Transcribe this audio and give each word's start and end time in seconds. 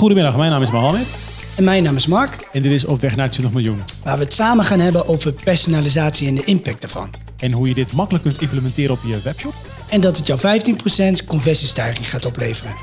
Goedemiddag, 0.00 0.36
mijn 0.36 0.50
naam 0.50 0.62
is 0.62 0.70
Mohammed 0.70 1.14
En 1.56 1.64
mijn 1.64 1.82
naam 1.82 1.96
is 1.96 2.06
Mark, 2.06 2.48
en 2.52 2.62
dit 2.62 2.72
is 2.72 2.84
Op 2.84 3.00
weg 3.00 3.16
naar 3.16 3.30
20 3.30 3.52
miljoen. 3.52 3.82
waar 4.04 4.18
we 4.18 4.24
het 4.24 4.34
samen 4.34 4.64
gaan 4.64 4.80
hebben 4.80 5.06
over 5.06 5.32
personalisatie 5.32 6.28
en 6.28 6.34
de 6.34 6.44
impact 6.44 6.80
daarvan. 6.80 7.10
En 7.38 7.52
hoe 7.52 7.68
je 7.68 7.74
dit 7.74 7.92
makkelijk 7.92 8.24
kunt 8.24 8.40
implementeren 8.40 8.90
op 8.90 8.98
je 9.06 9.20
webshop. 9.22 9.54
En 9.88 10.00
dat 10.00 10.16
het 10.16 10.26
jou 10.26 10.40
15% 10.40 11.24
conversiestijging 11.26 12.10
gaat 12.10 12.24
opleveren. 12.24 12.74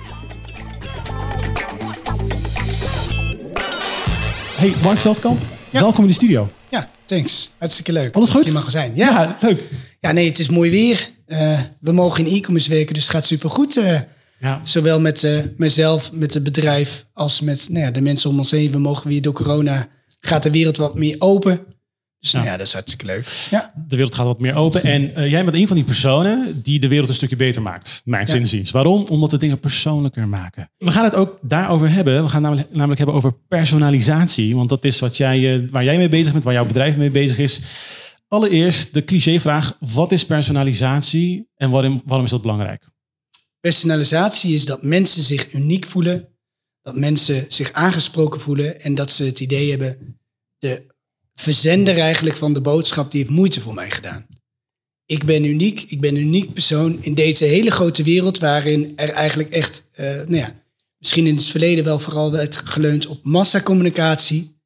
Hey, 4.55 4.73
Mark 4.83 4.99
Veldkamp, 4.99 5.41
Ja. 5.69 5.79
welkom 5.79 6.03
in 6.03 6.09
de 6.09 6.15
studio. 6.15 6.49
Ja, 6.69 6.89
thanks. 7.05 7.53
Hartstikke 7.57 7.91
leuk. 7.91 8.15
Alles 8.15 8.29
goed? 8.29 8.53
mag 8.53 8.71
zijn. 8.71 8.91
Ja. 8.95 9.07
ja. 9.21 9.37
leuk. 9.41 9.63
nee, 10.13 10.27
het 10.27 10.39
is 10.39 10.49
mooi 10.49 10.69
weer. 10.69 11.09
Eh, 11.25 11.59
we 11.79 11.91
mogen 11.91 12.25
in 12.25 12.35
e-commerce 12.35 12.69
werken, 12.69 12.93
dus 12.93 13.03
het 13.03 13.11
gaat 13.11 13.25
supergoed. 13.25 13.77
eh 13.77 13.99
Ja. 14.39 14.61
zowel 14.63 14.99
met 14.99 15.23
eh, 15.23 15.39
mezelf, 15.57 16.11
met 16.13 16.33
het 16.33 16.43
bedrijf, 16.43 17.05
als 17.13 17.41
met 17.41 17.67
nou 17.69 17.85
ja, 17.85 17.91
de 17.91 18.01
mensen 18.01 18.29
om 18.29 18.37
ons 18.37 18.51
heen. 18.51 18.71
We 18.71 18.77
mogen 18.77 19.07
weer 19.09 19.21
door 19.21 19.33
corona, 19.33 19.87
gaat 20.19 20.43
de 20.43 20.51
wereld 20.51 20.77
wat 20.77 20.95
meer 20.95 21.15
open. 21.19 21.59
Dus 22.19 22.31
nou 22.31 22.45
Ja. 22.45 22.51
ja, 22.51 22.57
dat 22.57 22.67
is 22.67 22.73
hartstikke 22.73 23.05
leuk. 23.05 23.47
Ja, 23.49 23.73
De 23.87 23.95
wereld 23.95 24.15
gaat 24.15 24.25
wat 24.25 24.39
meer 24.39 24.55
open. 24.55 24.83
En 24.83 25.15
eh, 25.15 25.31
jij 25.31 25.43
bent 25.43 25.55
een 25.57 25.67
van 25.67 25.75
die 25.75 25.85
personen 25.85 26.61
die 26.63 26.79
de 26.79 26.87
wereld 26.87 27.09
een 27.09 27.15
stukje 27.15 27.35
beter 27.35 27.61
maakt. 27.61 28.01
Mijn 28.05 28.27
zinziens. 28.27 28.71
Waarom? 28.71 29.05
Omdat 29.09 29.31
we 29.31 29.37
dingen 29.37 29.59
persoonlijker 29.59 30.27
maken. 30.27 30.69
We 30.77 30.91
gaan 30.91 31.03
het 31.03 31.15
ook 31.15 31.39
daarover 31.41 31.89
hebben. 31.91 32.23
We 32.23 32.29
gaan 32.29 32.41
namelijk, 32.41 32.67
namelijk 32.73 32.97
hebben 32.97 33.15
over 33.15 33.33
personalisatie. 33.47 34.55
Want 34.55 34.69
dat 34.69 34.85
is 34.85 34.99
wat 34.99 35.17
jij, 35.17 35.53
eh, 35.53 35.59
waar 35.69 35.83
jij 35.83 35.97
mee 35.97 36.09
bezig 36.09 36.31
bent, 36.31 36.43
waar 36.43 36.53
jouw 36.53 36.65
bedrijf 36.65 36.97
mee 36.97 37.11
bezig 37.11 37.37
is. 37.37 37.61
Allereerst 38.27 38.93
de 38.93 39.03
clichévraag. 39.03 39.77
Wat 39.79 40.11
is 40.11 40.25
personalisatie 40.25 41.47
en 41.55 41.69
waarom, 41.69 42.01
waarom 42.05 42.25
is 42.25 42.31
dat 42.31 42.41
belangrijk? 42.41 42.83
Personalisatie 43.59 44.53
is 44.53 44.65
dat 44.65 44.83
mensen 44.83 45.23
zich 45.23 45.53
uniek 45.53 45.85
voelen, 45.85 46.29
dat 46.81 46.95
mensen 46.95 47.45
zich 47.47 47.71
aangesproken 47.71 48.41
voelen 48.41 48.81
en 48.81 48.95
dat 48.95 49.11
ze 49.11 49.23
het 49.23 49.39
idee 49.39 49.69
hebben, 49.69 50.19
de 50.57 50.85
verzender 51.35 51.97
eigenlijk 51.97 52.35
van 52.35 52.53
de 52.53 52.61
boodschap, 52.61 53.11
die 53.11 53.21
heeft 53.21 53.33
moeite 53.33 53.61
voor 53.61 53.73
mij 53.73 53.91
gedaan. 53.91 54.27
Ik 55.05 55.23
ben 55.23 55.45
uniek, 55.45 55.81
ik 55.81 56.01
ben 56.01 56.15
een 56.15 56.21
uniek 56.21 56.53
persoon 56.53 57.03
in 57.03 57.13
deze 57.13 57.45
hele 57.45 57.71
grote 57.71 58.03
wereld 58.03 58.37
waarin 58.37 58.93
er 58.95 59.09
eigenlijk 59.09 59.49
echt, 59.49 59.83
eh, 59.91 60.05
nou 60.05 60.35
ja, 60.35 60.63
misschien 60.97 61.27
in 61.27 61.35
het 61.35 61.45
verleden 61.45 61.83
wel 61.83 61.99
vooral 61.99 62.31
werd 62.31 62.55
geleund 62.55 63.07
op 63.07 63.19
massacommunicatie. 63.23 64.56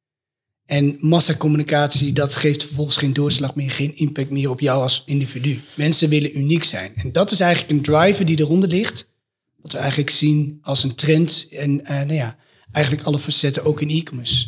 En 0.66 0.96
massacommunicatie, 1.00 2.12
dat 2.12 2.34
geeft 2.34 2.64
vervolgens 2.64 2.96
geen 2.96 3.12
doorslag 3.12 3.54
meer, 3.54 3.70
geen 3.70 3.96
impact 3.96 4.30
meer 4.30 4.50
op 4.50 4.60
jou 4.60 4.82
als 4.82 5.02
individu. 5.06 5.60
Mensen 5.74 6.08
willen 6.08 6.38
uniek 6.38 6.64
zijn. 6.64 6.92
En 6.94 7.12
dat 7.12 7.30
is 7.30 7.40
eigenlijk 7.40 7.72
een 7.72 7.82
driver 7.82 8.24
die 8.24 8.38
eronder 8.38 8.68
ligt. 8.68 9.10
Wat 9.56 9.72
we 9.72 9.78
eigenlijk 9.78 10.10
zien 10.10 10.58
als 10.62 10.84
een 10.84 10.94
trend. 10.94 11.48
En 11.50 11.84
eh, 11.84 11.96
nou 11.96 12.14
ja, 12.14 12.36
eigenlijk 12.72 13.06
alle 13.06 13.18
facetten 13.18 13.64
ook 13.64 13.80
in 13.80 13.88
e-commerce. 13.88 14.46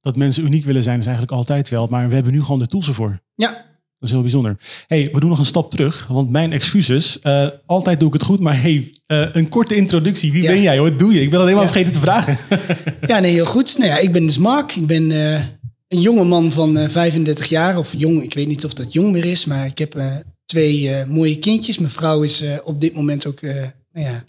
Dat 0.00 0.16
mensen 0.16 0.44
uniek 0.44 0.64
willen 0.64 0.82
zijn 0.82 0.98
is 0.98 1.06
eigenlijk 1.06 1.36
altijd 1.36 1.68
wel. 1.68 1.86
Maar 1.86 2.08
we 2.08 2.14
hebben 2.14 2.32
nu 2.32 2.40
gewoon 2.40 2.58
de 2.58 2.66
tools 2.66 2.88
ervoor. 2.88 3.20
Ja, 3.34 3.67
Dat 3.98 4.08
is 4.08 4.10
heel 4.14 4.20
bijzonder. 4.22 4.56
hey, 4.86 5.08
we 5.12 5.20
doen 5.20 5.28
nog 5.28 5.38
een 5.38 5.44
stap 5.46 5.70
terug, 5.70 6.06
want 6.06 6.30
mijn 6.30 6.52
excuses. 6.52 7.20
eh, 7.20 7.46
altijd 7.66 7.98
doe 7.98 8.08
ik 8.08 8.14
het 8.14 8.22
goed, 8.22 8.40
maar 8.40 8.62
hey, 8.62 8.94
eh, 9.06 9.26
een 9.32 9.48
korte 9.48 9.74
introductie. 9.76 10.32
Wie 10.32 10.42
Ja. 10.42 10.50
ben 10.50 10.62
jij? 10.62 10.80
Wat 10.80 10.98
doe 10.98 11.12
je? 11.14 11.20
Ik 11.20 11.30
ben 11.30 11.40
alleen 11.40 11.54
maar 11.54 11.64
Ja. 11.64 11.68
vergeten 11.70 11.92
te 11.92 11.98
vragen. 12.00 12.38
ja 13.06 13.18
nee, 13.18 13.32
heel 13.32 13.44
goed. 13.46 13.78
Nou 13.78 13.90
ja, 13.90 13.98
ik 13.98 14.12
ben 14.12 14.26
dus 14.26 14.38
Mark. 14.38 14.76
Ik 14.76 14.86
ben 14.86 15.10
eh, 15.10 15.42
een 15.88 16.00
jonge 16.00 16.24
man 16.24 16.52
van 16.52 16.76
eh, 16.76 16.88
35 16.88 17.46
jaar. 17.46 17.78
Of 17.78 17.94
jong, 17.96 18.22
ik 18.22 18.34
weet 18.34 18.46
niet 18.48 18.64
of 18.64 18.72
dat 18.74 18.92
jong 18.92 19.12
meer 19.12 19.24
is. 19.24 19.44
Maar 19.44 19.66
ik 19.66 19.78
heb 19.78 20.02
twee 20.46 21.06
mooie 21.06 21.38
kindjes. 21.38 21.78
Mijn 21.78 21.92
vrouw 21.92 22.22
is 22.22 22.44
op 22.64 22.80
dit 22.80 22.94
moment 22.94 23.26
ook 23.26 23.40
nou 23.42 23.70
ja, 23.92 24.24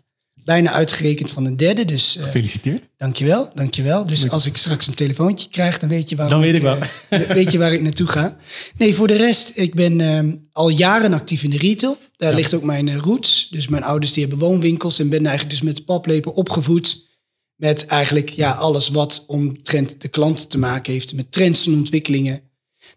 bijna 0.49 0.71
uitgerekend 0.71 1.31
van 1.31 1.45
een 1.45 1.57
derde. 1.57 1.85
Dus 1.85 2.17
eh, 2.17 2.23
Gefeliciteerd. 2.23 2.89
Dankjewel, 2.97 3.49
dankjewel. 3.55 4.05
Dus 4.05 4.29
als 4.29 4.45
ik 4.45 4.57
straks 4.57 4.87
een 4.87 4.93
telefoontje 4.93 5.49
krijg, 5.49 5.79
dan 5.79 5.89
weet 5.89 6.09
je 6.09 6.15
waar, 6.15 6.29
Dan 6.29 6.41
weet 6.41 6.55
ik 6.55 6.61
wel. 6.61 6.77
eh, 7.09 7.19
weet 7.31 7.51
je 7.51 7.57
waar 7.57 7.73
ik 7.73 7.81
naartoe 7.81 8.07
ga. 8.07 8.37
Nee, 8.77 8.93
voor 8.95 9.07
de 9.07 9.15
rest, 9.15 9.51
ik 9.55 9.73
ben 9.75 10.01
ehm, 10.01 10.35
al 10.51 10.69
jaren 10.69 11.13
actief 11.13 11.43
in 11.43 11.49
de 11.49 11.57
retail. 11.57 11.97
Daar 12.17 12.29
Ja. 12.29 12.35
ligt 12.35 12.53
ook 12.53 12.63
mijn 12.63 12.87
eh, 12.87 12.95
roots. 12.97 13.47
Dus 13.51 13.67
mijn 13.67 13.83
ouders 13.83 14.13
die 14.13 14.25
hebben 14.25 14.47
woonwinkels 14.47 14.99
en 14.99 15.09
ben 15.09 15.25
eigenlijk 15.25 15.49
dus 15.49 15.61
met 15.61 15.75
de 15.75 15.83
paplepel 15.83 16.31
opgevoed. 16.31 17.07
Met 17.55 17.85
eigenlijk 17.85 18.29
ja, 18.29 18.51
alles 18.51 18.89
wat 18.89 19.23
omtrent 19.27 20.01
de 20.01 20.07
klant 20.07 20.49
te 20.49 20.57
maken 20.57 20.93
heeft. 20.93 21.13
Met 21.13 21.31
trends 21.31 21.65
en 21.65 21.73
ontwikkelingen. 21.73 22.41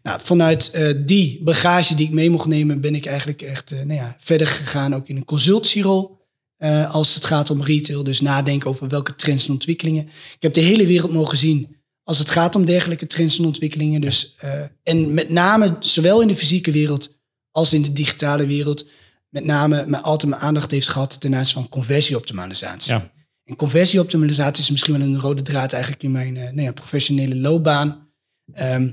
Nou, 0.03 0.21
vanuit 0.23 0.79
die 1.07 1.41
bagage 1.43 1.95
die 1.95 2.07
ik 2.07 2.13
mee 2.13 2.31
mocht 2.31 2.47
nemen, 2.47 2.81
ben 2.81 2.95
ik 2.95 3.07
eigenlijk 3.07 3.43
echt 3.43 3.71
nou 3.71 3.93
ja, 3.95 4.17
verder 4.21 4.47
gegaan. 4.47 4.95
Ook 4.95 5.09
in 5.09 5.17
een 5.17 5.25
consultierol. 5.25 6.21
Eh, 6.63 6.95
als 6.95 7.15
het 7.15 7.25
gaat 7.25 7.51
om 7.51 7.63
retail. 7.63 8.05
Dus 8.05 8.21
nadenken 8.21 8.71
over 8.71 8.89
welke 8.89 9.15
trends 9.15 9.47
en 9.47 9.53
ontwikkelingen. 9.53 10.03
Ik 10.07 10.43
heb 10.43 10.55
de 10.55 10.61
hele 10.61 10.87
wereld 10.87 11.13
mogen 11.13 11.39
zien 11.39 11.77
als 12.03 12.19
het 12.19 12.31
gaat 12.31 12.55
om 12.55 12.65
dergelijke 12.65 13.07
trends 13.07 13.39
en 13.39 13.45
ontwikkelingen. 13.45 14.01
Dus, 14.01 14.35
eh, 14.39 14.63
en 14.83 15.15
met 15.15 15.31
name 15.31 15.77
zowel 15.81 16.21
in 16.21 16.29
de 16.29 16.37
fysieke 16.37 16.71
wereld 16.71 17.19
als 17.51 17.73
in 17.73 17.83
de 17.83 17.93
digitale 17.93 18.47
wereld. 18.47 18.87
Met 19.29 19.45
name 19.45 19.85
mijn, 19.87 20.03
altijd 20.03 20.31
mijn 20.31 20.43
aandacht 20.43 20.71
heeft 20.71 20.89
gehad 20.89 21.21
ten 21.21 21.35
aanzien 21.35 21.55
van 21.55 21.69
conversieoptimalisatie. 21.69 22.93
Ja. 22.93 23.13
En 23.45 23.57
conversieoptimalisatie 23.57 24.63
is 24.63 24.71
misschien 24.71 24.99
wel 24.99 25.07
een 25.07 25.21
rode 25.21 25.43
draad 25.43 25.73
eigenlijk 25.73 26.03
in 26.03 26.13
mijn 26.13 26.37
eh, 26.37 26.43
nou 26.43 26.63
ja, 26.63 26.73
professionele 26.73 27.37
loopbaan. 27.37 28.09
Ehm, 28.53 28.91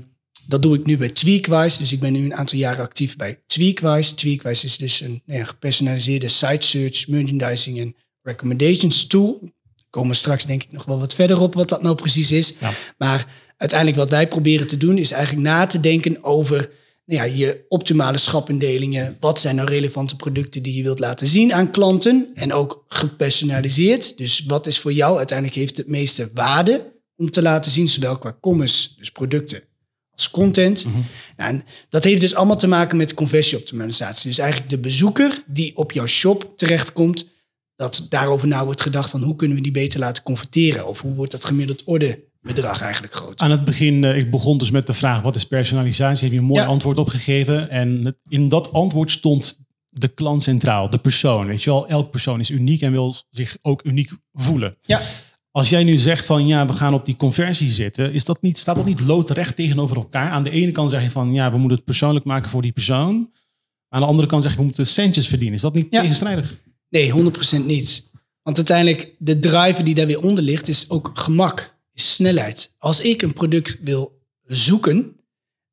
dat 0.50 0.62
doe 0.62 0.74
ik 0.74 0.86
nu 0.86 0.96
bij 0.96 1.08
Tweakwise. 1.08 1.78
Dus 1.78 1.92
ik 1.92 2.00
ben 2.00 2.12
nu 2.12 2.24
een 2.24 2.34
aantal 2.34 2.58
jaren 2.58 2.84
actief 2.84 3.16
bij 3.16 3.38
Tweakwise. 3.46 4.14
Tweakwise 4.14 4.66
is 4.66 4.76
dus 4.76 5.00
een 5.00 5.22
nou 5.24 5.38
ja, 5.38 5.44
gepersonaliseerde 5.44 6.28
site 6.28 6.66
search, 6.66 7.08
merchandising 7.08 7.78
en 7.78 7.94
recommendations 8.22 9.06
tool. 9.06 9.38
Daar 9.40 9.84
komen 9.90 10.10
we 10.10 10.16
straks 10.16 10.46
denk 10.46 10.62
ik 10.62 10.72
nog 10.72 10.84
wel 10.84 10.98
wat 10.98 11.14
verder 11.14 11.40
op 11.40 11.54
wat 11.54 11.68
dat 11.68 11.82
nou 11.82 11.94
precies 11.94 12.32
is. 12.32 12.54
Ja. 12.60 12.72
Maar 12.98 13.26
uiteindelijk 13.56 13.98
wat 13.98 14.10
wij 14.10 14.28
proberen 14.28 14.66
te 14.66 14.76
doen 14.76 14.98
is 14.98 15.10
eigenlijk 15.10 15.46
na 15.46 15.66
te 15.66 15.80
denken 15.80 16.24
over 16.24 16.70
nou 17.04 17.22
ja, 17.22 17.34
je 17.36 17.64
optimale 17.68 18.18
schapindelingen. 18.18 19.16
Wat 19.20 19.40
zijn 19.40 19.56
nou 19.56 19.68
relevante 19.68 20.16
producten 20.16 20.62
die 20.62 20.74
je 20.74 20.82
wilt 20.82 20.98
laten 20.98 21.26
zien 21.26 21.52
aan 21.52 21.70
klanten? 21.70 22.30
En 22.34 22.52
ook 22.52 22.84
gepersonaliseerd. 22.88 24.18
Dus 24.18 24.44
wat 24.46 24.66
is 24.66 24.78
voor 24.78 24.92
jou 24.92 25.16
uiteindelijk 25.18 25.58
heeft 25.58 25.76
het 25.76 25.88
meeste 25.88 26.30
waarde 26.34 26.92
om 27.16 27.30
te 27.30 27.42
laten 27.42 27.70
zien, 27.70 27.88
zowel 27.88 28.18
qua 28.18 28.36
commerce, 28.40 28.88
dus 28.96 29.10
producten, 29.10 29.62
als 30.20 30.30
content. 30.30 30.84
Mhm. 30.84 30.98
En 31.36 31.64
dat 31.88 32.04
heeft 32.04 32.20
dus 32.20 32.34
allemaal 32.34 32.56
te 32.58 32.66
maken 32.66 32.96
met 32.96 33.14
conversieoptimalisatie. 33.14 34.28
Dus 34.28 34.38
eigenlijk 34.38 34.70
de 34.70 34.78
bezoeker 34.78 35.42
die 35.46 35.76
op 35.76 35.92
jouw 35.92 36.06
shop 36.06 36.52
terechtkomt, 36.56 37.26
dat 37.76 38.06
daarover 38.08 38.48
na 38.48 38.64
wordt 38.64 38.80
gedacht 38.80 39.10
van 39.10 39.22
hoe 39.22 39.36
kunnen 39.36 39.56
we 39.56 39.62
die 39.62 39.72
beter 39.72 40.00
laten 40.00 40.22
converteren? 40.22 40.86
Of 40.86 41.00
hoe 41.00 41.14
wordt 41.14 41.32
dat 41.32 41.44
gemiddeld 41.44 41.84
orderbedrag 41.84 42.82
eigenlijk 42.82 43.14
groter? 43.14 43.44
Aan 43.44 43.50
het 43.50 43.64
begin, 43.64 44.04
eh, 44.04 44.16
ik 44.16 44.30
begon 44.30 44.58
dus 44.58 44.70
met 44.70 44.86
de 44.86 44.94
vraag, 44.94 45.22
wat 45.22 45.34
is 45.34 45.44
personalisatie? 45.46 46.24
Heb 46.24 46.32
je 46.32 46.38
een 46.38 46.44
mooi 46.44 46.60
Ja. 46.60 46.66
antwoord 46.66 46.98
op 46.98 47.08
gegeven. 47.08 47.70
En 47.70 48.04
het- 48.04 48.18
in 48.28 48.48
dat 48.48 48.72
antwoord 48.72 49.10
stond 49.10 49.58
de 49.88 50.08
klant 50.08 50.42
centraal, 50.42 50.90
de 50.90 50.98
persoon. 50.98 51.46
Weet 51.46 51.62
je 51.62 51.70
wel, 51.70 51.88
elk 51.88 52.10
persoon 52.10 52.40
is 52.40 52.50
uniek 52.50 52.80
en 52.82 52.92
wil 52.92 53.14
zich 53.30 53.56
ook 53.62 53.84
uniek 53.84 54.10
voelen. 54.32 54.76
Ja, 54.82 55.00
Als 55.50 55.68
jij 55.68 55.84
nu 55.84 55.96
zegt 55.98 56.24
van 56.24 56.46
ja, 56.46 56.66
we 56.66 56.72
gaan 56.72 56.94
op 56.94 57.04
die 57.04 57.16
conversie 57.16 57.70
zitten, 57.72 58.12
is 58.12 58.24
dat 58.24 58.42
niet, 58.42 58.58
staat 58.58 58.76
dat 58.76 58.84
niet 58.84 59.00
loodrecht 59.00 59.56
tegenover 59.56 59.96
elkaar? 59.96 60.30
Aan 60.30 60.42
de 60.42 60.50
ene 60.50 60.70
kant 60.70 60.90
zeg 60.90 61.02
je 61.02 61.10
van 61.10 61.32
ja, 61.32 61.50
we 61.50 61.58
moeten 61.58 61.76
het 61.76 61.86
persoonlijk 61.86 62.24
maken 62.24 62.50
voor 62.50 62.62
die 62.62 62.72
persoon. 62.72 63.30
Aan 63.88 64.00
de 64.00 64.06
andere 64.06 64.28
kant 64.28 64.42
zeg 64.42 64.52
je 64.52 64.58
we 64.58 64.64
moeten 64.64 64.86
centjes 64.86 65.28
verdienen. 65.28 65.54
Is 65.56 65.62
dat 65.62 65.74
niet 65.74 65.86
Ja. 65.90 66.00
tegenstrijdig? 66.00 66.60
nee, 66.88 67.10
100% 67.10 67.66
niet. 67.66 68.08
Want 68.42 68.56
uiteindelijk, 68.56 69.14
de 69.18 69.38
driver 69.40 69.84
die 69.84 69.94
daar 69.94 70.06
weer 70.06 70.22
onder 70.22 70.44
ligt, 70.44 70.68
is 70.68 70.90
ook 70.90 71.10
gemak, 71.14 71.76
is 71.92 72.14
snelheid. 72.14 72.74
Als 72.78 73.00
ik 73.00 73.22
een 73.22 73.32
product 73.32 73.78
wil 73.82 74.18
zoeken 74.44 75.16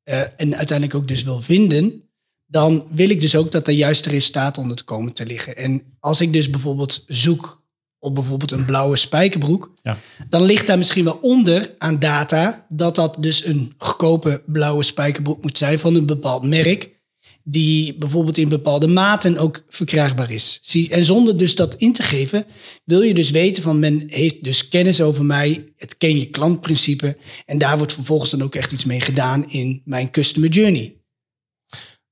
eh, 0.02 0.20
en 0.20 0.56
uiteindelijk 0.56 0.94
ook 0.94 1.08
dus 1.08 1.22
wil 1.22 1.40
vinden, 1.40 2.02
dan 2.46 2.86
wil 2.90 3.10
ik 3.10 3.20
dus 3.20 3.36
ook 3.36 3.52
dat 3.52 3.66
er 3.66 3.74
juiste 3.74 4.08
resultaten 4.08 4.62
onder 4.62 4.76
te 4.76 4.84
komen 4.84 5.12
te 5.12 5.26
liggen. 5.26 5.56
En 5.56 5.82
als 6.00 6.20
ik 6.20 6.32
dus 6.32 6.50
bijvoorbeeld 6.50 7.04
zoek 7.06 7.57
op 7.98 8.14
bijvoorbeeld 8.14 8.50
een 8.50 8.64
blauwe 8.64 8.96
spijkerbroek, 8.96 9.72
Ja. 9.82 9.98
dan 10.28 10.42
ligt 10.42 10.66
daar 10.66 10.78
misschien 10.78 11.04
wel 11.04 11.18
onder 11.22 11.74
aan 11.78 11.98
data 11.98 12.66
dat 12.68 12.94
dat 12.94 13.16
dus 13.20 13.44
een 13.44 13.72
goedkope 13.78 14.42
blauwe 14.46 14.82
spijkerbroek 14.82 15.42
moet 15.42 15.58
zijn 15.58 15.78
van 15.78 15.94
een 15.94 16.06
bepaald 16.06 16.42
merk, 16.42 16.96
die 17.42 17.94
bijvoorbeeld 17.98 18.38
in 18.38 18.48
bepaalde 18.48 18.86
maten 18.86 19.36
ook 19.36 19.62
verkrijgbaar 19.68 20.30
is. 20.30 20.58
Zie, 20.62 20.90
en 20.90 21.04
zonder 21.04 21.36
dus 21.36 21.54
dat 21.54 21.74
in 21.74 21.92
te 21.92 22.02
geven, 22.02 22.46
wil 22.84 23.00
je 23.02 23.14
dus 23.14 23.30
weten 23.30 23.62
van 23.62 23.78
men 23.78 24.02
heeft 24.06 24.44
dus 24.44 24.68
kennis 24.68 25.00
over 25.00 25.24
mij, 25.24 25.72
het 25.76 25.96
ken 25.96 26.18
je 26.18 26.26
klantprincipe 26.26 27.16
en 27.44 27.58
daar 27.58 27.76
wordt 27.76 27.92
vervolgens 27.92 28.30
dan 28.30 28.42
ook 28.42 28.54
echt 28.54 28.72
iets 28.72 28.84
mee 28.84 29.00
gedaan 29.00 29.50
in 29.50 29.82
mijn 29.84 30.10
customer 30.10 30.48
journey. 30.50 30.96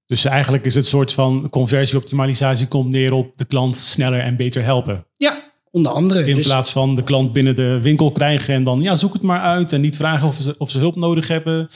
Dus 0.06 0.25
eigenlijk 0.25 0.65
is 0.65 0.75
het 0.75 0.87
soort 0.87 1.12
van 1.12 1.49
conversieoptimalisatie 1.50 2.69
komt 2.69 2.91
neer 2.91 3.12
op 3.12 3.32
de 3.37 3.44
klant 3.44 3.77
sneller 3.77 4.21
en 4.21 4.37
beter 4.37 4.62
helpen. 4.62 5.06
Ja, 5.17 5.53
onder 5.76 5.93
andere. 5.93 6.26
In 6.26 6.37
Dus- 6.37 6.46
plaats 6.46 6.70
van 6.70 6.94
de 6.94 7.02
klant 7.02 7.32
binnen 7.32 7.55
de 7.55 7.81
winkel 7.82 8.12
krijgen 8.12 8.55
en 8.55 8.64
dan 8.64 8.81
ja, 8.81 8.96
zoek 8.96 9.12
het 9.12 9.23
maar 9.23 9.40
uit 9.40 9.73
en 9.73 9.81
niet 9.81 9.96
vragen 9.96 10.28
of 10.28 10.37
ze, 10.40 10.55
of 10.58 10.70
ze 10.70 10.78
hulp 10.78 10.96
nodig 10.96 11.28
hebben. 11.28 11.69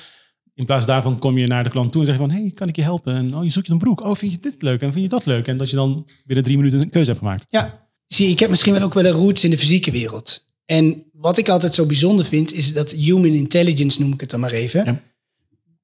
In 0.54 0.66
plaats 0.66 0.86
daarvan 0.86 1.18
kom 1.18 1.38
je 1.38 1.46
naar 1.46 1.64
de 1.64 1.70
klant 1.70 1.92
toe 1.92 2.00
en 2.00 2.06
zeg 2.06 2.16
je 2.16 2.22
van, 2.22 2.30
hey, 2.30 2.50
kan 2.54 2.68
ik 2.68 2.76
je 2.76 2.82
helpen? 2.82 3.14
En 3.14 3.36
oh, 3.36 3.44
je 3.44 3.50
zoekt 3.50 3.68
een 3.68 3.78
broek. 3.78 4.00
Oh, 4.00 4.14
vind 4.14 4.32
je 4.32 4.38
dit 4.40 4.62
leuk? 4.62 4.80
En 4.80 4.92
vind 4.92 5.04
je 5.04 5.10
dat 5.10 5.26
leuk? 5.26 5.46
En 5.46 5.56
dat 5.56 5.70
je 5.70 5.76
dan 5.76 6.08
binnen 6.26 6.44
drie 6.44 6.56
minuten 6.56 6.80
een 6.80 6.90
keuze 6.90 7.10
hebt 7.10 7.22
gemaakt. 7.22 7.46
Ja, 7.48 7.88
zie, 8.06 8.28
ik 8.28 8.38
heb 8.38 8.50
misschien 8.50 8.72
wel 8.72 8.82
ook 8.82 8.94
wel 8.94 9.04
een 9.04 9.10
roots 9.10 9.44
in 9.44 9.50
de 9.50 9.58
fysieke 9.58 9.90
wereld. 9.90 10.48
En 10.64 11.04
wat 11.12 11.38
ik 11.38 11.48
altijd 11.48 11.74
zo 11.74 11.86
bijzonder 11.86 12.24
vind, 12.24 12.52
is 12.52 12.72
dat 12.72 12.90
human 12.90 13.32
intelligence, 13.32 14.00
noem 14.00 14.12
ik 14.12 14.20
het 14.20 14.30
dan 14.30 14.40
maar 14.40 14.52
even. 14.52 14.84
Ja. 14.84 15.02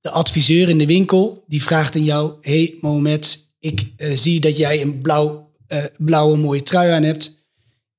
De 0.00 0.10
adviseur 0.10 0.68
in 0.68 0.78
de 0.78 0.86
winkel, 0.86 1.44
die 1.46 1.62
vraagt 1.62 1.96
aan 1.96 2.04
jou... 2.04 2.32
hey 2.40 2.74
Mohamed, 2.80 3.54
ik 3.60 3.92
eh, 3.96 4.12
zie 4.12 4.40
dat 4.40 4.56
jij 4.56 4.82
een 4.82 5.00
blauw, 5.00 5.52
eh, 5.66 5.84
blauwe 5.98 6.36
mooie 6.36 6.62
trui 6.62 6.90
aan 6.90 7.02
hebt. 7.02 7.35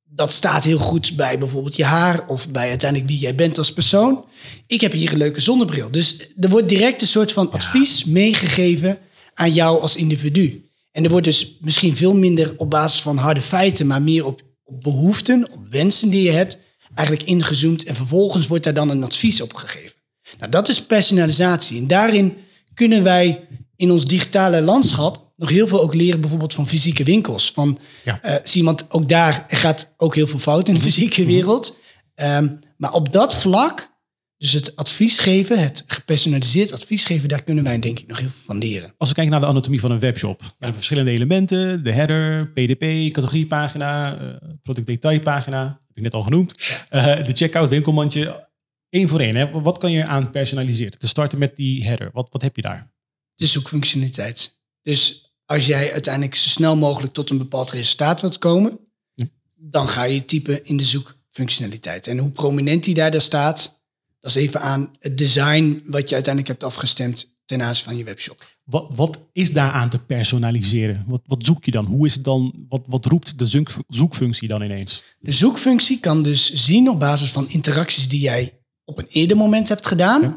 Dat 0.10 0.32
staat 0.32 0.64
heel 0.64 0.80
goed 0.80 1.16
bij 1.16 1.38
bijvoorbeeld 1.38 1.76
je 1.76 1.84
haar... 1.84 2.28
of 2.28 2.50
bij 2.50 2.70
uiteindelijk 2.70 3.10
wie 3.10 3.20
jij 3.20 3.36
bent 3.36 3.58
als 3.58 3.74
persoon. 3.74 4.26
Ik 4.68 4.82
heb 4.82 4.92
hier 4.92 5.12
een 5.12 5.18
leuke 5.18 5.40
zonnebril. 5.40 5.92
Dus 5.92 6.20
er 6.40 6.50
wordt 6.50 6.70
direct 6.70 7.02
een 7.02 7.08
soort 7.08 7.32
van 7.32 7.52
advies 7.52 8.06
meegegeven 8.06 8.98
aan 9.34 9.54
jou 9.54 9.82
als 9.82 9.96
individu. 9.96 10.70
En 10.92 11.04
er 11.04 11.10
wordt 11.10 11.26
dus 11.26 11.58
misschien 11.62 11.96
veel 11.96 12.16
minder 12.16 12.54
op 12.58 12.70
basis 12.70 13.02
van 13.02 13.18
harde 13.18 13.42
feiten... 13.42 13.88
maar 13.88 14.02
meer 14.02 14.26
op, 14.26 14.42
op 14.64 14.82
behoeften, 14.82 15.52
op 15.52 15.68
wensen 15.70 16.10
die 16.10 16.24
je 16.24 16.32
hebt 16.32 16.58
eigenlijk 16.94 17.28
ingezoomd 17.28 17.84
en 17.84 17.96
vervolgens 17.96 18.48
wordt 18.48 18.64
daar 18.64 18.74
dan 18.74 18.90
een 18.90 19.04
advies 19.04 19.42
op 19.42 19.54
gegeven. 19.54 19.96
Nou, 20.40 20.52
dat 20.52 20.70
is 20.70 20.84
personalisatie. 20.84 21.78
En 21.78 21.88
daarin 21.88 22.38
kunnen 22.74 23.04
wij 23.04 23.48
in 23.76 23.92
ons 23.92 24.06
digitale 24.06 24.62
landschap 24.62 25.27
nog 25.38 25.50
heel 25.50 25.68
veel 25.68 25.82
ook 25.82 25.94
leren, 25.94 26.20
bijvoorbeeld 26.22 26.54
van 26.54 26.68
fysieke 26.68 27.04
winkels. 27.04 27.52
Van, 27.52 27.80
Ja. 28.04 28.22
eh, 28.22 28.36
zie 28.44 28.58
iemand 28.58 28.92
ook 28.92 29.10
daar 29.10 29.46
gaat 29.48 29.94
ook 29.98 30.16
heel 30.16 30.28
veel 30.28 30.40
fout 30.40 30.68
in 30.68 30.74
de 30.74 30.82
fysieke 30.82 31.26
wereld. 31.26 31.78
Ehm, 32.16 32.48
maar 32.78 32.94
op 32.94 33.14
dat 33.14 33.36
vlak, 33.36 33.96
dus 34.38 34.52
het 34.54 34.76
advies 34.76 35.20
geven, 35.20 35.60
het 35.60 35.84
gepersonaliseerd 35.88 36.72
advies 36.74 37.06
geven, 37.06 37.30
daar 37.30 37.44
kunnen 37.44 37.64
wij 37.64 37.80
denk 37.80 38.00
ik 38.00 38.08
nog 38.08 38.20
heel 38.20 38.30
veel 38.30 38.42
van 38.46 38.58
leren. 38.58 38.94
Als 38.98 39.10
we 39.10 39.16
kijken 39.16 39.34
naar 39.34 39.42
de 39.42 39.48
anatomie 39.48 39.80
van 39.80 39.92
een 39.92 40.00
webshop. 40.00 40.40
We 40.42 40.46
hebben 40.58 40.76
verschillende 40.76 41.12
elementen. 41.12 41.84
De 41.84 41.92
header, 41.92 42.48
PDP, 42.52 43.14
categoriepagina, 43.14 44.18
eh 44.20 44.50
productdetailpagina. 44.64 45.64
Heb 45.88 45.98
ik 45.98 46.04
net 46.04 46.14
al 46.14 46.22
genoemd. 46.24 46.84
Eh, 46.90 47.26
de 47.26 47.32
checkout, 47.34 47.70
winkelmandje. 47.70 48.48
Eén 48.90 49.08
voor 49.08 49.20
één. 49.20 49.36
Hè. 49.36 49.50
Wat 49.62 49.78
kan 49.78 49.92
je 49.92 50.06
aan 50.06 50.32
personaliseren? 50.32 51.00
Te 51.00 51.08
starten 51.08 51.40
met 51.40 51.56
die 51.56 51.84
header. 51.86 52.10
Wat, 52.14 52.28
wat 52.32 52.42
heb 52.42 52.56
je 52.56 52.62
daar? 52.62 52.96
de 53.36 53.46
zoekfunctionaliteit. 53.46 54.60
Dus 54.82 55.27
als 55.48 55.66
jij 55.66 55.92
uiteindelijk 55.94 56.36
zo 56.36 56.50
snel 56.50 56.78
mogelijk 56.78 57.14
tot 57.14 57.30
een 57.30 57.38
bepaald 57.38 57.72
resultaat 57.72 58.22
wilt 58.22 58.38
komen, 58.38 58.80
Ja. 59.14 59.26
dan 59.56 59.90
ga 59.90 60.04
je 60.04 60.26
typen 60.26 60.66
in 60.66 60.78
de 60.78 60.86
zoekfunctionaliteit. 60.86 62.08
En 62.08 62.18
hoe 62.18 62.30
prominent 62.30 62.84
die 62.84 62.94
daar, 62.94 63.12
daar 63.12 63.22
staat, 63.22 63.82
dat 64.20 64.30
is 64.36 64.36
even 64.42 64.62
aan 64.62 64.92
het 65.00 65.18
design 65.18 65.82
wat 65.86 66.10
je 66.10 66.16
uiteindelijk 66.16 66.48
hebt 66.48 66.64
afgestemd 66.74 67.36
ten 67.46 67.62
aanzien 67.62 67.86
van 67.86 67.98
je 67.98 68.04
webshop. 68.04 68.56
Wat, 68.64 68.88
wat 68.96 69.20
is 69.34 69.52
daaraan 69.54 69.90
te 69.90 70.00
personaliseren? 70.00 71.04
Wat, 71.08 71.22
wat 71.26 71.46
zoek 71.46 71.66
je 71.66 71.72
dan? 71.72 71.86
Hoe 71.86 72.06
is 72.06 72.14
het 72.14 72.24
dan? 72.24 72.66
Wat, 72.70 72.82
wat 72.88 73.06
roept 73.06 73.40
de 73.40 73.46
zoek, 73.46 73.70
zoekfunctie 73.88 74.48
dan 74.48 74.62
ineens? 74.62 75.04
De 75.20 75.32
zoekfunctie 75.32 76.00
kan 76.00 76.24
dus 76.24 76.54
zien 76.54 76.90
op 76.90 77.00
basis 77.00 77.32
van 77.32 77.50
interacties 77.50 78.08
die 78.08 78.20
jij 78.20 78.60
op 78.86 78.98
een 78.98 79.08
eerder 79.10 79.38
moment 79.38 79.70
hebt 79.70 79.86
gedaan, 79.88 80.22
Ja. 80.22 80.36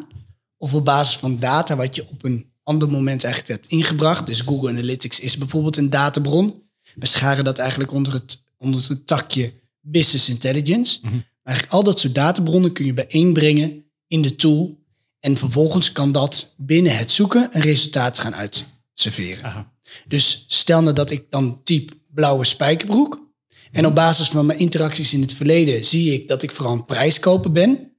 of 0.56 0.74
op 0.74 0.84
basis 0.84 1.16
van 1.16 1.38
data 1.38 1.76
wat 1.76 1.96
je 1.96 2.08
op 2.08 2.24
een 2.24 2.49
ander 2.70 2.90
moment 2.90 3.24
eigenlijk 3.24 3.54
hebt 3.54 3.72
ingebracht. 3.72 4.26
Dus 4.26 4.40
Google 4.40 4.68
Analytics 4.70 5.20
is 5.20 5.38
bijvoorbeeld 5.38 5.76
een 5.76 5.90
databron. 5.90 6.62
We 6.94 7.06
scharen 7.06 7.44
dat 7.44 7.58
eigenlijk 7.58 7.92
onder 7.92 8.12
het, 8.12 8.44
onder 8.58 8.86
het 8.88 9.06
takje 9.06 9.52
Business 9.80 10.28
Intelligence. 10.28 10.98
Mhm. 11.02 11.18
Eigenlijk 11.42 11.76
al 11.76 11.82
dat 11.82 12.00
soort 12.00 12.14
databronnen 12.14 12.72
kun 12.72 12.84
je 12.84 12.92
bijeenbrengen 12.92 13.84
in 14.06 14.22
de 14.22 14.36
tool. 14.36 14.78
En 15.20 15.36
vervolgens 15.36 15.92
kan 15.92 16.12
dat 16.12 16.54
binnen 16.56 16.96
het 16.96 17.10
zoeken 17.10 17.48
een 17.52 17.60
resultaat 17.60 18.18
gaan 18.18 18.34
uitserveren. 18.34 19.44
Aha. 19.44 19.72
Dus 20.08 20.44
stel 20.48 20.82
nou 20.82 20.94
dat 20.94 21.10
ik 21.10 21.30
dan 21.30 21.60
typ 21.62 21.92
blauwe 22.08 22.44
spijkerbroek. 22.44 23.28
En 23.70 23.86
op 23.86 23.94
basis 23.94 24.28
van 24.28 24.46
mijn 24.46 24.58
interacties 24.58 25.14
in 25.14 25.20
het 25.20 25.34
verleden 25.34 25.84
zie 25.84 26.12
ik 26.12 26.28
dat 26.28 26.42
ik 26.42 26.50
vooral 26.50 26.74
een 26.74 26.84
prijskoper 26.84 27.52
ben. 27.52 27.90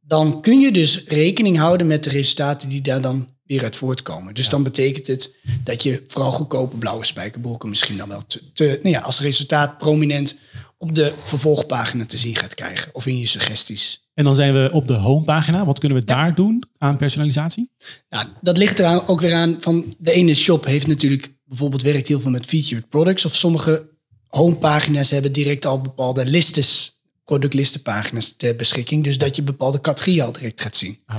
Dan 0.00 0.40
kun 0.42 0.60
je 0.60 0.72
dus 0.72 1.04
rekening 1.04 1.56
houden 1.56 1.86
met 1.86 2.04
de 2.04 2.10
resultaten 2.10 2.68
die 2.68 2.80
daar 2.80 3.00
dan 3.00 3.28
weer 3.48 3.62
uit 3.62 3.76
voortkomen. 3.76 4.34
Dus 4.34 4.48
dan 4.48 4.62
betekent 4.62 5.06
het 5.06 5.34
dat 5.64 5.82
je 5.82 6.02
vooral 6.06 6.32
goedkope 6.32 6.76
blauwe 6.76 7.04
spijkerbroeken 7.04 7.68
misschien 7.68 7.96
dan 7.96 8.08
wel 8.08 8.26
te, 8.26 8.52
te, 8.52 8.80
nou 8.82 8.94
ja, 8.94 9.00
als 9.00 9.20
resultaat 9.20 9.78
prominent 9.78 10.38
op 10.78 10.94
de 10.94 11.12
vervolgpagina 11.24 12.06
te 12.06 12.16
zien 12.16 12.36
gaat 12.36 12.54
krijgen. 12.54 12.94
Of 12.94 13.06
in 13.06 13.18
je 13.18 13.26
suggesties. 13.26 14.06
En 14.14 14.24
dan 14.24 14.34
zijn 14.34 14.52
we 14.52 14.70
op 14.72 14.88
de 14.88 14.94
homepagina. 14.94 15.64
Wat 15.64 15.78
kunnen 15.78 15.98
we 15.98 16.04
daar 16.04 16.34
doen 16.34 16.64
aan 16.78 16.96
personalisatie? 16.96 17.70
Nou, 18.08 18.26
dat 18.40 18.56
ligt 18.56 18.78
eraan 18.78 19.06
ook 19.06 19.20
weer 19.20 19.34
aan 19.34 19.56
van 19.60 19.94
de 19.98 20.12
ene 20.12 20.34
shop 20.34 20.64
heeft 20.64 20.86
natuurlijk 20.86 21.34
bijvoorbeeld 21.44 21.82
werkt 21.82 22.08
heel 22.08 22.20
veel 22.20 22.30
met 22.30 22.46
featured 22.46 22.88
products. 22.88 23.24
Of 23.24 23.34
sommige 23.34 23.88
homepagina's 24.26 25.10
hebben 25.10 25.32
direct 25.32 25.66
al 25.66 25.80
bepaalde 25.80 26.26
listes, 26.26 27.00
productlistenpagina's 27.24 28.36
ter 28.36 28.56
beschikking. 28.56 29.04
Dus 29.04 29.18
dat 29.18 29.36
je 29.36 29.42
bepaalde 29.42 29.80
categorieën 29.80 30.24
al 30.24 30.32
direct 30.32 30.60
gaat 30.60 30.76
zien. 30.76 30.98
Ah. 31.06 31.16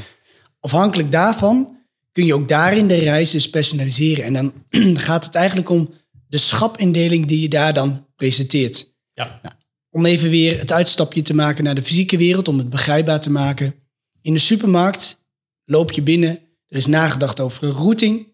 Afhankelijk 0.60 1.12
daarvan 1.12 1.79
kun 2.20 2.28
je 2.28 2.34
ook 2.34 2.50
daarin 2.50 2.88
de 2.88 2.96
reis 2.96 3.32
dus 3.32 3.50
personaliseren. 3.50 4.24
En 4.24 4.34
dan 4.34 4.54
gaat 5.08 5.26
het 5.26 5.36
eigenlijk 5.36 5.70
om 5.70 5.94
de 6.28 6.38
schapindeling 6.38 7.26
die 7.26 7.42
je 7.42 7.50
daar 7.50 7.74
dan 7.74 8.08
presenteert. 8.16 8.94
Ja. 9.14 9.42
Om 9.90 10.06
even 10.06 10.30
weer 10.30 10.60
het 10.60 10.72
uitstapje 10.72 11.22
te 11.22 11.34
maken 11.36 11.64
naar 11.64 11.76
de 11.76 11.82
fysieke 11.82 12.18
wereld, 12.18 12.48
om 12.48 12.58
het 12.58 12.70
begrijpbaar 12.70 13.22
te 13.22 13.32
maken. 13.32 13.74
In 14.22 14.34
de 14.34 14.40
supermarkt 14.40 15.18
loop 15.66 15.92
je 15.92 16.02
binnen, 16.02 16.40
er 16.68 16.78
is 16.78 16.86
nagedacht 16.86 17.40
over 17.40 17.64
een 17.64 17.74
routing. 17.74 18.28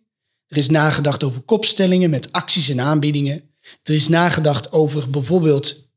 Er 0.48 0.58
is 0.58 0.70
nagedacht 0.70 1.24
over 1.24 1.42
kopstellingen 1.42 2.10
met 2.10 2.32
acties 2.32 2.70
en 2.70 2.82
aanbiedingen. 2.82 3.50
Er 3.84 3.94
is 3.94 4.08
nagedacht 4.08 4.72
over 4.72 5.10
bijvoorbeeld 5.10 5.90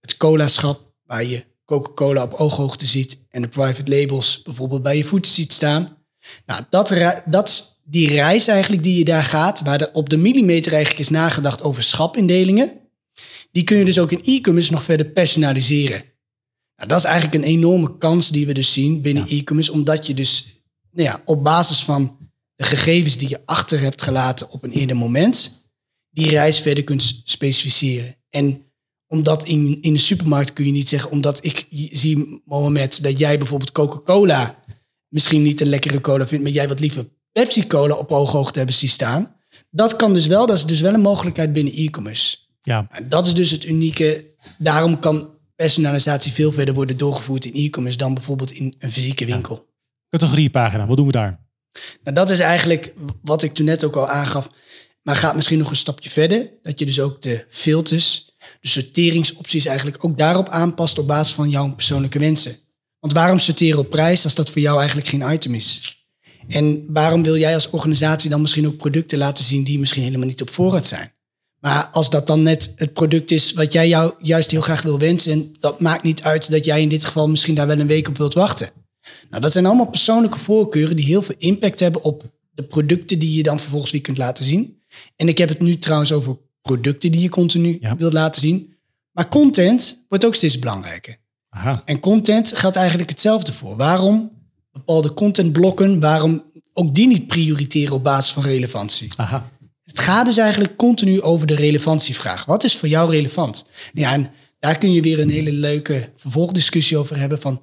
het 0.00 0.16
cola-schap, 0.16 0.92
waar 1.02 1.24
je 1.24 1.44
Coca-Cola 1.64 2.22
op 2.22 2.32
ooghoogte 2.32 2.86
ziet 2.86 3.18
en 3.28 3.42
de 3.42 3.48
private 3.48 3.90
labels 3.90 4.42
bijvoorbeeld 4.42 4.82
bij 4.82 4.96
je 4.96 5.04
voeten 5.04 5.32
ziet 5.32 5.52
staan. 5.52 6.03
Nou, 6.46 6.62
dat, 6.70 6.94
dat 7.26 7.48
is 7.48 7.74
die 7.84 8.08
reis 8.08 8.48
eigenlijk 8.48 8.82
die 8.82 8.98
je 8.98 9.04
daar 9.04 9.24
gaat, 9.24 9.60
waar 9.60 9.80
er 9.80 9.90
op 9.92 10.08
de 10.08 10.16
millimeter 10.16 10.72
eigenlijk 10.72 11.02
is 11.02 11.10
nagedacht 11.10 11.62
over 11.62 11.82
schapindelingen. 11.82 12.72
Die 13.52 13.64
kun 13.64 13.76
je 13.76 13.84
dus 13.84 13.98
ook 13.98 14.12
in 14.12 14.22
e-commerce 14.22 14.72
nog 14.72 14.82
verder 14.82 15.06
personaliseren. 15.06 16.04
Nou, 16.76 16.88
dat 16.88 16.98
is 16.98 17.04
eigenlijk 17.04 17.34
een 17.34 17.50
enorme 17.50 17.98
kans 17.98 18.28
die 18.28 18.46
we 18.46 18.54
dus 18.54 18.72
zien 18.72 19.00
binnen 19.02 19.26
e-commerce, 19.26 19.72
omdat 19.72 20.06
je 20.06 20.14
dus 20.14 20.46
nou 20.90 21.08
ja, 21.08 21.22
op 21.24 21.44
basis 21.44 21.82
van 21.82 22.16
de 22.56 22.64
gegevens 22.64 23.16
die 23.16 23.28
je 23.28 23.40
achter 23.44 23.80
hebt 23.80 24.02
gelaten 24.02 24.50
op 24.50 24.62
een 24.62 24.72
eerder 24.72 24.96
moment, 24.96 25.66
die 26.10 26.28
reis 26.28 26.60
verder 26.60 26.84
kunt 26.84 27.22
specificeren. 27.24 28.16
En 28.30 28.62
omdat 29.06 29.44
in, 29.44 29.78
in 29.80 29.92
de 29.92 29.98
supermarkt 29.98 30.52
kun 30.52 30.66
je 30.66 30.72
niet 30.72 30.88
zeggen, 30.88 31.10
omdat 31.10 31.44
ik 31.44 31.66
zie, 31.90 32.42
Mohamed, 32.44 33.02
dat 33.02 33.18
jij 33.18 33.38
bijvoorbeeld 33.38 33.72
Coca-Cola 33.72 34.62
misschien 35.14 35.42
niet 35.42 35.60
een 35.60 35.68
lekkere 35.68 36.00
cola 36.00 36.26
vindt, 36.26 36.44
maar 36.44 36.52
jij 36.52 36.68
wat 36.68 36.80
liever 36.80 37.08
Pepsi-Cola 37.32 37.94
op 37.94 38.12
ooghoogte 38.12 38.58
hebben 38.58 38.76
zien 38.76 38.88
staan. 38.88 39.36
Dat 39.70 39.96
kan 39.96 40.12
dus 40.12 40.26
wel, 40.26 40.46
dat 40.46 40.56
is 40.56 40.64
dus 40.64 40.80
wel 40.80 40.94
een 40.94 41.00
mogelijkheid 41.00 41.52
binnen 41.52 41.72
e-commerce. 41.72 42.36
Ja, 42.62 42.86
En 42.90 43.08
dat 43.08 43.26
is 43.26 43.34
dus 43.34 43.50
het 43.50 43.64
unieke. 43.64 44.24
Daarom 44.58 44.98
kan 44.98 45.28
personalisatie 45.56 46.32
veel 46.32 46.52
verder 46.52 46.74
worden 46.74 46.96
doorgevoerd 46.96 47.44
in 47.44 47.54
e-commerce 47.54 47.98
dan 47.98 48.14
bijvoorbeeld 48.14 48.50
in 48.50 48.74
een 48.78 48.92
fysieke 48.92 49.26
winkel. 49.26 49.66
categoriepagina. 50.08 50.86
Wat 50.86 50.96
doen 50.96 51.06
we 51.06 51.12
daar? 51.12 51.46
Nou, 52.02 52.16
dat 52.16 52.30
is 52.30 52.38
eigenlijk 52.38 52.94
wat 53.22 53.42
ik 53.42 53.54
toen 53.54 53.66
net 53.66 53.84
ook 53.84 53.96
al 53.96 54.08
aangaf. 54.08 54.50
Maar 55.02 55.16
gaat 55.16 55.34
misschien 55.34 55.58
nog 55.58 55.70
een 55.70 55.76
stapje 55.76 56.10
verder. 56.10 56.50
Dat 56.62 56.78
je 56.78 56.86
dus 56.86 57.00
ook 57.00 57.22
de 57.22 57.46
filters, 57.48 58.34
de 58.60 58.68
sorteringsopties 58.68 59.66
eigenlijk 59.66 60.04
ook 60.04 60.18
daarop 60.18 60.48
aanpast 60.48 60.98
op 60.98 61.06
basis 61.06 61.34
van 61.34 61.50
jouw 61.50 61.74
persoonlijke 61.74 62.18
wensen. 62.18 62.56
Want 63.04 63.16
waarom 63.16 63.38
sorteren 63.38 63.78
op 63.78 63.90
prijs 63.90 64.24
als 64.24 64.34
dat 64.34 64.50
voor 64.50 64.60
jou 64.60 64.78
eigenlijk 64.78 65.08
geen 65.08 65.32
item 65.32 65.54
is? 65.54 65.98
En 66.48 66.84
waarom 66.88 67.22
wil 67.22 67.36
jij 67.36 67.54
als 67.54 67.70
organisatie 67.70 68.30
dan 68.30 68.40
misschien 68.40 68.66
ook 68.66 68.76
producten 68.76 69.18
laten 69.18 69.44
zien 69.44 69.64
die 69.64 69.78
misschien 69.78 70.02
helemaal 70.02 70.26
niet 70.26 70.42
op 70.42 70.50
voorraad 70.50 70.86
zijn? 70.86 71.12
Maar 71.60 71.86
als 71.86 72.10
dat 72.10 72.26
dan 72.26 72.42
net 72.42 72.72
het 72.76 72.92
product 72.92 73.30
is 73.30 73.52
wat 73.52 73.72
jij 73.72 73.88
jou 73.88 74.12
juist 74.18 74.50
heel 74.50 74.60
graag 74.60 74.82
wil 74.82 74.98
wensen, 74.98 75.32
en 75.32 75.54
dat 75.60 75.80
maakt 75.80 76.02
niet 76.02 76.22
uit 76.22 76.50
dat 76.50 76.64
jij 76.64 76.82
in 76.82 76.88
dit 76.88 77.04
geval 77.04 77.28
misschien 77.28 77.54
daar 77.54 77.66
wel 77.66 77.78
een 77.78 77.86
week 77.86 78.08
op 78.08 78.16
wilt 78.16 78.34
wachten. 78.34 78.70
Nou, 79.30 79.42
dat 79.42 79.52
zijn 79.52 79.66
allemaal 79.66 79.88
persoonlijke 79.90 80.38
voorkeuren 80.38 80.96
die 80.96 81.04
heel 81.04 81.22
veel 81.22 81.36
impact 81.38 81.80
hebben 81.80 82.02
op 82.02 82.24
de 82.50 82.62
producten 82.62 83.18
die 83.18 83.36
je 83.36 83.42
dan 83.42 83.60
vervolgens 83.60 83.92
weer 83.92 84.00
kunt 84.00 84.18
laten 84.18 84.44
zien. 84.44 84.82
En 85.16 85.28
ik 85.28 85.38
heb 85.38 85.48
het 85.48 85.60
nu 85.60 85.78
trouwens 85.78 86.12
over 86.12 86.38
producten 86.62 87.12
die 87.12 87.20
je 87.20 87.28
continu 87.28 87.76
Ja. 87.80 87.96
wilt 87.96 88.12
laten 88.12 88.40
zien. 88.40 88.74
Maar 89.12 89.28
content 89.28 90.04
wordt 90.08 90.24
ook 90.24 90.34
steeds 90.34 90.58
belangrijker. 90.58 91.22
Aha. 91.54 91.82
En 91.84 92.00
content 92.00 92.56
geldt 92.56 92.76
eigenlijk 92.76 93.10
hetzelfde 93.10 93.52
voor. 93.52 93.76
Waarom 93.76 94.30
bepaalde 94.72 95.14
contentblokken, 95.14 96.00
waarom 96.00 96.44
ook 96.72 96.94
die 96.94 97.06
niet 97.06 97.26
prioriteren 97.26 97.94
op 97.94 98.04
basis 98.04 98.32
van 98.32 98.42
relevantie? 98.42 99.12
Aha. 99.16 99.50
Het 99.82 99.98
gaat 99.98 100.26
dus 100.26 100.36
eigenlijk 100.36 100.76
continu 100.76 101.20
over 101.20 101.46
de 101.46 101.54
relevantievraag. 101.54 102.44
Wat 102.44 102.64
is 102.64 102.76
voor 102.76 102.88
jou 102.88 103.10
relevant? 103.10 103.66
Ja, 103.92 104.12
en 104.12 104.30
daar 104.58 104.78
kun 104.78 104.92
je 104.92 105.02
weer 105.02 105.20
een 105.20 105.30
hele 105.30 105.52
leuke 105.52 106.10
vervolgdiscussie 106.16 106.96
over 106.96 107.18
hebben 107.18 107.40
van 107.40 107.60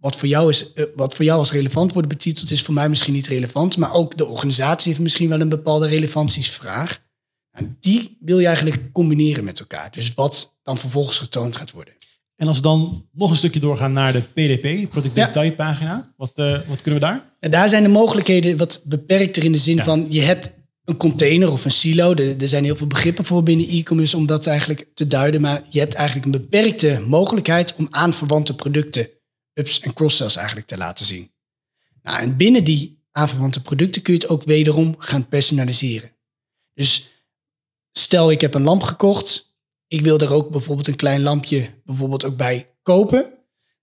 wat 0.00 0.16
voor 0.16 0.28
jou, 0.28 0.48
is, 0.48 0.72
eh, 0.72 0.84
wat 0.94 1.14
voor 1.14 1.24
jou 1.24 1.38
als 1.38 1.52
relevant 1.52 1.92
wordt 1.92 2.08
betiteld, 2.08 2.50
is 2.50 2.62
voor 2.62 2.74
mij 2.74 2.88
misschien 2.88 3.14
niet 3.14 3.26
relevant. 3.26 3.76
Maar 3.76 3.92
ook 3.92 4.16
de 4.16 4.26
organisatie 4.26 4.88
heeft 4.88 5.02
misschien 5.02 5.28
wel 5.28 5.40
een 5.40 5.48
bepaalde 5.48 5.88
relevantievraag. 5.88 7.04
En 7.50 7.76
die 7.80 8.16
wil 8.20 8.38
je 8.38 8.46
eigenlijk 8.46 8.92
combineren 8.92 9.44
met 9.44 9.60
elkaar. 9.60 9.90
Dus 9.90 10.14
wat 10.14 10.56
dan 10.62 10.78
vervolgens 10.78 11.18
getoond 11.18 11.56
gaat 11.56 11.70
worden. 11.70 11.95
En 12.36 12.48
als 12.48 12.56
we 12.56 12.62
dan 12.62 13.08
nog 13.12 13.30
een 13.30 13.36
stukje 13.36 13.60
doorgaan 13.60 13.92
naar 13.92 14.12
de 14.12 14.20
PDP, 14.20 14.90
product 14.90 15.16
Ja. 15.16 16.12
Wat, 16.16 16.32
eh, 16.34 16.68
wat 16.68 16.82
kunnen 16.82 17.00
we 17.00 17.06
daar? 17.06 17.34
En 17.40 17.50
daar 17.50 17.68
zijn 17.68 17.82
de 17.82 17.88
mogelijkheden 17.88 18.56
wat 18.56 18.82
beperkter 18.84 19.44
in 19.44 19.52
de 19.52 19.58
zin 19.58 19.76
Ja. 19.76 19.84
van 19.84 20.06
je 20.10 20.20
hebt 20.22 20.50
een 20.84 20.96
container 20.96 21.52
of 21.52 21.64
een 21.64 21.70
silo. 21.70 22.14
Er, 22.14 22.48
zijn 22.48 22.64
heel 22.64 22.76
veel 22.76 22.86
begrippen 22.86 23.24
voor 23.24 23.42
binnen 23.42 23.68
e-commerce 23.68 24.16
om 24.16 24.26
dat 24.26 24.46
eigenlijk 24.46 24.86
te 24.94 25.06
duiden. 25.06 25.40
Maar 25.40 25.62
je 25.68 25.78
hebt 25.78 25.94
eigenlijk 25.94 26.26
een 26.26 26.40
beperkte 26.40 27.04
mogelijkheid 27.06 27.74
om 27.76 27.86
aan 27.90 28.12
verwante 28.12 28.54
producten 28.54 29.08
ups 29.54 29.80
en 29.80 29.92
cross-sells 29.92 30.36
eigenlijk 30.36 30.66
te 30.66 30.76
laten 30.76 31.04
zien. 31.04 31.30
Nou, 32.02 32.20
en 32.20 32.36
binnen 32.36 32.64
die 32.64 33.04
aanverwante 33.12 33.62
producten 33.62 34.02
kun 34.02 34.14
je 34.14 34.20
het 34.20 34.28
ook 34.28 34.42
wederom 34.44 34.94
gaan 34.98 35.28
personaliseren. 35.28 36.10
Dus 36.74 37.08
stel 37.92 38.30
ik 38.30 38.40
heb 38.40 38.54
een 38.54 38.62
lamp 38.62 38.82
gekocht. 38.82 39.55
Ik 39.88 40.00
wil 40.00 40.18
er 40.18 40.32
ook 40.32 40.50
bijvoorbeeld 40.50 40.86
een 40.86 40.96
klein 40.96 41.22
lampje 41.22 41.68
bijvoorbeeld 41.84 42.24
ook 42.24 42.36
bij 42.36 42.74
kopen. 42.82 43.32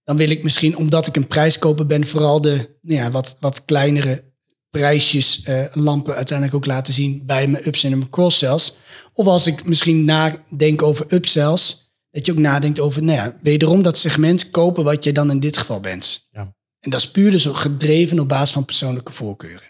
Dan 0.03 0.17
wil 0.17 0.29
ik 0.29 0.43
misschien, 0.43 0.77
omdat 0.77 1.07
ik 1.07 1.15
een 1.15 1.27
prijskoper 1.27 1.86
ben, 1.86 2.07
vooral 2.07 2.41
de 2.41 2.77
nou 2.81 3.00
ja, 3.00 3.12
wat, 3.12 3.38
wat 3.39 3.65
kleinere 3.65 4.33
prijsjes 4.69 5.43
eh, 5.43 5.65
lampen 5.74 6.15
uiteindelijk 6.15 6.57
ook 6.57 6.65
laten 6.65 6.93
zien 6.93 7.25
bij 7.25 7.48
mijn 7.48 7.67
ups 7.67 7.83
en 7.83 7.98
mijn 7.98 8.10
cross-sells. 8.10 8.77
Of 9.13 9.25
als 9.25 9.48
ik 9.48 9.65
misschien 9.65 10.05
nadenk 10.05 10.81
over 10.81 11.13
upsells, 11.13 11.93
dat 12.12 12.25
je 12.25 12.31
ook 12.31 12.38
nadenkt 12.38 12.79
over, 12.79 13.03
nou 13.03 13.17
ja, 13.17 13.38
wederom 13.41 13.81
dat 13.81 13.98
segment 13.98 14.50
kopen 14.50 14.83
wat 14.83 15.03
je 15.03 15.12
dan 15.12 15.31
in 15.31 15.39
dit 15.39 15.57
geval 15.57 15.79
bent. 15.79 16.27
Ja. 16.31 16.55
En 16.79 16.89
dat 16.89 17.00
is 17.00 17.12
puur 17.12 17.31
dus 17.31 17.48
ook 17.48 17.55
gedreven 17.55 18.19
op 18.19 18.27
basis 18.27 18.53
van 18.53 18.65
persoonlijke 18.65 19.12
voorkeuren. 19.12 19.69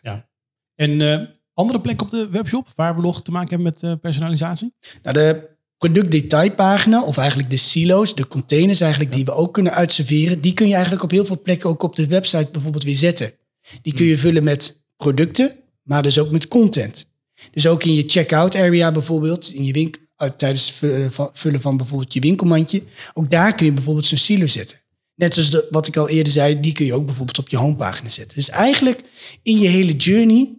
En 0.75 1.01
eh, 1.01 1.27
andere 1.53 1.81
plekken 1.81 2.05
op 2.05 2.11
de 2.11 2.29
webshop 2.29 2.67
waar 2.75 2.95
we 2.95 3.01
nog 3.01 3.21
te 3.21 3.31
maken 3.31 3.49
hebben 3.49 3.67
met 3.67 3.83
eh, 3.83 3.99
personalisatie? 4.01 4.75
Nou, 5.01 5.15
de 5.15 5.52
productdetailpagina, 5.83 7.03
of 7.03 7.17
eigenlijk 7.17 7.49
de 7.49 7.57
silo's, 7.57 8.15
de 8.15 8.27
containers 8.27 8.81
eigenlijk, 8.81 9.13
die 9.13 9.25
we 9.25 9.31
ook 9.31 9.53
kunnen 9.53 9.73
uitserveren, 9.73 10.41
die 10.41 10.53
kun 10.53 10.67
je 10.67 10.73
eigenlijk 10.73 11.03
op 11.03 11.11
heel 11.11 11.25
veel 11.25 11.41
plekken 11.41 11.69
ook 11.69 11.83
op 11.83 11.95
de 11.95 12.07
website 12.07 12.49
bijvoorbeeld 12.51 12.83
weer 12.83 12.95
zetten. 12.95 13.33
Die 13.81 13.93
kun 13.93 14.05
je 14.05 14.17
vullen 14.17 14.43
met 14.43 14.83
producten, 14.97 15.51
maar 15.83 16.03
dus 16.03 16.19
ook 16.19 16.31
met 16.31 16.47
content. 16.47 17.11
Dus 17.51 17.67
ook 17.67 17.83
in 17.83 17.93
je 17.93 18.03
checkout 18.07 18.55
area 18.55 18.91
bijvoorbeeld, 18.91 19.53
in 19.53 19.65
je 19.65 19.73
winkel, 19.73 20.01
uit, 20.15 20.37
tijdens 20.37 20.67
het 20.67 20.75
vullen 20.75 21.11
van, 21.11 21.29
vullen 21.33 21.61
van 21.61 21.77
bijvoorbeeld 21.77 22.13
je 22.13 22.19
winkelmandje, 22.19 22.83
ook 23.13 23.31
daar 23.31 23.55
kun 23.55 23.65
je 23.65 23.71
bijvoorbeeld 23.71 24.05
zo'n 24.05 24.17
silo 24.17 24.47
zetten. 24.47 24.81
Net 25.15 25.33
zoals 25.33 25.49
de, 25.49 25.67
wat 25.69 25.87
ik 25.87 25.97
al 25.97 26.09
eerder 26.09 26.33
zei, 26.33 26.59
die 26.59 26.73
kun 26.73 26.85
je 26.85 26.93
ook 26.93 27.05
bijvoorbeeld 27.05 27.39
op 27.39 27.49
je 27.49 27.57
homepagina 27.57 28.09
zetten. 28.09 28.37
Dus 28.37 28.49
eigenlijk 28.49 29.01
in 29.41 29.59
je 29.59 29.67
hele 29.67 29.95
journey 29.95 30.53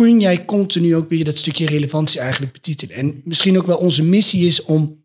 kun 0.00 0.20
jij 0.20 0.44
continu 0.44 0.96
ook 0.96 1.08
weer 1.08 1.24
dat 1.24 1.36
stukje 1.36 1.66
relevantie 1.66 2.20
eigenlijk 2.20 2.52
betitelen. 2.52 2.96
En 2.96 3.20
misschien 3.24 3.58
ook 3.58 3.66
wel 3.66 3.76
onze 3.78 4.02
missie 4.02 4.46
is 4.46 4.62
om 4.62 5.04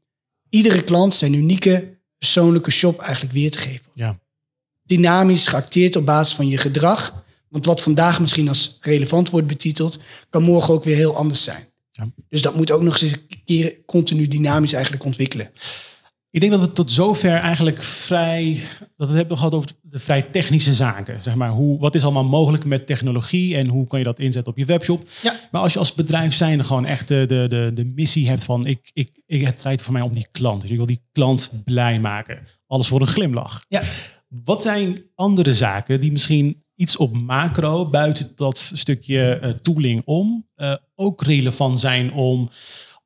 iedere 0.50 0.84
klant 0.84 1.16
zijn 1.16 1.34
unieke 1.34 1.98
persoonlijke 2.18 2.72
shop 2.72 3.00
eigenlijk 3.00 3.34
weer 3.34 3.52
te 3.52 3.58
geven. 3.58 3.86
Ja. 3.94 4.20
Dynamisch 4.84 5.48
geacteerd 5.48 5.96
op 5.96 6.06
basis 6.06 6.36
van 6.36 6.48
je 6.48 6.58
gedrag. 6.58 7.24
Want 7.50 7.66
wat 7.66 7.82
vandaag 7.82 8.20
misschien 8.20 8.48
als 8.48 8.78
relevant 8.82 9.30
wordt 9.30 9.48
betiteld, 9.48 10.00
kan 10.30 10.44
morgen 10.44 10.74
ook 10.74 10.84
weer 10.84 10.96
heel 10.96 11.16
anders 11.16 11.44
zijn. 11.44 11.68
Ja. 11.92 12.08
Dus 12.30 12.42
dat 12.42 12.56
moet 12.56 12.72
ook 12.72 12.82
nog 12.82 13.00
eens 13.00 13.12
een 13.12 13.44
keer 13.46 13.75
continu 13.86 14.28
dynamisch 14.28 14.74
eigenlijk 14.74 15.04
ontwikkelen. 15.04 15.52
Ik 16.36 16.42
denk 16.42 16.54
dat 16.54 16.62
we 16.62 16.72
tot 16.72 16.92
zover 16.92 17.34
eigenlijk 17.34 17.84
vrij, 17.84 18.60
dat 18.80 18.89
we 18.98 19.06
het 19.06 19.15
hebben 19.15 19.38
gehad 19.38 19.54
over 19.54 19.70
de 19.82 20.00
vrij 20.00 20.22
technische 20.22 20.74
zaken. 20.74 21.22
Zeg 21.22 21.36
maar, 21.36 21.50
hoe, 21.50 21.80
wat 21.80 21.96
is 21.96 22.04
allemaal 22.04 22.24
mogelijk 22.24 22.65
met 22.65 22.88
technologie 22.88 23.56
en 23.56 23.68
hoe 23.68 23.88
kan 23.88 24.00
je 24.00 24.06
dat 24.06 24.20
inzetten 24.20 24.51
op 24.51 24.58
je 24.58 24.65
webshop. 24.65 25.08
Ja. 25.22 25.36
Maar 25.51 25.62
als 25.62 25.74
je 25.74 25.80
als 25.80 25.94
bedrijf 25.94 26.34
zijnde 26.34 26.63
gewoon 26.63 26.86
echt 26.86 27.08
de, 27.08 27.25
de, 27.27 27.46
de, 27.50 27.72
de 27.74 27.86
missie 27.86 28.27
hebt 28.27 28.44
van 28.44 28.65
ik, 28.65 28.89
ik, 28.94 29.22
ik, 29.25 29.46
het 29.46 29.58
draait 29.58 29.82
voor 29.82 29.94
mij 29.94 30.01
om 30.01 30.13
die 30.13 30.27
klant. 30.32 30.62
Dus 30.62 30.70
ik 30.70 30.77
wil 30.77 30.86
die 30.86 31.01
klant 31.12 31.51
blij 31.63 32.00
maken. 32.00 32.39
Alles 32.68 32.88
voor 32.88 33.01
een 33.01 33.08
glimlach. 33.08 33.65
Ja. 33.68 33.82
Wat 34.27 34.62
zijn 34.62 35.04
andere 35.15 35.54
zaken 35.54 36.00
die 36.00 36.12
misschien 36.12 36.63
iets 36.75 36.98
op 36.98 37.18
macro, 37.18 37.89
buiten 37.89 38.32
dat 38.36 38.72
stukje 38.74 39.34
eh, 39.34 39.50
tooling 39.50 40.01
om, 40.06 40.48
eh, 40.56 40.75
ook 40.96 41.24
relevant 41.24 41.80
zijn 41.80 42.13
om, 42.13 42.50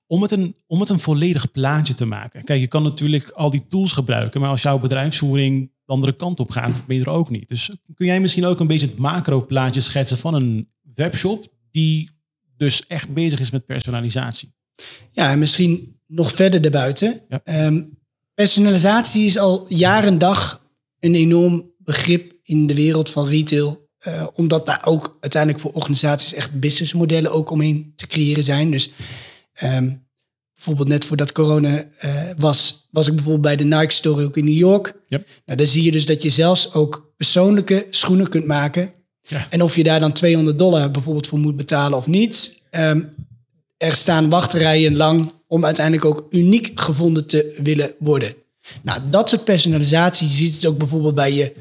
om, 0.09 0.21
het 0.21 0.31
een, 0.31 0.55
om 0.67 0.79
het 0.79 0.89
een 0.89 0.99
volledig 0.99 1.51
plaatje 1.51 1.93
te 1.93 2.05
maken? 2.05 2.43
Kijk, 2.43 2.59
je 2.59 2.67
kan 2.67 2.83
natuurlijk 2.83 3.29
al 3.29 3.49
die 3.49 3.67
tools 3.67 3.91
gebruiken, 3.91 4.41
maar 4.41 4.49
als 4.49 4.61
jouw 4.61 4.79
bedrijfsvoering 4.79 5.71
de 5.85 5.93
andere 5.93 6.15
kant 6.15 6.39
op 6.39 6.51
gaat, 6.51 6.83
ben 6.87 6.95
je 6.95 7.01
er 7.01 7.09
ook 7.09 7.29
niet. 7.29 7.47
Dus 7.47 7.69
kun 7.95 8.05
jij 8.05 8.19
misschien 8.19 8.45
ook 8.45 8.59
een 8.59 8.67
beetje 8.67 8.87
het 8.87 8.97
macro 8.97 9.45
plaatje 9.45 9.81
schetsen 9.81 10.17
van 10.17 10.33
een 10.33 10.69
webshop 10.93 11.47
die 11.71 12.09
dus 12.57 12.87
echt 12.87 13.13
bezig 13.13 13.39
is 13.39 13.51
met 13.51 13.65
personalisatie? 13.65 14.53
Ja, 15.11 15.31
en 15.31 15.39
misschien 15.39 15.99
nog 16.07 16.31
verder 16.31 16.61
daarbuiten. 16.61 17.21
Ja. 17.29 17.41
Ehm, 17.43 17.83
personalisatie 18.33 19.25
is 19.25 19.37
al 19.37 19.65
jaar 19.73 20.03
en 20.03 20.17
dag 20.17 20.61
een 20.99 21.15
enorm 21.15 21.71
begrip 21.77 22.33
in 22.43 22.67
de 22.67 22.75
wereld 22.75 23.09
van 23.09 23.27
retail. 23.27 23.87
eh, 23.99 24.27
omdat 24.33 24.65
daar 24.65 24.81
ook 24.85 25.17
uiteindelijk 25.19 25.61
voor 25.61 25.71
organisaties 25.71 26.33
echt 26.33 26.59
businessmodellen 26.59 27.31
ook 27.31 27.49
omheen 27.49 27.93
te 27.95 28.07
creëren 28.07 28.43
zijn. 28.43 28.71
Dus 28.71 28.91
ehm, 29.59 29.89
bijvoorbeeld 30.55 30.87
net 30.87 31.05
voordat 31.05 31.31
corona 31.31 31.83
eh, 31.99 32.11
was, 32.37 32.87
was 32.91 33.07
ik 33.07 33.13
bijvoorbeeld 33.13 33.43
bij 33.43 33.55
de 33.55 33.63
Nike 33.75 33.93
Store 33.93 34.23
ook 34.25 34.37
in 34.37 34.45
New 34.45 34.57
York. 34.57 34.93
Yep. 35.07 35.27
Nou, 35.45 35.57
daar 35.57 35.67
zie 35.67 35.83
je 35.83 35.91
dus 35.91 36.05
dat 36.05 36.23
je 36.23 36.29
zelfs 36.29 36.73
ook 36.73 37.13
persoonlijke 37.17 37.87
schoenen 37.89 38.29
kunt 38.29 38.45
maken. 38.45 38.91
Ja. 39.21 39.47
En 39.49 39.61
of 39.61 39.75
je 39.75 39.83
daar 39.83 39.99
dan 39.99 40.11
200 40.11 40.59
dollar 40.59 40.91
bijvoorbeeld 40.91 41.27
voor 41.27 41.39
moet 41.39 41.57
betalen 41.57 41.97
of 41.97 42.07
niet. 42.07 42.57
ehm, 42.69 43.01
er 43.77 43.95
staan 43.95 44.29
wachtrijen 44.29 44.95
lang 44.95 45.31
om 45.47 45.65
uiteindelijk 45.65 46.05
ook 46.05 46.27
uniek 46.29 46.71
gevonden 46.79 47.25
te 47.27 47.55
willen 47.63 47.93
worden. 47.99 48.33
Nou, 48.81 49.01
dat 49.09 49.29
soort 49.29 49.43
personalisatie, 49.43 50.27
je 50.27 50.33
ziet 50.33 50.55
het 50.55 50.65
ook 50.65 50.77
bijvoorbeeld 50.77 51.15
bij 51.15 51.33
je 51.33 51.53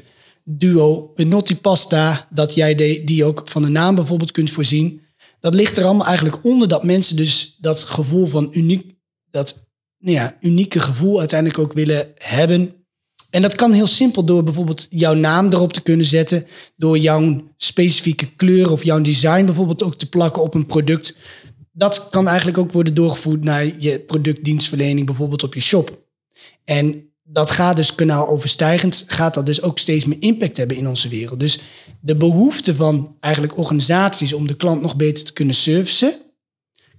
duo 0.43 1.01
Penotti 1.01 1.55
Pasta, 1.57 2.27
dat 2.29 2.53
jij 2.53 2.75
de- 2.75 3.01
die 3.05 3.23
ook 3.23 3.41
van 3.45 3.61
de 3.61 3.69
naam 3.69 3.95
bijvoorbeeld 3.95 4.31
kunt 4.31 4.51
voorzien. 4.51 5.01
Dat 5.39 5.53
ligt 5.53 5.77
er 5.77 5.85
allemaal 5.85 6.07
eigenlijk 6.07 6.43
onder 6.43 6.67
dat 6.67 6.83
mensen 6.83 7.15
dus 7.15 7.57
dat 7.59 7.83
gevoel 7.83 8.25
van 8.25 8.47
uniek, 8.51 8.91
dat 9.31 9.67
nou 9.97 10.15
ja, 10.15 10.37
unieke 10.41 10.79
gevoel 10.79 11.19
uiteindelijk 11.19 11.59
ook 11.59 11.73
willen 11.73 12.11
hebben. 12.15 12.73
En 13.29 13.41
dat 13.41 13.55
kan 13.55 13.71
heel 13.71 13.87
simpel 13.87 14.23
door 14.23 14.43
bijvoorbeeld 14.43 14.87
jouw 14.89 15.13
naam 15.13 15.47
erop 15.47 15.73
te 15.73 15.81
kunnen 15.81 16.05
zetten, 16.05 16.45
door 16.75 16.97
jouw 16.97 17.51
specifieke 17.57 18.35
kleur 18.35 18.71
of 18.71 18.83
jouw 18.83 19.01
design 19.01 19.45
bijvoorbeeld 19.45 19.83
ook 19.83 19.95
te 19.95 20.09
plakken 20.09 20.41
op 20.41 20.53
een 20.53 20.65
product. 20.65 21.15
Dat 21.71 22.09
kan 22.09 22.27
eigenlijk 22.27 22.57
ook 22.57 22.71
worden 22.71 22.93
doorgevoerd 22.93 23.43
naar 23.43 23.81
je 23.81 23.99
productdienstverlening, 23.99 25.05
bijvoorbeeld 25.05 25.43
op 25.43 25.53
je 25.53 25.59
shop. 25.59 26.07
En 26.63 27.09
dat 27.23 27.51
gaat 27.51 27.75
dus 27.75 27.95
kanaaloverstijgend, 27.95 29.03
gaat 29.07 29.33
dat 29.33 29.45
dus 29.45 29.61
ook 29.61 29.79
steeds 29.79 30.05
meer 30.05 30.21
impact 30.21 30.57
hebben 30.57 30.77
in 30.77 30.87
onze 30.87 31.09
wereld. 31.09 31.39
Dus 31.39 31.59
de 32.01 32.15
behoefte 32.15 32.75
van 32.75 33.15
eigenlijk 33.19 33.57
organisaties 33.57 34.33
om 34.33 34.47
de 34.47 34.55
klant 34.55 34.81
nog 34.81 34.95
beter 34.95 35.23
te 35.23 35.33
kunnen 35.33 35.55
servicen, 35.55 36.13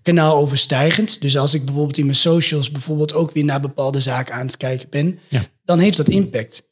kanaaloverstijgend. 0.02 1.20
Dus 1.20 1.38
als 1.38 1.54
ik 1.54 1.64
bijvoorbeeld 1.64 1.98
in 1.98 2.04
mijn 2.04 2.16
socials 2.16 2.70
bijvoorbeeld 2.70 3.14
ook 3.14 3.32
weer 3.32 3.44
naar 3.44 3.60
bepaalde 3.60 4.00
zaken 4.00 4.34
aan 4.34 4.46
het 4.46 4.56
kijken 4.56 4.88
ben, 4.90 5.18
Ja. 5.28 5.42
dan 5.64 5.78
heeft 5.78 5.96
dat 5.96 6.08
impact. 6.08 6.68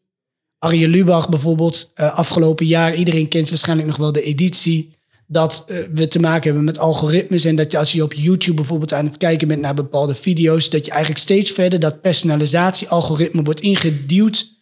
Arjen 0.59 0.89
Lubach 0.91 1.29
bijvoorbeeld, 1.29 1.91
eh, 1.95 2.15
afgelopen 2.15 2.67
jaar, 2.67 2.95
iedereen 2.95 3.29
kent 3.29 3.49
waarschijnlijk 3.49 3.89
nog 3.89 3.97
wel 3.97 4.13
de 4.13 4.23
editie, 4.23 4.97
dat 5.27 5.65
eh, 5.67 5.79
we 5.95 6.09
te 6.09 6.21
maken 6.21 6.45
hebben 6.45 6.65
met 6.65 6.79
algoritmes 6.79 7.45
en 7.45 7.57
dat 7.57 7.73
je 7.73 7.79
als 7.79 7.93
je 7.93 8.03
op 8.03 8.13
YouTube 8.13 8.55
bijvoorbeeld 8.55 8.93
aan 8.93 9.05
het 9.05 9.17
kijken 9.17 9.49
bent 9.49 9.61
naar 9.61 9.75
bepaalde 9.75 10.15
video's, 10.15 10.71
dat 10.71 10.85
je 10.85 10.91
eigenlijk 10.91 11.21
steeds 11.21 11.51
verder 11.51 11.81
dat 11.81 12.01
personalisatie-algoritme 12.01 13.43
wordt 13.43 13.61
ingeduwd. 13.61 14.57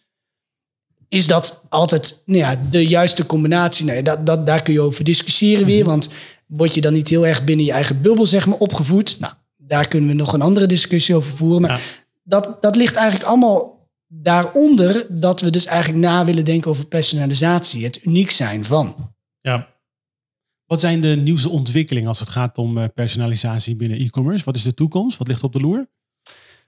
Is 1.09 1.27
dat 1.27 1.65
altijd 1.69 2.23
nou 2.25 2.39
ja, 2.39 2.55
de 2.69 2.87
juiste 2.87 3.25
combinatie? 3.25 3.85
Nee, 3.85 4.03
dat, 4.03 4.25
dat, 4.25 4.45
daar 4.45 4.61
kun 4.61 4.73
je 4.73 4.81
over 4.81 5.03
discussiëren 5.03 5.65
weer, 5.65 5.85
want 5.85 6.09
word 6.45 6.75
je 6.75 6.81
dan 6.81 6.93
niet 6.93 7.09
heel 7.09 7.27
erg 7.27 7.43
binnen 7.43 7.65
je 7.65 7.71
eigen 7.71 8.01
bubbel 8.01 8.25
zeg 8.25 8.47
maar, 8.47 8.57
opgevoed? 8.57 9.19
Nou, 9.19 9.33
daar 9.57 9.87
kunnen 9.87 10.09
we 10.09 10.15
nog 10.15 10.33
een 10.33 10.41
andere 10.41 10.65
discussie 10.65 11.15
over 11.15 11.37
voeren. 11.37 11.61
Maar 11.61 11.71
Ja. 11.71 11.79
dat, 12.23 12.61
dat 12.61 12.75
ligt 12.75 12.95
eigenlijk 12.95 13.29
allemaal 13.29 13.87
daaronder 14.07 15.05
dat 15.09 15.41
we 15.41 15.49
dus 15.49 15.65
eigenlijk 15.65 16.03
na 16.05 16.25
willen 16.25 16.45
denken 16.45 16.71
over 16.71 16.85
personalisatie, 16.85 17.83
het 17.83 18.05
uniek 18.05 18.31
zijn 18.31 18.65
van. 18.65 19.13
Ja. 19.41 19.67
Wat 20.65 20.79
zijn 20.79 21.01
de 21.01 21.07
nieuwste 21.15 21.49
ontwikkelingen 21.49 22.07
als 22.07 22.19
het 22.19 22.29
gaat 22.29 22.57
om 22.57 22.77
eh, 22.77 22.85
personalisatie 22.95 23.75
binnen 23.75 23.99
e-commerce? 23.99 24.45
Wat 24.45 24.55
is 24.55 24.63
de 24.63 24.73
toekomst? 24.73 25.17
Wat 25.17 25.27
ligt 25.27 25.43
op 25.43 25.53
de 25.53 25.59
loer? 25.59 25.87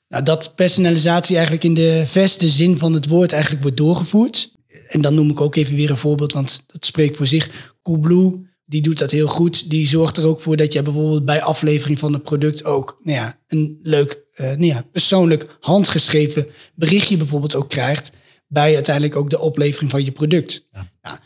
Nou, 0.10 0.24
dat 0.24 0.56
personalisatie 0.56 1.36
eigenlijk 1.36 1.66
in 1.66 1.74
de 1.74 2.04
verste 2.06 2.50
zin 2.50 2.78
van 2.78 2.94
het 2.94 3.08
woord 3.08 3.32
eigenlijk 3.32 3.62
wordt 3.62 3.78
doorgevoerd. 3.78 4.56
En 4.88 5.02
dan 5.02 5.14
noem 5.16 5.30
ik 5.30 5.42
ook 5.42 5.56
even 5.56 5.76
weer 5.76 5.90
een 5.90 5.98
voorbeeld, 5.98 6.34
want 6.34 6.64
dat 6.68 6.86
spreekt 6.86 7.18
voor 7.18 7.28
zich. 7.28 7.74
Coolblue, 7.82 8.48
die 8.66 8.82
doet 8.82 8.98
dat 8.98 9.12
heel 9.12 9.28
goed. 9.28 9.70
Die 9.70 9.88
zorgt 9.88 10.18
er 10.18 10.26
ook 10.26 10.42
voor 10.42 10.58
dat 10.58 10.74
je 10.74 10.82
bijvoorbeeld 10.82 11.26
bij 11.26 11.42
aflevering 11.42 12.00
van 12.00 12.14
het 12.14 12.24
product 12.24 12.66
ook 12.66 13.00
nou 13.04 13.18
ja, 13.18 13.40
een 13.48 13.80
leuk, 13.84 14.20
eh, 14.34 14.46
nou 14.46 14.66
ja, 14.66 14.86
persoonlijk 14.92 15.58
handgeschreven 15.60 16.48
berichtje 16.76 17.18
bijvoorbeeld 17.18 17.56
ook 17.56 17.70
krijgt. 17.70 18.12
Bij 18.48 18.74
uiteindelijk 18.74 19.16
ook 19.16 19.30
de 19.30 19.40
oplevering 19.40 19.92
van 19.92 20.04
je 20.04 20.12
product. 20.12 20.68
Ja. 20.72 20.92
Ja, 21.04 21.20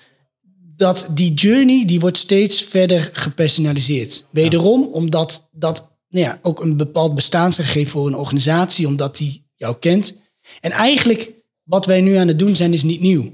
dat 0.75 1.07
die 1.11 1.33
journey 1.33 1.85
die 1.85 1.99
wordt 1.99 2.17
steeds 2.17 2.63
verder 2.63 3.09
gepersonaliseerd. 3.13 4.25
Wederom 4.31 4.83
omdat 4.83 5.49
dat 5.51 5.92
nou 6.13 6.25
ja, 6.25 6.39
ook 6.41 6.61
een 6.61 6.77
bepaald 6.77 7.15
bestaansgegeven 7.15 7.91
voor 7.91 8.07
een 8.07 8.15
organisatie, 8.15 8.87
omdat 8.87 9.17
die 9.17 9.49
jou 9.55 9.75
kent. 9.79 10.17
En 10.61 10.71
eigenlijk 10.71 11.31
wat 11.63 11.85
wij 11.85 12.01
nu 12.01 12.15
aan 12.15 12.27
het 12.27 12.39
doen 12.39 12.55
zijn 12.55 12.73
is 12.73 12.83
niet 12.83 13.01
nieuw. 13.01 13.33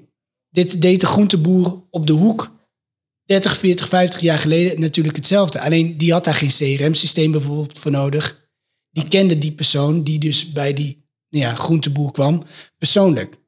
Dit 0.49 0.81
deed 0.81 0.99
de 0.99 1.05
groenteboer 1.05 1.83
op 1.89 2.07
de 2.07 2.13
hoek 2.13 2.51
30, 3.25 3.57
40, 3.57 3.87
50 3.87 4.19
jaar 4.19 4.37
geleden 4.37 4.79
natuurlijk 4.79 5.15
hetzelfde. 5.15 5.61
Alleen 5.61 5.97
die 5.97 6.11
had 6.11 6.23
daar 6.23 6.33
geen 6.33 6.77
CRM-systeem 6.77 7.31
bijvoorbeeld 7.31 7.79
voor 7.79 7.91
nodig. 7.91 8.49
Die 8.91 9.07
kende 9.07 9.37
die 9.37 9.51
persoon 9.51 10.03
die 10.03 10.19
dus 10.19 10.51
bij 10.51 10.73
die 10.73 11.07
nou 11.29 11.45
ja, 11.45 11.55
groenteboer 11.55 12.11
kwam 12.11 12.43
persoonlijk. 12.77 13.38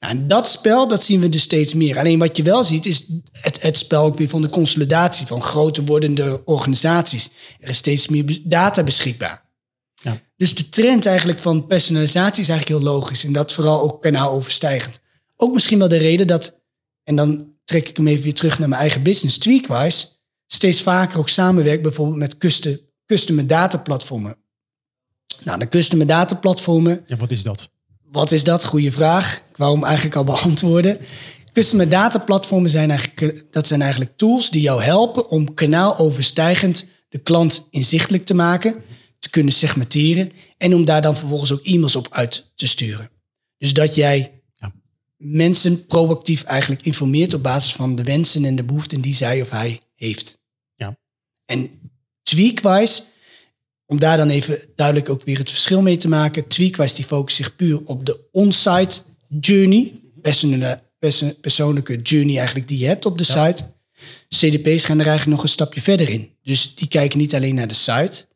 Nou, 0.00 0.14
en 0.14 0.28
dat 0.28 0.48
spel, 0.48 0.88
dat 0.88 1.02
zien 1.02 1.20
we 1.20 1.28
dus 1.28 1.42
steeds 1.42 1.74
meer. 1.74 1.98
Alleen 1.98 2.18
wat 2.18 2.36
je 2.36 2.42
wel 2.42 2.64
ziet, 2.64 2.86
is 2.86 3.06
het, 3.32 3.62
het 3.62 3.76
spel 3.76 4.04
ook 4.04 4.18
weer 4.18 4.28
van 4.28 4.42
de 4.42 4.48
consolidatie 4.48 5.26
van 5.26 5.42
groter 5.42 5.84
wordende 5.84 6.42
organisaties. 6.44 7.30
Er 7.60 7.68
is 7.68 7.76
steeds 7.76 8.08
meer 8.08 8.38
data 8.44 8.82
beschikbaar. 8.82 9.48
Ja. 9.94 10.20
Dus 10.36 10.54
de 10.54 10.68
trend 10.68 11.06
eigenlijk 11.06 11.38
van 11.38 11.66
personalisatie 11.66 12.42
is 12.42 12.48
eigenlijk 12.48 12.80
heel 12.80 12.92
logisch. 12.92 13.24
En 13.24 13.32
dat 13.32 13.52
vooral 13.52 13.80
ook 13.80 14.02
kanaaloverstijgend. 14.02 15.00
Ook 15.36 15.52
misschien 15.52 15.78
wel 15.78 15.88
de 15.88 15.96
reden 15.96 16.26
dat, 16.26 16.60
en 17.04 17.16
dan 17.16 17.52
trek 17.64 17.88
ik 17.88 17.96
hem 17.96 18.06
even 18.06 18.24
weer 18.24 18.34
terug 18.34 18.58
naar 18.58 18.68
mijn 18.68 18.80
eigen 18.80 19.02
business, 19.02 19.38
Tweakwise, 19.38 20.08
steeds 20.46 20.82
vaker 20.82 21.18
ook 21.18 21.28
samenwerkt 21.28 21.82
bijvoorbeeld 21.82 22.18
met 22.18 22.38
custom, 22.38 22.78
custom 23.06 23.46
data 23.46 23.78
platformen. 23.78 24.36
Nou, 25.42 25.58
de 25.58 25.68
custom 25.68 26.06
data 26.06 26.34
platformen. 26.34 27.02
Ja, 27.06 27.16
wat 27.16 27.30
is 27.30 27.42
dat? 27.42 27.70
Wat 28.10 28.32
is 28.32 28.44
dat? 28.44 28.64
Goede 28.64 28.92
vraag. 28.92 29.36
Ik 29.36 29.56
wou 29.56 29.74
hem 29.74 29.84
eigenlijk 29.84 30.16
al 30.16 30.24
beantwoorden. 30.34 30.98
Custom 31.52 31.88
data 31.88 32.18
platformen 32.18 32.70
zijn 32.70 32.90
eigenlijk, 32.90 33.44
dat 33.50 33.66
zijn 33.66 33.80
eigenlijk 33.82 34.16
tools 34.16 34.50
die 34.50 34.60
jou 34.60 34.82
helpen 34.82 35.28
om 35.28 35.54
kanaaloverstijgend 35.54 36.88
de 37.08 37.18
klant 37.18 37.66
inzichtelijk 37.70 38.24
te 38.24 38.34
maken, 38.34 38.82
te 39.18 39.30
kunnen 39.30 39.52
segmenteren 39.52 40.32
en 40.56 40.74
om 40.74 40.84
daar 40.84 41.02
dan 41.02 41.16
vervolgens 41.16 41.52
ook 41.52 41.64
e-mails 41.64 41.96
op 41.96 42.06
uit 42.10 42.52
te 42.54 42.66
sturen. 42.66 43.10
Dus 43.58 43.72
dat 43.72 43.94
jij 43.94 44.42
ja. 44.54 44.72
mensen 45.16 45.86
proactief 45.86 46.42
eigenlijk 46.42 46.82
informeert 46.82 47.34
op 47.34 47.42
basis 47.42 47.72
van 47.72 47.94
de 47.94 48.02
wensen 48.02 48.44
en 48.44 48.56
de 48.56 48.64
behoeften 48.64 49.00
die 49.00 49.14
zij 49.14 49.42
of 49.42 49.50
hij 49.50 49.80
heeft. 49.94 50.38
Ja. 50.74 50.96
En 51.44 51.70
Tweakwise 52.22 53.02
om 53.90 53.98
daar 53.98 54.16
dan 54.16 54.28
even 54.28 54.58
duidelijk 54.74 55.08
ook 55.08 55.22
weer 55.22 55.38
het 55.38 55.50
verschil 55.50 55.82
mee 55.82 55.96
te 55.96 56.08
maken. 56.08 56.48
Tweakwise 56.48 56.94
die 56.94 57.04
focust 57.04 57.36
zich 57.36 57.56
puur 57.56 57.80
op 57.84 58.06
de 58.06 58.28
on-site 58.32 59.00
journey. 59.40 59.92
Persoonlijke 61.40 61.96
journey 62.02 62.36
eigenlijk 62.36 62.68
die 62.68 62.78
je 62.78 62.86
hebt 62.86 63.04
op 63.06 63.18
de 63.18 63.24
site. 63.24 63.62
CDP's 64.28 64.84
gaan 64.84 64.98
er 64.98 65.06
eigenlijk 65.06 65.36
nog 65.36 65.42
een 65.42 65.48
stapje 65.48 65.80
verder 65.80 66.08
in. 66.08 66.30
Dus 66.42 66.74
die 66.74 66.88
kijken 66.88 67.18
niet 67.18 67.34
alleen 67.34 67.54
naar 67.54 67.68
de 67.68 67.74
site. 67.74 68.26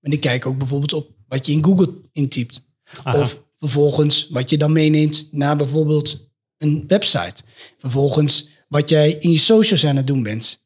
Maar 0.00 0.10
die 0.10 0.18
kijken 0.18 0.50
ook 0.50 0.58
bijvoorbeeld 0.58 0.92
op 0.92 1.10
wat 1.28 1.46
je 1.46 1.52
in 1.52 1.64
Google 1.64 2.00
intypt. 2.12 2.64
Of 3.04 3.42
vervolgens 3.58 4.28
wat 4.30 4.50
je 4.50 4.58
dan 4.58 4.72
meeneemt 4.72 5.28
naar 5.30 5.56
bijvoorbeeld 5.56 6.30
een 6.58 6.84
website. 6.86 7.42
Vervolgens 7.78 8.48
wat 8.68 8.88
jij 8.88 9.12
in 9.12 9.30
je 9.30 9.38
socials 9.38 9.86
aan 9.86 9.96
het 9.96 10.06
doen 10.06 10.22
bent. 10.22 10.61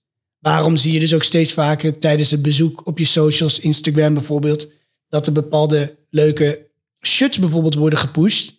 Waarom 0.46 0.76
zie 0.76 0.92
je 0.92 0.98
dus 0.98 1.14
ook 1.14 1.22
steeds 1.22 1.52
vaker 1.52 1.98
tijdens 1.98 2.30
het 2.30 2.42
bezoek 2.42 2.86
op 2.86 2.98
je 2.98 3.04
socials, 3.04 3.58
Instagram 3.58 4.14
bijvoorbeeld, 4.14 4.68
dat 5.08 5.26
er 5.26 5.32
bepaalde 5.32 5.96
leuke 6.10 6.66
shirts 7.06 7.38
bijvoorbeeld 7.38 7.74
worden 7.74 7.98
gepusht, 7.98 8.58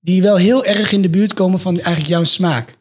die 0.00 0.22
wel 0.22 0.36
heel 0.36 0.64
erg 0.64 0.92
in 0.92 1.02
de 1.02 1.10
buurt 1.10 1.34
komen 1.34 1.60
van 1.60 1.74
eigenlijk 1.74 2.06
jouw 2.08 2.24
smaak. 2.24 2.78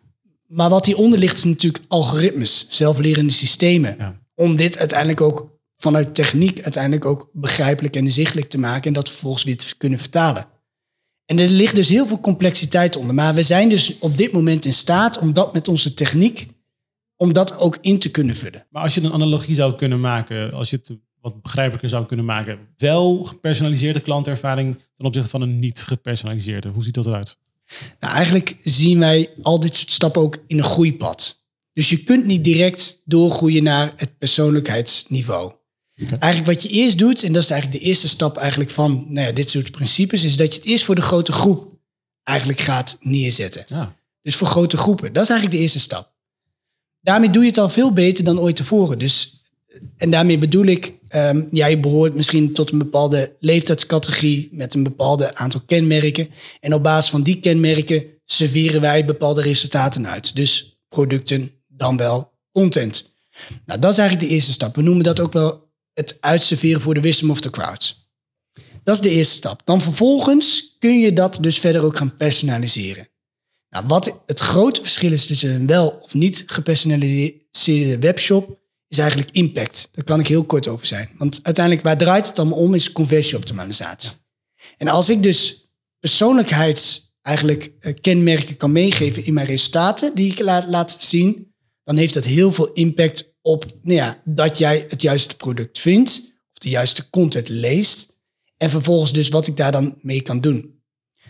Maar 0.48 0.70
wat 0.70 0.86
hieronder 0.86 1.20
ligt 1.20 1.38
is 1.38 1.44
natuurlijk 1.44 1.84
algoritmes, 1.88 2.66
zelflerende 2.70 3.34
systemen. 3.34 4.20
Om 4.36 4.56
dit 4.56 4.78
uiteindelijk 4.78 5.22
ook 5.22 5.50
vanuit 5.76 6.16
techniek 6.16 6.62
uiteindelijk 6.62 7.06
ook 7.06 7.30
begrijpelijk 7.34 7.96
en 7.96 8.04
inzichtelijk 8.04 8.50
te 8.50 8.60
maken 8.60 8.88
en 8.88 8.94
dat 8.94 9.10
vervolgens 9.10 9.44
weer 9.44 9.58
te 9.58 9.78
kunnen 9.78 10.00
vertalen. 10.00 10.48
En 11.26 11.40
er 11.40 11.50
ligt 11.50 11.76
dus 11.76 11.90
heel 11.90 12.08
veel 12.08 12.20
complexiteit 12.20 12.96
onder. 12.96 13.16
Maar 13.16 13.34
we 13.34 13.44
zijn 13.44 13.70
dus 13.70 14.00
op 14.00 14.18
dit 14.18 14.32
moment 14.32 14.66
in 14.66 14.74
staat 14.74 15.18
om 15.18 15.34
dat 15.34 15.54
met 15.54 15.68
onze 15.68 15.94
techniek 15.94 16.48
om 17.18 17.34
dat 17.34 17.58
ook 17.58 17.78
in 17.82 18.00
te 18.00 18.12
kunnen 18.12 18.36
vullen. 18.36 18.66
Maar 18.70 18.84
als 18.84 18.94
je 18.96 19.02
een 19.02 19.12
analogie 19.12 19.56
zou 19.56 19.76
kunnen 19.76 20.00
maken, 20.00 20.52
als 20.52 20.70
je 20.70 20.76
het 20.76 20.98
wat 21.22 21.42
begrijpelijker 21.42 21.90
zou 21.90 22.06
kunnen 22.06 22.26
maken, 22.26 22.60
wel 22.78 23.24
gepersonaliseerde 23.24 24.00
klantervaring 24.00 24.76
ten 24.96 25.06
opzichte 25.06 25.30
van 25.30 25.42
een 25.42 25.60
niet 25.60 25.84
gepersonaliseerde, 25.84 26.70
hoe 26.70 26.84
ziet 26.84 26.94
dat 26.94 27.06
eruit? 27.06 27.38
Nou, 28.00 28.14
eigenlijk 28.14 28.56
zien 28.64 29.00
wij 29.00 29.30
al 29.42 29.60
dit 29.60 29.76
soort 29.76 29.92
stappen 29.92 30.22
ook 30.22 30.44
in 30.48 30.58
een 30.58 30.64
groeipad. 30.64 31.46
Dus 31.74 31.90
je 31.90 32.04
kunt 32.04 32.26
niet 32.26 32.44
direct 32.44 33.02
doorgroeien 33.06 33.64
naar 33.64 33.94
het 33.96 34.18
persoonlijkheidsniveau. 34.18 35.54
Eigenlijk 36.20 36.46
wat 36.46 36.64
je 36.64 36.70
eerst 36.70 36.98
doet, 36.98 37.24
en 37.24 37.34
dat 37.34 37.44
is 37.44 37.50
eigenlijk 37.50 37.82
de 37.82 37.88
eerste 37.88 38.08
stap 38.08 38.38
eigenlijk 38.38 38.70
van 38.70 39.06
nou 39.08 39.28
ja, 39.28 39.34
dit 39.34 39.50
soort 39.50 39.72
principes, 39.72 40.24
is 40.24 40.36
dat 40.36 40.54
je 40.54 40.60
het 40.60 40.70
eerst 40.70 40.86
voor 40.86 40.96
de 40.96 41.02
grote 41.02 41.32
groep 41.32 41.80
eigenlijk 42.24 42.60
gaat 42.60 42.98
neerzetten. 43.00 43.66
Ja. 43.68 43.96
Dus 44.22 44.36
voor 44.36 44.48
grote 44.48 44.78
groepen. 44.78 45.14
Dat 45.14 45.24
is 45.24 45.30
eigenlijk 45.30 45.60
de 45.60 45.64
eerste 45.64 45.80
stap 45.80 46.16
daarmee 47.08 47.30
doe 47.30 47.42
je 47.42 47.48
het 47.48 47.58
al 47.58 47.70
veel 47.70 47.94
beter 47.94 48.24
dan 48.24 48.40
ooit 48.40 48.56
tevoren. 48.56 49.00
Dus, 49.00 49.44
en 49.98 50.10
daarmee 50.10 50.38
bedoel 50.38 50.66
ik, 50.66 50.94
um, 51.16 51.48
jij 51.52 51.80
behoort 51.80 52.16
misschien 52.16 52.54
tot 52.54 52.72
een 52.72 52.78
bepaalde 52.78 53.36
leeftijdscategorie 53.40 54.50
met 54.52 54.74
een 54.74 54.84
bepaalde 54.84 55.36
aantal 55.36 55.62
kenmerken. 55.66 56.30
En 56.60 56.74
op 56.74 56.84
basis 56.84 57.12
van 57.12 57.24
die 57.24 57.40
kenmerken 57.40 58.06
serveren 58.26 58.82
wij 58.82 59.06
bepaalde 59.06 59.42
resultaten 59.42 60.08
uit. 60.08 60.36
Dus 60.36 60.80
producten, 60.90 61.52
dan 61.68 61.98
wel 61.98 62.32
content. 62.52 63.16
Nou, 63.66 63.80
dat 63.80 63.92
is 63.92 63.98
eigenlijk 63.98 64.30
de 64.30 64.36
eerste 64.36 64.52
stap. 64.52 64.76
We 64.76 64.82
noemen 64.82 65.04
dat 65.04 65.20
ook 65.20 65.34
wel 65.34 65.70
het 65.94 66.18
uitserveren 66.20 66.82
voor 66.82 66.94
de 66.94 67.02
wisdom 67.02 67.30
of 67.30 67.42
the 67.42 67.50
crowds. 67.50 68.10
Dat 68.84 68.96
is 68.96 69.02
de 69.02 69.10
eerste 69.10 69.36
stap. 69.36 69.62
Dan 69.66 69.82
vervolgens 69.82 70.76
kun 70.80 71.00
je 71.00 71.14
dat 71.14 71.38
dus 71.42 71.60
verder 71.60 71.84
ook 71.84 71.98
gaan 71.98 72.16
personaliseren. 72.16 73.08
Nou, 73.70 73.86
wat 73.88 74.22
het 74.26 74.40
grote 74.40 74.82
verschil 74.82 75.12
is 75.12 75.26
tussen 75.26 75.50
een 75.50 75.68
wel 75.68 75.90
of 76.02 76.14
niet 76.14 76.44
gepersonaliseerde 76.46 78.00
webshop, 78.00 78.60
is 78.88 78.98
eigenlijk 78.98 79.32
impact. 79.32 79.90
Daar 79.92 80.04
kan 80.04 80.20
ik 80.20 80.28
heel 80.28 80.44
kort 80.44 80.68
over 80.68 80.86
zijn. 80.86 81.10
Want 81.18 81.40
uiteindelijk, 81.44 81.86
waar 81.86 81.98
draait 81.98 82.28
het 82.28 82.40
allemaal 82.40 82.58
om, 82.58 82.74
is 82.74 82.92
conversieoptimalisatie. 82.92 84.12
En 84.78 84.88
als 84.88 85.10
ik 85.10 85.24
dus 85.24 85.70
persoonlijkheids 86.00 87.16
eigenlijk 87.22 87.72
eh, 87.80 87.94
kenmerken 88.02 88.58
kan 88.58 88.72
meegeven 88.72 89.26
in 89.26 89.34
mijn 89.34 89.48
resultaten 89.48 90.16
die 90.16 90.32
ik 90.32 90.40
laat, 90.40 90.68
laat 90.68 90.98
zien, 91.00 91.56
dan 91.84 91.98
heeft 91.98 92.14
dat 92.14 92.24
heel 92.24 92.52
veel 92.52 92.72
impact 92.72 93.36
op 93.42 93.66
nou 93.82 93.98
ja, 93.98 94.22
dat 94.26 94.58
jij 94.58 94.86
het 94.90 95.02
juiste 95.02 95.36
product 95.36 95.80
vindt, 95.80 96.22
of 96.52 96.58
de 96.58 96.70
juiste 96.70 97.10
content 97.10 97.50
leest, 97.50 98.16
en 98.58 98.70
vervolgens 98.70 99.14
dus 99.14 99.30
wat 99.30 99.48
ik 99.48 99.58
daar 99.58 99.72
dan 99.72 99.98
mee 100.02 100.22
kan 100.22 100.42
doen. 100.42 100.77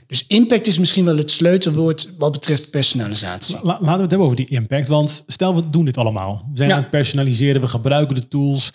Dus 0.08 0.28
impact 0.28 0.67
is 0.67 0.78
misschien 0.78 1.06
wel 1.06 1.17
het 1.17 1.32
sleutelwoord 1.32 2.10
wat 2.17 2.32
betreft 2.32 2.70
personalisatie. 2.70 3.56
laten 3.63 3.86
we 3.86 3.91
het 3.91 4.00
hebben 4.00 4.20
over 4.20 4.36
die 4.36 4.50
impact. 4.50 4.88
Want 4.88 5.24
stel, 5.28 5.56
we 5.56 5.70
doen 5.70 5.86
dit 5.86 5.98
allemaal. 5.98 6.48
We 6.52 6.58
zijn 6.58 6.72
aan 6.72 6.82
het 6.82 6.89
personaliseren, 6.89 7.62
we 7.62 7.67
gebruiken 7.67 8.15
de 8.15 8.28
tools. 8.28 8.74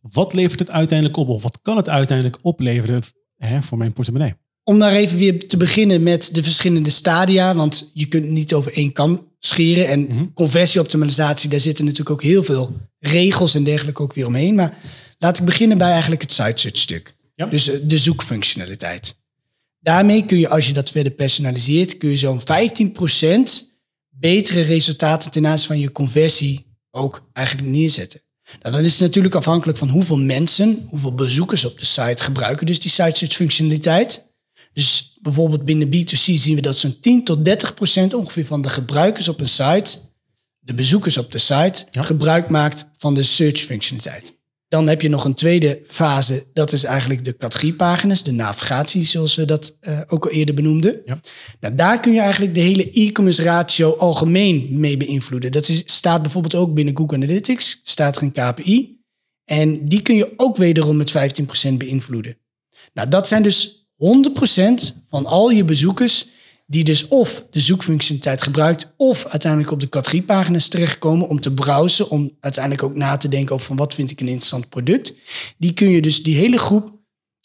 Wat 0.00 0.32
levert 0.32 0.58
het 0.58 0.70
uiteindelijk 0.70 1.18
op? 1.18 1.28
Of 1.28 1.42
wat 1.42 1.58
kan 1.62 1.76
het 1.76 1.88
uiteindelijk 1.88 2.38
opleveren 2.42 3.02
hè, 3.36 3.62
voor 3.62 3.78
mijn 3.78 3.92
portemonnee? 3.92 4.34
Om 4.64 4.78
daar 4.78 4.92
even 4.92 5.18
weer 5.18 5.48
te 5.48 5.56
beginnen 5.56 6.02
met 6.02 6.34
de 6.34 6.42
verschillende 6.42 6.90
stadia. 6.90 7.54
Want 7.54 7.90
je 7.94 8.06
kunt 8.06 8.28
niet 8.28 8.54
over 8.54 8.72
één 8.72 8.92
kam 8.92 9.28
scheren. 9.38 9.88
En 9.88 10.00
mm 10.00 10.32
conversieoptimalisatie, 10.34 11.50
daar 11.50 11.60
zitten 11.60 11.84
natuurlijk 11.84 12.10
ook 12.10 12.22
heel 12.22 12.44
veel 12.44 12.72
regels 12.98 13.54
en 13.54 13.64
dergelijke 13.64 14.02
ook 14.02 14.14
weer 14.14 14.26
omheen. 14.26 14.54
Maar 14.54 14.78
laat 15.18 15.38
ik 15.38 15.44
beginnen 15.44 15.78
bij 15.78 15.90
eigenlijk 15.90 16.22
het 16.22 16.32
site 16.32 16.52
search 16.60 16.78
stuk. 16.78 17.14
Dus 17.50 17.68
eh, 17.68 17.78
de 17.82 17.98
zoekfunctionaliteit. 17.98 19.22
Daarmee 19.84 20.24
kun 20.24 20.38
je, 20.38 20.48
als 20.48 20.66
je 20.66 20.72
dat 20.72 20.90
verder 20.90 21.12
personaliseert, 21.12 21.98
kun 21.98 22.10
je 22.10 22.16
zo'n 22.16 22.40
15% 22.40 22.44
betere 24.08 24.60
resultaten 24.60 25.30
ten 25.30 25.46
aanzien 25.46 25.66
van 25.66 25.78
je 25.78 25.92
conversie 25.92 26.66
ook 26.90 27.28
eigenlijk 27.32 27.68
neerzetten. 27.68 28.20
Nou, 28.62 28.74
dan 28.74 28.84
is 28.84 28.98
natuurlijk 28.98 29.34
afhankelijk 29.34 29.78
van 29.78 29.88
hoeveel 29.88 30.18
mensen, 30.18 30.86
hoeveel 30.88 31.14
bezoekers 31.14 31.64
op 31.64 31.78
de 31.78 31.84
site 31.84 32.22
gebruiken 32.22 32.66
dus 32.66 32.80
die 32.80 32.90
site 32.90 33.16
search 33.16 33.34
functionaliteit. 33.34 34.34
Dus 34.72 35.18
bijvoorbeeld 35.20 35.64
binnen 35.64 35.88
B2C 35.88 36.34
zien 36.34 36.54
we 36.54 36.60
dat 36.60 36.76
zo'n 36.76 37.00
10 37.00 37.24
tot 37.24 37.44
30 37.44 37.74
procent 37.74 38.14
ongeveer 38.14 38.46
van 38.46 38.62
de 38.62 38.68
gebruikers 38.68 39.28
op 39.28 39.40
een 39.40 39.48
site, 39.48 39.98
de 40.58 40.74
bezoekers 40.74 41.18
op 41.18 41.32
de 41.32 41.38
site, 41.38 41.86
gebruik 41.90 42.48
maakt 42.48 42.86
van 42.96 43.14
de 43.14 43.22
search 43.22 43.60
functionaliteit. 43.60 44.34
Dan 44.74 44.88
heb 44.88 45.00
je 45.00 45.08
nog 45.08 45.24
een 45.24 45.34
tweede 45.34 45.80
fase, 45.86 46.46
dat 46.52 46.72
is 46.72 46.84
eigenlijk 46.84 47.24
de 47.24 47.36
categoriepagina's, 47.36 48.22
de 48.22 48.32
navigatie, 48.32 49.02
zoals 49.02 49.34
we 49.34 49.44
dat 49.44 49.76
uh, 49.80 50.00
ook 50.06 50.24
al 50.24 50.30
eerder 50.30 50.54
benoemden. 50.54 51.00
Ja. 51.04 51.20
Nou, 51.60 51.74
daar 51.74 52.00
kun 52.00 52.12
je 52.12 52.20
eigenlijk 52.20 52.54
de 52.54 52.60
hele 52.60 52.90
e-commerce 52.90 53.42
ratio 53.42 53.96
algemeen 53.96 54.68
mee 54.70 54.96
beïnvloeden. 54.96 55.52
Dat 55.52 55.68
is, 55.68 55.82
staat 55.84 56.22
bijvoorbeeld 56.22 56.54
ook 56.54 56.74
binnen 56.74 56.96
Google 56.96 57.16
Analytics, 57.16 57.80
staat 57.82 58.16
er 58.16 58.22
een 58.22 58.32
KPI. 58.32 59.00
En 59.44 59.84
die 59.84 60.02
kun 60.02 60.16
je 60.16 60.32
ook 60.36 60.56
wederom 60.56 60.96
met 60.96 61.12
15% 61.70 61.74
beïnvloeden. 61.74 62.36
Nou, 62.92 63.08
dat 63.08 63.28
zijn 63.28 63.42
dus 63.42 63.88
100% 63.96 64.04
van 65.08 65.26
al 65.26 65.50
je 65.50 65.64
bezoekers 65.64 66.28
die 66.66 66.84
dus 66.84 67.08
of 67.08 67.46
de 67.50 67.60
zoekfunctionaliteit 67.60 68.42
gebruikt 68.42 68.92
of 68.96 69.26
uiteindelijk 69.26 69.72
op 69.72 69.80
de 69.80 69.88
categoriepagina's 69.88 70.68
terechtkomen 70.68 71.28
om 71.28 71.40
te 71.40 71.52
browsen, 71.52 72.10
om 72.10 72.36
uiteindelijk 72.40 72.82
ook 72.82 72.94
na 72.94 73.16
te 73.16 73.28
denken 73.28 73.54
over 73.54 73.66
van 73.66 73.76
wat 73.76 73.94
vind 73.94 74.10
ik 74.10 74.20
een 74.20 74.26
interessant 74.26 74.68
product. 74.68 75.14
Die 75.58 75.72
kun 75.72 75.88
je 75.88 76.02
dus 76.02 76.22
die 76.22 76.36
hele 76.36 76.58
groep 76.58 76.92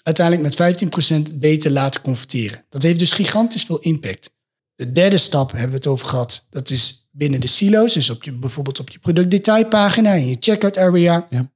uiteindelijk 0.04 0.58
met 0.58 1.32
15% 1.32 1.36
beter 1.36 1.72
laten 1.72 2.02
converteren. 2.02 2.66
Dat 2.70 2.84
heeft 2.84 3.00
dus 3.00 3.14
gigantisch 3.14 3.64
veel 3.64 3.80
impact. 3.80 4.32
De 4.76 4.92
derde 4.92 5.18
stap 5.18 5.52
hebben 5.52 5.70
we 5.70 5.76
het 5.76 5.88
over 5.88 6.08
gehad. 6.08 6.48
Dat 6.50 6.70
is 6.70 7.10
binnen 7.12 7.40
de 7.40 7.48
silo's. 7.48 7.94
Dus 7.94 8.10
op 8.10 8.24
je, 8.24 8.34
bijvoorbeeld 8.34 8.80
op 8.80 8.90
je 8.90 9.00
productdetailpagina 9.00 10.14
in 10.14 10.28
je 10.28 10.38
checkout 10.40 10.78
area. 10.78 11.28
Ja. 11.30 11.38
Hebben 11.38 11.54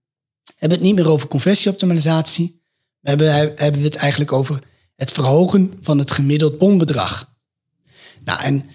we 0.58 0.74
het 0.74 0.82
niet 0.82 0.96
meer 0.96 1.10
over 1.10 1.28
conversieoptimalisatie. 1.28 2.62
We 3.00 3.10
hebben, 3.10 3.34
hebben 3.34 3.80
we 3.80 3.86
het 3.86 3.96
eigenlijk 3.96 4.32
over 4.32 4.64
het 4.96 5.12
verhogen 5.12 5.74
van 5.80 5.98
het 5.98 6.12
gemiddeld 6.12 6.58
bonbedrag. 6.58 7.33
Nou, 8.24 8.42
en 8.42 8.66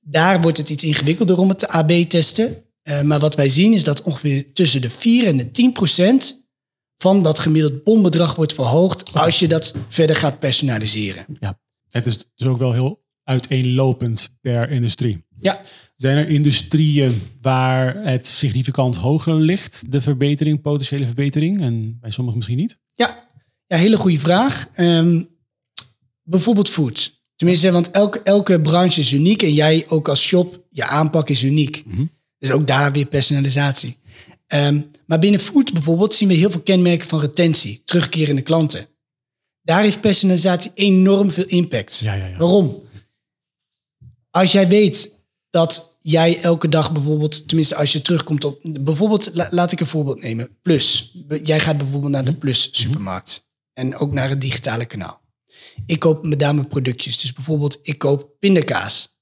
daar 0.00 0.40
wordt 0.40 0.58
het 0.58 0.70
iets 0.70 0.84
ingewikkelder 0.84 1.38
om 1.38 1.48
het 1.48 1.68
AB 1.68 1.90
testen. 1.90 2.62
Uh, 2.82 3.02
maar 3.02 3.18
wat 3.18 3.34
wij 3.34 3.48
zien 3.48 3.72
is 3.72 3.84
dat 3.84 4.02
ongeveer 4.02 4.52
tussen 4.52 4.80
de 4.80 4.90
4 4.90 5.26
en 5.26 5.36
de 5.36 5.50
10 5.50 5.72
procent 5.72 6.48
van 6.96 7.22
dat 7.22 7.38
gemiddeld 7.38 7.84
bonbedrag 7.84 8.34
wordt 8.34 8.52
verhoogd 8.52 9.12
als 9.12 9.38
je 9.38 9.48
dat 9.48 9.74
verder 9.88 10.16
gaat 10.16 10.38
personaliseren. 10.38 11.24
Ja, 11.40 11.60
het 11.88 12.06
is 12.06 12.24
dus 12.34 12.48
ook 12.48 12.58
wel 12.58 12.72
heel 12.72 13.04
uiteenlopend 13.22 14.36
per 14.40 14.70
industrie. 14.70 15.26
Ja. 15.40 15.60
Zijn 15.96 16.16
er 16.16 16.28
industrieën 16.28 17.22
waar 17.40 18.04
het 18.04 18.26
significant 18.26 18.96
hoger 18.96 19.34
ligt, 19.34 19.92
de 19.92 20.00
verbetering, 20.00 20.60
potentiële 20.60 21.04
verbetering, 21.04 21.60
en 21.60 21.98
bij 22.00 22.10
sommigen 22.10 22.38
misschien 22.38 22.58
niet? 22.58 22.78
Ja, 22.94 23.28
ja 23.66 23.76
hele 23.76 23.96
goede 23.96 24.18
vraag. 24.18 24.68
Um, 24.76 25.28
bijvoorbeeld 26.22 26.68
food. 26.68 27.17
Tenminste, 27.38 27.72
want 27.72 27.90
elke, 27.90 28.22
elke 28.22 28.60
branche 28.60 29.00
is 29.00 29.12
uniek 29.12 29.42
en 29.42 29.54
jij 29.54 29.84
ook 29.88 30.08
als 30.08 30.22
shop, 30.22 30.64
je 30.70 30.84
aanpak 30.84 31.28
is 31.28 31.42
uniek. 31.42 31.82
Mhm. 31.86 32.04
Dus 32.38 32.50
ook 32.50 32.66
daar 32.66 32.92
weer 32.92 33.06
personalisatie. 33.06 33.96
Ehm, 34.46 34.80
maar 35.06 35.18
binnen 35.18 35.40
food 35.40 35.72
bijvoorbeeld 35.72 36.14
zien 36.14 36.28
we 36.28 36.34
heel 36.34 36.50
veel 36.50 36.60
kenmerken 36.60 37.08
van 37.08 37.20
retentie, 37.20 37.82
terugkerende 37.84 38.42
klanten. 38.42 38.86
Daar 39.62 39.82
heeft 39.82 40.00
personalisatie 40.00 40.70
enorm 40.74 41.30
veel 41.30 41.44
impact. 41.46 41.98
Ja, 41.98 42.14
ja, 42.14 42.26
ja. 42.26 42.36
Waarom? 42.36 42.82
Als 44.30 44.52
jij 44.52 44.68
weet 44.68 45.12
dat 45.50 45.98
jij 46.00 46.40
elke 46.40 46.68
dag 46.68 46.92
bijvoorbeeld, 46.92 47.48
tenminste 47.48 47.76
als 47.76 47.92
je 47.92 48.02
terugkomt 48.02 48.44
op, 48.44 48.58
bijvoorbeeld, 48.62 49.30
laat 49.50 49.72
ik 49.72 49.80
een 49.80 49.86
voorbeeld 49.86 50.22
nemen, 50.22 50.48
Plus. 50.62 51.16
Jij 51.42 51.60
gaat 51.60 51.78
bijvoorbeeld 51.78 52.12
naar 52.12 52.24
de 52.24 52.30
Mhm. 52.30 52.40
Plus 52.40 52.68
supermarkt 52.72 53.48
en 53.72 53.96
ook 53.96 54.12
naar 54.12 54.28
het 54.28 54.40
digitale 54.40 54.84
kanaal. 54.86 55.26
Ik 55.86 55.98
koop 55.98 56.26
met 56.26 56.38
name 56.38 56.64
productjes, 56.64 57.20
dus 57.20 57.32
bijvoorbeeld 57.32 57.78
ik 57.82 57.98
koop 57.98 58.30
pindakaas. 58.38 59.16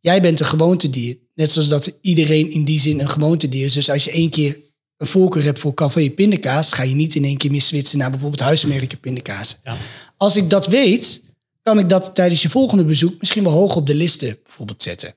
Jij 0.00 0.20
bent 0.20 0.40
een 0.40 0.46
gewoontedier, 0.46 1.18
net 1.34 1.50
zoals 1.50 1.68
dat 1.68 1.94
iedereen 2.00 2.50
in 2.50 2.64
die 2.64 2.80
zin 2.80 3.00
een 3.00 3.08
gewoontedier 3.08 3.64
is. 3.64 3.72
Dus 3.72 3.90
als 3.90 4.04
je 4.04 4.10
één 4.10 4.30
keer 4.30 4.60
een 4.96 5.06
voorkeur 5.06 5.42
hebt 5.42 5.58
voor 5.58 5.74
café 5.74 6.10
pindakaas, 6.10 6.72
ga 6.72 6.82
je 6.82 6.94
niet 6.94 7.14
in 7.14 7.24
één 7.24 7.36
keer 7.36 7.50
meer 7.50 7.62
switchen 7.62 7.98
naar 7.98 8.10
bijvoorbeeld 8.10 8.40
huismerken 8.40 9.00
pindakaas. 9.00 9.58
Ja. 9.64 9.76
Als 10.16 10.36
ik 10.36 10.50
dat 10.50 10.66
weet, 10.66 11.22
kan 11.62 11.78
ik 11.78 11.88
dat 11.88 12.14
tijdens 12.14 12.42
je 12.42 12.48
volgende 12.48 12.84
bezoek 12.84 13.18
misschien 13.18 13.42
wel 13.42 13.52
hoog 13.52 13.76
op 13.76 13.86
de 13.86 13.94
listen 13.94 14.38
bijvoorbeeld 14.42 14.82
zetten. 14.82 15.14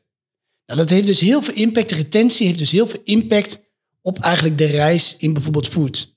Nou, 0.66 0.80
dat 0.80 0.90
heeft 0.90 1.08
dus 1.08 1.20
heel 1.20 1.42
veel 1.42 1.54
impact. 1.54 1.92
Retentie 1.92 2.46
heeft 2.46 2.60
dus 2.60 2.72
heel 2.72 2.88
veel 2.88 3.02
impact 3.04 3.62
op 4.02 4.20
eigenlijk 4.20 4.58
de 4.58 4.66
reis 4.66 5.16
in 5.18 5.34
bijvoorbeeld 5.34 5.68
food. 5.68 6.16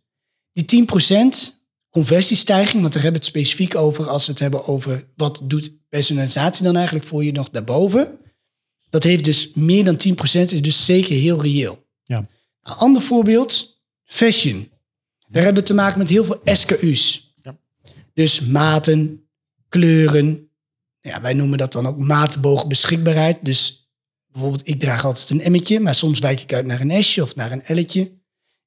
Die 0.53 0.87
10% 0.87 1.63
conversiestijging, 1.95 2.83
want 2.83 2.93
daar 2.93 3.03
hebben 3.03 3.21
we 3.21 3.27
het 3.27 3.37
specifiek 3.37 3.75
over 3.75 4.09
als 4.09 4.27
we 4.27 4.33
het 4.33 4.41
hebben 4.41 4.67
over 4.67 5.07
wat 5.17 5.41
doet 5.45 5.73
personalisatie 5.89 6.65
dan 6.65 6.77
eigenlijk 6.77 7.07
voor 7.07 7.25
je 7.25 7.33
nog 7.33 7.51
daarboven. 7.51 8.19
Dat 8.91 9.03
heeft 9.03 9.25
dus 9.25 9.53
meer 9.55 9.85
dan 9.85 9.95
10%, 9.95 10.41
is 10.41 10.63
dus 10.63 10.85
zeker 10.85 11.17
heel 11.17 11.43
reëel. 11.43 11.87
Ja. 12.05 12.19
Een 12.63 12.75
ander 12.75 13.03
voorbeeld, 13.03 13.81
fashion. 14.05 14.69
Daar 15.29 15.43
hebben 15.43 15.63
we 15.63 15.69
te 15.69 15.75
maken 15.75 15.99
met 15.99 16.09
heel 16.09 16.25
veel 16.25 16.41
SKU's. 16.45 17.35
Ja. 17.43 17.59
Dus 18.13 18.41
maten, 18.41 19.29
kleuren. 19.69 20.49
Ja, 21.01 21.21
wij 21.21 21.33
noemen 21.33 21.59
dat 21.59 21.73
dan 21.73 21.87
ook 21.87 21.99
maatboog 21.99 22.67
beschikbaarheid. 22.67 23.39
Dus 23.43 23.91
bijvoorbeeld, 24.27 24.69
ik 24.69 24.81
draag 24.81 25.05
altijd 25.05 25.31
een 25.31 25.53
M'tje, 25.53 25.81
maar 25.81 25.95
soms 25.95 26.19
wijk 26.19 26.41
ik 26.41 26.53
uit 26.53 26.67
naar 26.67 26.81
een 26.81 27.03
S'je 27.03 27.23
of 27.23 27.35
naar 27.35 27.53
een 27.53 27.79
L'tje. 27.79 28.13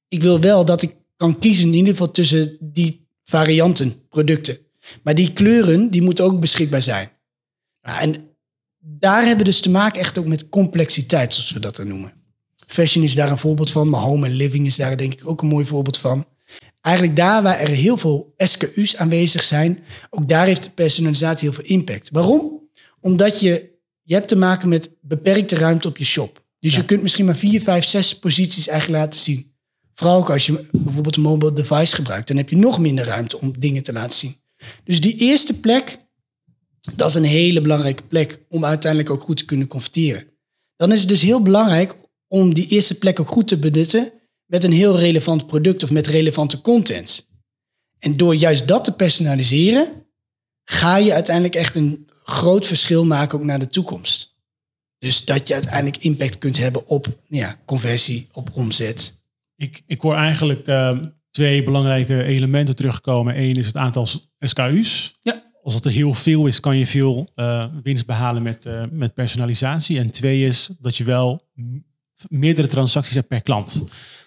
Ik 0.08 0.22
wil 0.22 0.40
wel 0.40 0.64
dat 0.64 0.82
ik 0.82 0.96
kan 1.16 1.38
kiezen 1.38 1.66
in 1.66 1.74
ieder 1.74 1.92
geval 1.92 2.10
tussen 2.10 2.56
die 2.60 3.07
varianten, 3.28 4.08
producten. 4.08 4.58
Maar 5.02 5.14
die 5.14 5.32
kleuren, 5.32 5.90
die 5.90 6.02
moeten 6.02 6.24
ook 6.24 6.40
beschikbaar 6.40 6.82
zijn. 6.82 7.10
Ja, 7.82 8.00
en 8.00 8.14
daar 8.78 9.20
hebben 9.20 9.38
we 9.38 9.44
dus 9.44 9.60
te 9.60 9.70
maken 9.70 10.00
echt 10.00 10.18
ook 10.18 10.26
met 10.26 10.48
complexiteit, 10.48 11.34
zoals 11.34 11.50
we 11.50 11.60
dat 11.60 11.76
dan 11.76 11.88
noemen. 11.88 12.12
Fashion 12.66 13.04
is 13.04 13.14
daar 13.14 13.30
een 13.30 13.38
voorbeeld 13.38 13.70
van, 13.70 13.88
maar 13.88 14.00
home 14.00 14.26
and 14.26 14.36
living 14.36 14.66
is 14.66 14.76
daar 14.76 14.96
denk 14.96 15.12
ik 15.12 15.28
ook 15.28 15.42
een 15.42 15.48
mooi 15.48 15.66
voorbeeld 15.66 15.98
van. 15.98 16.26
Eigenlijk 16.80 17.16
daar 17.16 17.42
waar 17.42 17.58
er 17.58 17.68
heel 17.68 17.96
veel 17.96 18.34
SKU's 18.36 18.96
aanwezig 18.96 19.42
zijn, 19.42 19.78
ook 20.10 20.28
daar 20.28 20.46
heeft 20.46 20.74
personalisatie 20.74 21.48
heel 21.48 21.62
veel 21.62 21.76
impact. 21.76 22.10
Waarom? 22.10 22.68
Omdat 23.00 23.40
je, 23.40 23.70
je 24.02 24.14
hebt 24.14 24.28
te 24.28 24.36
maken 24.36 24.68
met 24.68 24.90
beperkte 25.00 25.56
ruimte 25.56 25.88
op 25.88 25.96
je 25.96 26.04
shop. 26.04 26.44
Dus 26.60 26.72
Ja. 26.72 26.78
je 26.78 26.84
kunt 26.84 27.02
misschien 27.02 27.24
maar 27.24 27.36
vier, 27.36 27.62
vijf, 27.62 27.84
zes 27.84 28.18
posities 28.18 28.68
eigenlijk 28.68 29.02
laten 29.02 29.20
zien. 29.20 29.52
Vooral 29.98 30.16
ook 30.16 30.30
als 30.30 30.46
je 30.46 30.68
bijvoorbeeld 30.72 31.16
een 31.16 31.22
mobile 31.22 31.52
device 31.52 31.94
gebruikt, 31.94 32.28
dan 32.28 32.36
heb 32.36 32.48
je 32.48 32.56
nog 32.56 32.78
minder 32.78 33.04
ruimte 33.04 33.40
om 33.40 33.58
dingen 33.58 33.82
te 33.82 33.92
laten 33.92 34.18
zien. 34.18 34.36
Dus 34.84 35.00
die 35.00 35.16
eerste 35.16 35.60
plek, 35.60 35.98
dat 36.94 37.08
is 37.08 37.14
een 37.14 37.24
hele 37.24 37.60
belangrijke 37.60 38.02
plek 38.02 38.40
om 38.48 38.64
uiteindelijk 38.64 39.10
ook 39.10 39.22
goed 39.22 39.36
te 39.36 39.44
kunnen 39.44 39.66
converteren. 39.66 40.26
Dan 40.76 40.92
is 40.92 41.00
het 41.00 41.08
dus 41.08 41.22
heel 41.22 41.42
belangrijk 41.42 41.94
om 42.28 42.54
die 42.54 42.68
eerste 42.68 42.98
plek 42.98 43.20
ook 43.20 43.28
goed 43.28 43.48
te 43.48 43.58
benutten 43.58 44.12
met 44.46 44.64
een 44.64 44.72
heel 44.72 44.98
relevant 44.98 45.46
product 45.46 45.82
of 45.82 45.90
met 45.90 46.06
relevante 46.06 46.60
content. 46.60 47.30
En 47.98 48.16
door 48.16 48.34
juist 48.34 48.68
dat 48.68 48.84
te 48.84 48.92
personaliseren, 48.92 50.06
ga 50.64 50.96
je 50.96 51.12
uiteindelijk 51.12 51.54
echt 51.54 51.76
een 51.76 52.08
groot 52.24 52.66
verschil 52.66 53.04
maken 53.04 53.38
ook 53.38 53.44
naar 53.44 53.58
de 53.58 53.68
toekomst. 53.68 54.34
Dus 54.98 55.24
dat 55.24 55.48
je 55.48 55.54
uiteindelijk 55.54 56.04
impact 56.04 56.38
kunt 56.38 56.56
hebben 56.56 56.86
op 56.86 57.18
ja, 57.28 57.60
conversie, 57.64 58.26
op 58.32 58.50
omzet. 58.52 59.17
Ik, 59.58 59.82
ik 59.86 60.00
hoor 60.00 60.14
eigenlijk 60.14 60.66
eh, 60.66 60.98
twee 61.30 61.62
belangrijke 61.62 62.22
elementen 62.22 62.76
terugkomen. 62.76 63.38
Eén 63.42 63.54
is 63.54 63.66
het 63.66 63.76
aantal 63.76 64.06
SKU's. 64.40 65.16
Ja. 65.20 65.46
Als 65.62 65.74
dat 65.74 65.84
er 65.84 65.90
heel 65.90 66.14
veel 66.14 66.46
is, 66.46 66.60
kan 66.60 66.76
je 66.76 66.86
veel 66.86 67.30
eh, 67.34 67.64
winst 67.82 68.06
behalen 68.06 68.42
met, 68.42 68.66
eh, 68.66 68.82
met 68.90 69.14
personalisatie. 69.14 69.98
En 69.98 70.10
twee 70.10 70.46
is 70.46 70.70
dat 70.80 70.96
je 70.96 71.04
wel 71.04 71.48
meerdere 72.28 72.68
transacties 72.68 73.14
hebt 73.14 73.28
per 73.28 73.42
klant. 73.42 73.84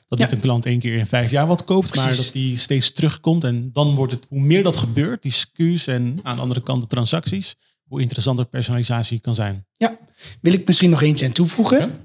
Dat 0.08 0.20
Ja. 0.20 0.26
niet 0.26 0.34
een 0.34 0.39
klant 0.41 0.65
één 0.65 0.80
keer 0.80 0.98
in 0.98 1.06
vijf 1.06 1.32
jaar 1.32 1.48
wat 1.48 1.63
koopt, 1.63 1.96
maar 1.96 2.15
dat 2.15 2.30
die 2.34 2.58
steeds 2.58 2.91
terugkomt. 2.91 3.44
En 3.44 3.70
dan 3.74 3.96
wordt 3.96 4.12
het, 4.12 4.26
hoe 4.30 4.39
meer 4.41 4.63
dat 4.63 4.78
gebeurt, 4.78 5.22
die 5.22 5.32
SKU's 5.32 5.88
en 5.88 6.20
aan 6.24 6.36
de 6.36 6.41
andere 6.41 6.62
kant 6.62 6.82
de 6.82 6.88
transacties, 6.88 7.56
hoe 7.88 8.02
interessanter 8.02 8.46
personalisatie 8.46 9.20
kan 9.20 9.36
zijn. 9.36 9.65
Ja, 9.74 9.98
wil 10.41 10.54
ik 10.54 10.67
misschien 10.67 10.89
nog 10.89 11.02
eentje 11.02 11.26
aan 11.26 11.32
toevoegen. 11.32 12.00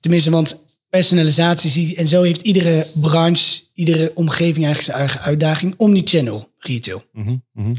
Tenminste, 0.00 0.30
want 0.30 0.58
personalisatie 0.90 1.96
en 1.96 2.08
zo 2.08 2.22
heeft 2.22 2.40
iedere 2.40 2.86
branche, 2.94 3.62
iedere 3.74 4.10
omgeving 4.14 4.64
eigenlijk 4.64 4.80
zijn 4.80 4.96
eigen 4.96 5.20
uitdaging. 5.20 5.74
Omnichannel 5.76 6.52
retail. 6.56 7.04
Mhm, 7.12 7.36
mhm. 7.52 7.74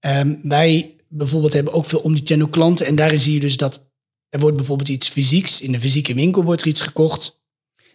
Ehm, 0.00 0.34
wij 0.42 0.96
bijvoorbeeld 1.08 1.52
hebben 1.52 1.72
ook 1.72 1.84
veel 1.84 1.98
omnichannel 1.98 2.48
klanten 2.48 2.86
en 2.86 2.94
daarin 2.94 3.20
zie 3.20 3.34
je 3.34 3.40
dus 3.40 3.56
dat 3.56 3.86
er 4.28 4.40
wordt 4.40 4.56
bijvoorbeeld 4.56 4.88
iets 4.88 5.08
fysieks, 5.08 5.60
in 5.60 5.72
de 5.72 5.80
fysieke 5.80 6.14
winkel 6.14 6.44
wordt 6.44 6.60
er 6.60 6.66
iets 6.66 6.80
gekocht. 6.80 7.44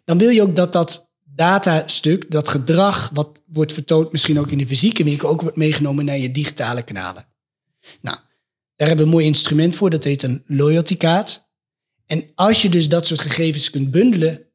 Dan 0.04 0.18
wil 0.18 0.30
je 0.30 0.42
ook 0.42 0.56
dat 0.56 0.74
dat 0.74 1.12
datastuk, 1.24 2.32
dat 2.32 2.48
gedrag 2.48 3.10
wat 3.14 3.42
wordt 3.46 3.74
vertoond 3.74 4.12
misschien 4.12 4.40
ook 4.40 4.52
in 4.52 4.58
de 4.58 4.68
fysieke 4.68 5.04
winkel, 5.04 5.30
ook 5.30 5.42
wordt 5.42 5.58
meegenomen 5.58 6.06
naar 6.06 6.18
je 6.18 6.32
digitale 6.32 6.84
kanalen. 6.84 7.28
Nou, 8.02 8.18
daar 8.76 8.88
hebben 8.88 8.98
we 8.98 9.12
een 9.12 9.18
mooi 9.18 9.26
instrument 9.26 9.76
voor, 9.76 9.90
dat 9.90 10.04
heet 10.04 10.24
een 10.24 10.44
loyalty 10.48 10.98
kaart. 10.98 11.50
En 12.06 12.32
als 12.36 12.62
je 12.62 12.70
dus 12.70 12.90
dat 12.90 13.06
soort 13.06 13.20
gegevens 13.20 13.70
kunt 13.70 13.92
bundelen, 13.92 14.51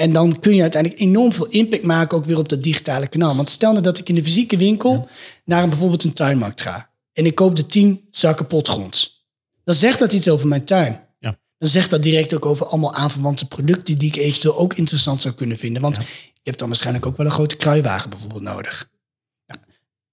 en 0.00 0.12
dan 0.12 0.38
kun 0.38 0.54
je 0.54 0.62
uiteindelijk 0.62 1.02
enorm 1.02 1.32
veel 1.32 1.46
impact 1.46 1.82
maken 1.82 2.16
ook 2.16 2.24
weer 2.24 2.38
op 2.38 2.48
dat 2.48 2.62
digitale 2.62 3.08
kanaal. 3.08 3.36
Want 3.36 3.48
stel 3.48 3.70
nou 3.70 3.82
dat 3.82 3.98
ik 3.98 4.08
in 4.08 4.14
de 4.14 4.24
fysieke 4.24 4.56
winkel 4.56 5.08
naar 5.44 5.68
bijvoorbeeld 5.68 6.04
een 6.04 6.12
tuinmarkt 6.12 6.60
ga. 6.60 6.90
En 7.12 7.26
ik 7.26 7.34
koop 7.34 7.56
de 7.56 7.66
10 7.66 8.06
zakken 8.10 8.46
potgrond. 8.46 9.24
Dan 9.64 9.74
zegt 9.74 9.98
dat 9.98 10.12
iets 10.12 10.28
over 10.28 10.48
mijn 10.48 10.64
tuin. 10.64 11.00
Ja. 11.18 11.38
Dan 11.58 11.68
zegt 11.68 11.90
dat 11.90 12.02
direct 12.02 12.34
ook 12.34 12.46
over 12.46 12.66
allemaal 12.66 12.94
aanverwante 12.94 13.46
producten 13.46 13.98
die 13.98 14.08
ik 14.08 14.16
eventueel 14.16 14.58
ook 14.58 14.74
interessant 14.74 15.22
zou 15.22 15.34
kunnen 15.34 15.58
vinden. 15.58 15.82
Want 15.82 15.98
ik 15.98 16.40
heb 16.42 16.56
dan 16.56 16.68
waarschijnlijk 16.68 17.06
ook 17.06 17.16
wel 17.16 17.26
een 17.26 17.32
grote 17.32 17.56
kruiwagen 17.56 18.10
bijvoorbeeld 18.10 18.42
nodig. 18.42 18.90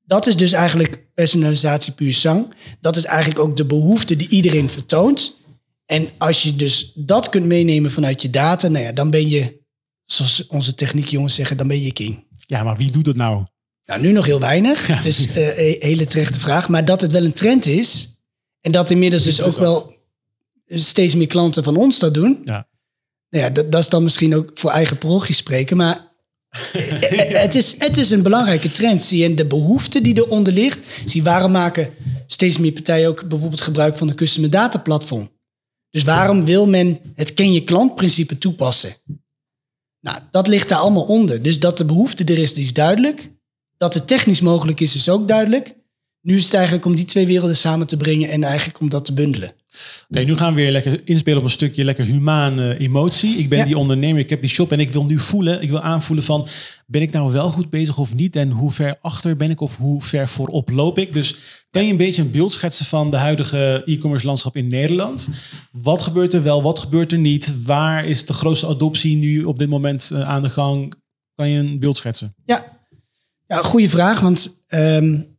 Dat 0.06 0.28
is 0.28 0.36
dus 0.36 0.52
eigenlijk 0.52 1.08
personalisatie 1.14 1.94
puur 1.94 2.14
zang. 2.14 2.54
Dat 2.82 2.96
is 2.96 3.06
eigenlijk 3.06 3.40
ook 3.40 3.58
de 3.58 3.66
behoefte 3.66 4.16
die 4.16 4.30
iedereen 4.30 4.70
vertoont. 4.70 5.36
En 5.86 6.10
als 6.18 6.44
je 6.44 6.56
dus 6.56 6.92
dat 6.96 7.30
kunt 7.30 7.46
meenemen 7.46 7.92
vanuit 7.92 8.22
je 8.22 8.30
data, 8.30 8.68
nou 8.68 8.86
ja, 8.86 8.92
dan 8.92 9.10
ben 9.10 9.30
je, 9.30 9.57
zoals 10.08 10.48
onze 10.48 10.76
techniekjongens 10.76 11.36
zeggen, 11.36 11.58
dan 11.58 11.68
ben 11.68 11.82
je 11.82 11.94
king. 11.94 12.26
Ja, 12.46 12.64
maar 12.64 12.78
wie 12.78 12.92
doet 12.92 13.06
dat 13.06 13.16
nou? 13.16 13.44
Nou, 13.86 14.02
nu 14.02 14.12
nog 14.12 14.26
heel 14.26 14.40
weinig. 14.40 15.02
Dus 15.04 15.28
eh, 15.28 15.48
een 15.48 15.76
hele 15.80 16.06
terechte 16.06 16.40
vraag. 16.40 16.70
Maar 16.70 16.86
dat 16.86 17.02
het 17.02 17.12
wel 17.12 17.26
een 17.26 17.34
trend 17.34 17.66
is. 17.66 18.20
En 18.62 18.72
dat 18.72 18.90
inmiddels 18.90 19.24
dus 19.24 19.42
ook 19.42 19.58
wel 19.58 19.96
steeds 20.66 21.16
meer 21.16 21.28
klanten 21.28 21.64
van 21.64 21.76
ons 21.76 22.00
dat 22.00 22.14
doen. 22.14 22.42
Ja. 22.44 22.68
Nou 23.30 23.44
ja, 23.44 23.50
dat, 23.50 23.72
dat 23.72 23.82
is 23.82 23.90
dan 23.90 24.04
misschien 24.04 24.36
ook 24.36 24.52
voor 24.54 24.72
eigen 24.72 24.98
parochie 24.98 25.36
spreken. 25.36 25.78
Maar 25.78 26.08
het, 27.44 27.56
is, 27.56 27.76
het 27.78 27.98
is 27.98 28.10
een 28.10 28.22
belangrijke 28.22 28.72
trend. 28.72 29.04
Zie 29.04 29.20
je 29.20 29.26
en 29.26 29.36
de 29.36 29.46
behoefte 29.46 30.02
die 30.02 30.18
eronder 30.18 30.54
ligt. 30.54 30.86
Zie 31.06 31.24
waarom 31.24 31.52
maken 31.52 31.90
steeds 32.28 32.58
meer 32.58 32.72
partijen 32.72 33.10
ook 33.10 33.28
bijvoorbeeld 33.28 33.62
gebruik 33.62 33.98
van 33.98 34.08
de 34.08 34.16
customer 34.16 34.50
data 34.50 34.80
platform. 34.80 35.32
Dus 35.90 36.04
waarom 36.04 36.46
wil 36.46 36.68
men 36.68 37.00
het 37.16 37.34
ken 37.34 37.54
je 37.54 37.64
klant 37.64 37.96
principe 37.96 38.38
toepassen? 38.38 38.96
Nou, 40.08 40.20
dat 40.32 40.48
ligt 40.48 40.70
daar 40.70 40.78
allemaal 40.78 41.04
onder. 41.04 41.42
Dus 41.42 41.60
dat 41.60 41.78
de 41.78 41.86
behoefte 41.86 42.24
er 42.24 42.38
is, 42.38 42.54
die 42.54 42.64
is 42.64 42.74
duidelijk. 42.74 43.32
Dat 43.78 43.94
het 43.94 44.08
technisch 44.08 44.42
mogelijk 44.42 44.80
is, 44.80 44.96
is 44.96 45.10
ook 45.10 45.28
duidelijk. 45.28 45.76
Nu 46.22 46.36
is 46.36 46.44
het 46.44 46.54
eigenlijk 46.54 46.86
om 46.86 46.96
die 46.96 47.06
twee 47.06 47.26
werelden 47.26 47.56
samen 47.56 47.88
te 47.88 47.98
brengen 47.98 48.30
en 48.30 48.44
eigenlijk 48.44 48.80
om 48.80 48.90
dat 48.90 49.06
te 49.06 49.14
bundelen. 49.14 49.52
Oké, 50.10 50.20
nu 50.24 50.38
gaan 50.38 50.54
we 50.54 50.62
weer 50.62 50.72
lekker 50.72 51.02
inspelen 51.04 51.38
op 51.38 51.44
een 51.44 51.50
stukje 51.50 51.84
lekker 51.84 52.06
humane 52.06 52.78
emotie. 52.78 53.38
Ik 53.38 53.50
ben 53.50 53.66
die 53.66 53.78
ondernemer, 53.78 54.20
ik 54.20 54.30
heb 54.30 54.42
die 54.42 54.50
shop 54.50 54.72
en 54.72 54.80
ik 54.80 54.92
wil 54.92 55.06
nu 55.06 55.20
voelen, 55.20 55.62
ik 55.62 55.70
wil 55.70 55.82
aanvoelen 55.82 56.26
van, 56.26 56.48
ben 56.86 57.02
ik 57.02 57.12
nou 57.12 57.32
wel 57.32 57.50
goed 57.50 57.70
bezig 57.70 57.98
of 57.98 58.16
niet? 58.16 58.36
En 58.36 58.52
hoe 58.52 58.72
ver 58.72 58.98
achter 59.02 59.36
ben 59.36 59.50
ik 59.50 59.62
of 59.62 59.78
hoe 59.78 60.02
ver 60.02 60.28
voorop 60.28 60.70
loop 60.70 60.98
ik? 60.98 61.14
Dus 61.14 61.36
kan 61.70 61.86
je 61.86 61.92
een 61.92 61.98
beetje 61.98 62.22
een 62.22 62.32
beeld 62.32 62.52
schetsen 62.52 62.86
van 62.86 63.12
de 63.12 63.18
huidige 63.18 63.82
e-commerce 63.86 64.26
landschap 64.26 64.56
in 64.56 64.68
Nederland? 64.68 65.30
Wat 65.72 66.02
gebeurt 66.02 66.34
er 66.34 66.44
wel, 66.44 66.62
wat 66.62 66.80
gebeurt 66.80 67.12
er 67.12 67.18
niet? 67.18 67.64
Waar 67.64 68.06
is 68.06 68.26
de 68.26 68.34
grootste 68.34 68.68
adoptie 68.68 69.16
nu 69.16 69.44
op 69.44 69.60
dit 69.60 69.70
moment 69.70 70.12
eh, 70.12 70.22
aan 70.22 70.44
de 70.44 70.50
gang? 70.50 70.94
Kan 71.36 71.50
je 71.50 71.60
een 71.60 71.80
beeld 71.80 71.98
schetsen? 71.98 72.36
Ja, 72.46 72.66
ja 73.48 73.58
goede 73.58 73.90
vraag, 73.90 74.20
want... 74.20 74.66
Um 74.70 75.37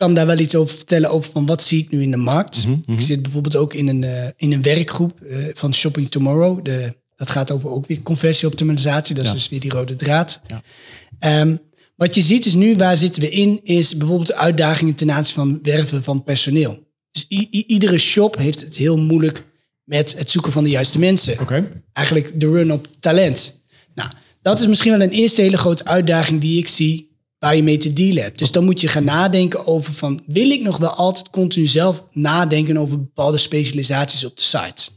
kan 0.00 0.14
daar 0.14 0.26
wel 0.26 0.38
iets 0.38 0.54
over 0.54 0.76
vertellen 0.76 1.10
over 1.10 1.30
van 1.30 1.46
wat 1.46 1.62
zie 1.62 1.82
ik 1.82 1.90
nu 1.90 2.02
in 2.02 2.10
de 2.10 2.16
markt. 2.16 2.66
Mhm, 2.66 2.76
mhm. 2.82 2.92
Ik 2.92 3.00
zit 3.00 3.22
bijvoorbeeld 3.22 3.56
ook 3.56 3.74
in 3.74 3.88
een, 3.88 4.02
uh, 4.02 4.24
in 4.36 4.52
een 4.52 4.62
werkgroep 4.62 5.20
uh, 5.22 5.44
van 5.54 5.74
Shopping 5.74 6.10
Tomorrow. 6.10 6.64
De, 6.64 6.94
dat 7.16 7.30
gaat 7.30 7.50
over 7.50 7.70
ook 7.70 7.86
weer 7.86 8.02
conversieoptimalisatie. 8.02 9.14
Dat 9.14 9.24
is 9.24 9.32
dus 9.32 9.48
weer 9.48 9.60
die 9.60 9.70
rode 9.70 9.96
draad. 9.96 10.40
Ja. 10.46 11.40
Um, 11.40 11.60
wat 11.96 12.14
je 12.14 12.20
ziet 12.20 12.46
is 12.46 12.54
nu, 12.54 12.76
waar 12.76 12.96
zitten 12.96 13.22
we 13.22 13.30
in, 13.30 13.60
is 13.62 13.96
bijvoorbeeld 13.96 14.28
de 14.28 14.36
uitdagingen 14.36 14.94
ten 14.94 15.10
aanzien 15.10 15.34
van 15.34 15.58
werven 15.62 16.02
van 16.02 16.24
personeel. 16.24 16.78
Dus 17.10 17.26
iedere 17.50 17.98
shop 17.98 18.36
heeft 18.36 18.60
het 18.60 18.76
heel 18.76 18.96
moeilijk 18.96 19.44
met 19.84 20.14
het 20.18 20.30
zoeken 20.30 20.52
van 20.52 20.64
de 20.64 20.70
juiste 20.70 20.98
mensen. 20.98 21.40
Okay. 21.40 21.68
Eigenlijk 21.92 22.40
de 22.40 22.50
run 22.50 22.72
op 22.72 22.86
talent. 23.00 23.64
Nou, 23.94 24.10
dat 24.42 24.60
is 24.60 24.66
misschien 24.66 24.92
wel 24.92 25.00
een 25.00 25.10
eerste 25.10 25.42
hele 25.42 25.56
grote 25.56 25.84
uitdaging 25.84 26.40
die 26.40 26.58
ik 26.58 26.68
zie 26.68 27.09
waar 27.40 27.56
je 27.56 27.62
mee 27.62 27.76
te 27.78 27.92
dealen 27.92 28.22
hebt. 28.22 28.38
Dus 28.38 28.50
dan 28.50 28.64
moet 28.64 28.80
je 28.80 28.88
gaan 28.88 29.04
nadenken 29.04 29.66
over 29.66 29.92
van... 29.92 30.22
wil 30.26 30.50
ik 30.50 30.62
nog 30.62 30.76
wel 30.76 30.90
altijd 30.90 31.30
continu 31.30 31.66
zelf 31.66 32.06
nadenken 32.12 32.76
over 32.76 32.98
bepaalde 32.98 33.38
specialisaties 33.38 34.24
op 34.24 34.36
de 34.36 34.42
site? 34.42 34.90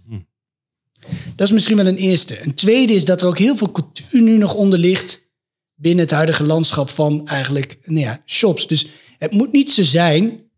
Dat 1.35 1.47
is 1.47 1.53
misschien 1.53 1.77
wel 1.77 1.87
een 1.87 1.95
eerste. 1.95 2.43
Een 2.43 2.53
tweede 2.53 2.93
is 2.93 3.05
dat 3.05 3.21
er 3.21 3.27
ook 3.27 3.37
heel 3.37 3.57
veel 3.57 3.71
cultuur 3.71 4.21
nu 4.21 4.37
nog 4.37 4.53
onder 4.53 4.79
ligt... 4.79 5.31
binnen 5.73 6.03
het 6.03 6.13
huidige 6.13 6.43
landschap 6.43 6.89
van 6.89 7.27
eigenlijk 7.27 7.77
nou 7.85 7.99
ja, 7.99 8.21
shops. 8.25 8.67
Dus 8.67 8.87
het 9.17 9.31
moet 9.31 9.51
niet 9.51 9.71
zo 9.71 9.83
zijn 9.83 10.51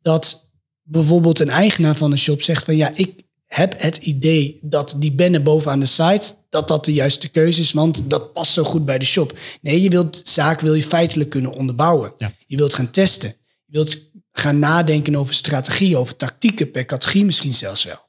dat 0.00 0.52
bijvoorbeeld 0.82 1.38
een 1.38 1.50
eigenaar 1.50 1.96
van 1.96 2.12
een 2.12 2.18
shop 2.18 2.42
zegt 2.42 2.64
van... 2.64 2.76
ja, 2.76 2.92
ik, 2.94 3.22
heb 3.48 3.80
het 3.80 3.96
idee 3.96 4.58
dat 4.62 4.94
die 4.98 5.12
banner 5.12 5.42
bovenaan 5.42 5.80
de 5.80 5.86
site, 5.86 6.34
dat 6.50 6.68
dat 6.68 6.84
de 6.84 6.92
juiste 6.92 7.28
keuze 7.28 7.60
is, 7.60 7.72
want 7.72 8.10
dat 8.10 8.32
past 8.32 8.52
zo 8.52 8.64
goed 8.64 8.84
bij 8.84 8.98
de 8.98 9.04
shop. 9.04 9.38
Nee, 9.60 9.82
je 9.82 9.90
wilt 9.90 10.20
zaken 10.24 10.64
wil 10.64 10.74
je 10.74 10.82
feitelijk 10.82 11.30
kunnen 11.30 11.52
onderbouwen. 11.52 12.12
Je 12.46 12.56
wilt 12.56 12.74
gaan 12.74 12.90
testen. 12.90 13.28
Je 13.64 13.72
wilt 13.72 13.98
gaan 14.32 14.58
nadenken 14.58 15.16
over 15.16 15.34
strategie, 15.34 15.96
over 15.96 16.16
tactieken 16.16 16.70
per 16.70 16.84
categorie 16.84 17.24
misschien 17.24 17.54
zelfs 17.54 17.84
wel. 17.84 18.06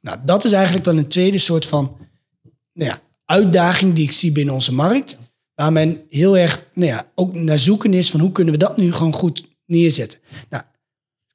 Nou, 0.00 0.18
dat 0.24 0.44
is 0.44 0.52
eigenlijk 0.52 0.84
wel 0.84 0.96
een 0.96 1.08
tweede 1.08 1.38
soort 1.38 1.66
van 1.66 1.96
nou 2.72 2.90
ja, 2.90 3.00
uitdaging 3.24 3.94
die 3.94 4.04
ik 4.04 4.12
zie 4.12 4.32
binnen 4.32 4.54
onze 4.54 4.74
markt. 4.74 5.18
Waar 5.54 5.72
men 5.72 6.04
heel 6.08 6.36
erg 6.36 6.66
nou 6.74 6.90
ja, 6.90 7.06
ook 7.14 7.34
naar 7.34 7.58
zoeken 7.58 7.94
is 7.94 8.10
van 8.10 8.20
hoe 8.20 8.32
kunnen 8.32 8.52
we 8.54 8.60
dat 8.60 8.76
nu 8.76 8.92
gewoon 8.92 9.12
goed 9.12 9.44
neerzetten. 9.66 10.18
Nou, 10.48 10.62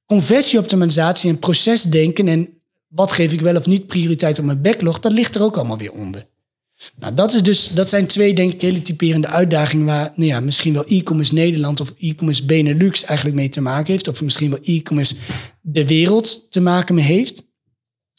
conversieoptimalisatie 0.06 1.30
en 1.30 1.40
procesdenken 1.40 2.28
en 2.28 2.55
wat 2.88 3.12
geef 3.12 3.32
ik 3.32 3.42
wel 3.42 3.56
of 3.56 3.66
niet 3.66 3.88
prioriteit 3.88 4.40
op 4.40 4.46
mijn 4.46 4.62
backlog, 4.62 5.00
dat 5.00 5.12
ligt 5.12 5.36
er 5.36 5.44
ook 5.44 5.58
allemaal 5.58 5.78
weer 5.78 5.92
onder. 5.92 6.26
Nou, 6.96 7.14
dat, 7.14 7.34
is 7.34 7.44
dus, 7.44 7.68
dat 7.68 7.90
zijn 7.90 8.08
twee, 8.08 8.34
denk 8.34 8.54
ik, 8.54 8.62
hele 8.62 8.82
typerende 8.82 9.28
uitdagingen 9.28 9.86
waar 9.86 10.14
nou 10.16 10.30
ja, 10.30 10.40
misschien 10.40 10.74
wel 10.74 10.86
e-commerce 10.86 11.34
Nederland 11.34 11.80
of 11.80 11.94
e-commerce 11.98 12.46
Benelux 12.46 13.04
eigenlijk 13.04 13.38
mee 13.38 13.50
te 13.50 13.62
maken 13.62 13.92
heeft. 13.92 14.08
Of 14.08 14.22
misschien 14.22 14.50
wel 14.50 14.60
e-commerce 14.62 15.16
de 15.62 15.88
wereld 15.88 16.52
te 16.52 16.60
maken 16.60 16.96
mee 16.96 17.04
heeft. 17.04 17.44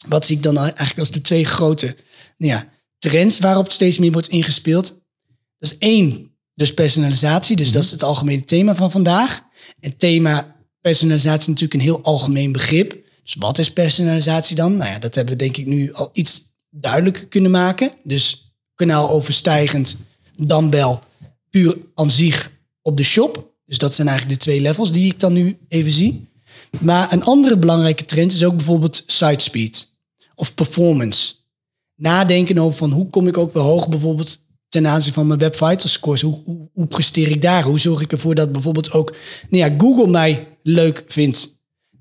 Wat 0.07 0.25
zie 0.25 0.35
ik 0.35 0.43
dan 0.43 0.57
eigenlijk 0.57 0.99
als 0.99 1.11
de 1.11 1.21
twee 1.21 1.45
grote 1.45 1.95
nou 2.37 2.51
ja, 2.51 2.69
trends 2.97 3.39
waarop 3.39 3.71
steeds 3.71 3.97
meer 3.97 4.11
wordt 4.11 4.27
ingespeeld? 4.27 4.87
Dat 5.57 5.71
is 5.71 5.77
één, 5.77 6.37
dus 6.53 6.73
personalisatie. 6.73 7.55
Dus 7.55 7.71
dat 7.71 7.83
is 7.83 7.91
het 7.91 8.03
algemene 8.03 8.43
thema 8.43 8.75
van 8.75 8.91
vandaag. 8.91 9.41
En 9.79 9.97
thema 9.97 10.55
personalisatie 10.81 11.39
is 11.39 11.47
natuurlijk 11.47 11.73
een 11.73 11.79
heel 11.79 12.03
algemeen 12.03 12.51
begrip. 12.51 13.05
Dus 13.27 13.35
wat 13.39 13.57
is 13.57 13.71
personalisatie 13.71 14.55
dan? 14.55 14.77
Nou 14.77 14.91
ja, 14.91 14.99
dat 14.99 15.15
hebben 15.15 15.37
we 15.37 15.43
denk 15.43 15.57
ik 15.57 15.65
nu 15.65 15.93
al 15.93 16.09
iets 16.13 16.41
duidelijker 16.69 17.27
kunnen 17.27 17.51
maken. 17.51 17.91
Dus 18.03 18.53
kanaal 18.75 19.09
overstijgend, 19.09 19.97
dan 20.37 20.69
wel 20.69 21.03
puur 21.49 21.77
aan 21.95 22.11
zich 22.11 22.51
op 22.81 22.97
de 22.97 23.03
shop. 23.03 23.51
Dus 23.65 23.77
dat 23.77 23.95
zijn 23.95 24.07
eigenlijk 24.07 24.39
de 24.39 24.45
twee 24.45 24.61
levels 24.61 24.91
die 24.91 25.11
ik 25.11 25.19
dan 25.19 25.33
nu 25.33 25.57
even 25.67 25.91
zie. 25.91 26.27
Maar 26.79 27.13
een 27.13 27.23
andere 27.23 27.57
belangrijke 27.57 28.05
trend 28.05 28.31
is 28.31 28.43
ook 28.43 28.55
bijvoorbeeld 28.55 29.03
site 29.07 29.43
speed 29.43 29.89
of 30.35 30.53
performance. 30.53 31.33
Nadenken 31.95 32.57
over 32.57 32.77
van 32.77 32.91
hoe 32.91 33.07
kom 33.09 33.27
ik 33.27 33.37
ook 33.37 33.53
weer 33.53 33.63
hoog 33.63 33.89
bijvoorbeeld 33.89 34.45
ten 34.67 34.87
aanzien 34.87 35.13
van 35.13 35.27
mijn 35.27 35.39
Web 35.39 35.55
Vital 35.55 35.89
scores. 35.89 36.21
Hoe, 36.21 36.41
hoe, 36.43 36.69
hoe, 36.73 36.87
presteer 36.87 37.29
ik 37.29 37.41
daar? 37.41 37.63
Hoe 37.63 37.79
zorg 37.79 38.01
ik 38.01 38.11
ervoor 38.11 38.35
dat 38.35 38.51
bijvoorbeeld 38.51 38.91
ook 38.91 39.15
nou 39.49 39.63
ja, 39.63 39.75
Google 39.77 40.07
mij 40.07 40.47
leuk 40.63 41.03
vindt 41.07 41.56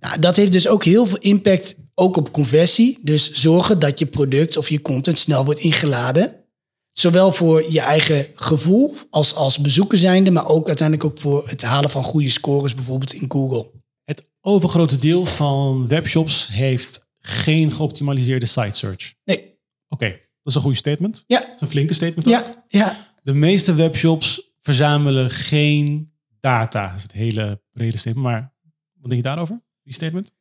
nou, 0.07 0.19
dat 0.19 0.37
heeft 0.37 0.53
dus 0.53 0.69
ook 0.69 0.85
heel 0.85 1.07
veel 1.07 1.19
impact 1.19 1.77
ook 1.95 2.17
op 2.17 2.33
conversie. 2.33 2.99
Dus 3.03 3.33
zorgen 3.33 3.79
dat 3.79 3.99
je 3.99 4.07
product 4.07 4.57
of 4.57 4.69
je 4.69 4.83
content 4.83 5.19
snel 5.19 5.45
wordt 5.45 5.61
ingeladen. 5.61 6.45
Zowel 6.93 7.33
voor 7.33 7.73
je 7.73 7.81
eigen 7.81 8.27
gevoel 8.35 8.95
als, 9.11 9.35
als 9.35 9.59
bezoeker 9.59 9.99
zijnde, 9.99 10.31
maar 10.31 10.49
ook 10.49 10.67
uiteindelijk 10.67 11.09
ook 11.11 11.19
voor 11.19 11.49
het 11.49 11.63
halen 11.63 11.91
van 11.91 12.03
goede 12.03 12.29
scores, 12.29 12.75
bijvoorbeeld 12.75 13.13
in 13.13 13.31
Google. 13.31 13.71
Het 14.05 14.29
overgrote 14.41 14.99
deel 14.99 15.27
van 15.27 15.89
webshops 15.89 16.49
heeft 16.49 17.07
geen 17.19 17.73
geoptimaliseerde 17.73 18.47
site 18.47 18.77
search. 18.77 19.15
Nee. 19.25 19.59
Oké, 19.89 20.09
dat 20.09 20.19
is 20.45 20.55
een 20.55 20.61
goede 20.61 20.77
statement. 20.77 21.25
Ja. 21.27 21.41
Dat 21.41 21.55
is 21.55 21.61
een 21.61 21.69
flinke 21.69 21.95
statement. 21.95 22.29
Ja, 22.29 22.65
ja. 22.69 23.15
De 23.23 23.33
meeste 23.33 23.75
webshops 23.75 24.53
verzamelen 24.61 25.31
geen 25.31 26.13
data. 26.41 26.87
Dat 26.87 26.97
is 26.97 27.03
het 27.03 27.13
hele 27.13 27.63
brede 27.73 27.97
statement. 27.97 28.27
Maar 28.27 28.55
wat 29.01 29.11
denk 29.11 29.23
je 29.25 29.29
daarover? 29.29 29.65
Die 29.87 29.95
statement? 29.95 30.33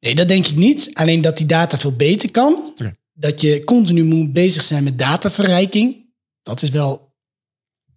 Nee, 0.00 0.14
dat 0.14 0.28
denk 0.28 0.46
ik 0.46 0.56
niet. 0.56 0.90
Alleen 0.94 1.20
dat 1.20 1.36
die 1.36 1.46
data 1.46 1.78
veel 1.78 1.96
beter 1.96 2.30
kan. 2.30 2.74
Dat 3.12 3.40
je 3.40 3.64
continu 3.64 4.04
moet 4.04 4.32
bezig 4.32 4.62
zijn 4.62 4.84
met 4.84 4.98
dataverrijking. 4.98 6.06
Dat 6.42 6.62
is 6.62 6.70
wel 6.70 7.14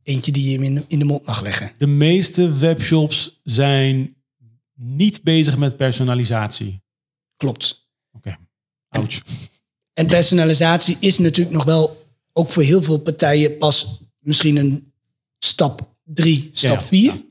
eentje 0.03 0.31
die 0.31 0.49
je 0.49 0.65
in, 0.65 0.85
in 0.87 0.99
de 0.99 1.05
mond 1.05 1.25
mag 1.25 1.41
leggen. 1.41 1.71
De 1.77 1.87
meeste 1.87 2.53
webshops 2.53 3.39
zijn 3.43 4.15
niet 4.73 5.23
bezig 5.23 5.57
met 5.57 5.77
personalisatie. 5.77 6.81
Klopt. 7.37 7.89
Oké. 8.11 8.37
Ouch. 8.89 9.21
En, 9.93 10.05
personalisatie 10.05 10.97
is 10.99 11.17
natuurlijk 11.17 11.55
nog 11.55 11.63
wel 11.63 12.07
ook 12.33 12.49
voor 12.49 12.63
heel 12.63 12.81
veel 12.81 12.99
partijen 12.99 13.57
pas 13.57 14.01
misschien 14.19 14.55
een 14.55 14.93
stap 15.39 15.95
drie, 16.03 16.49
stap 16.53 16.81
vier. 16.81 17.21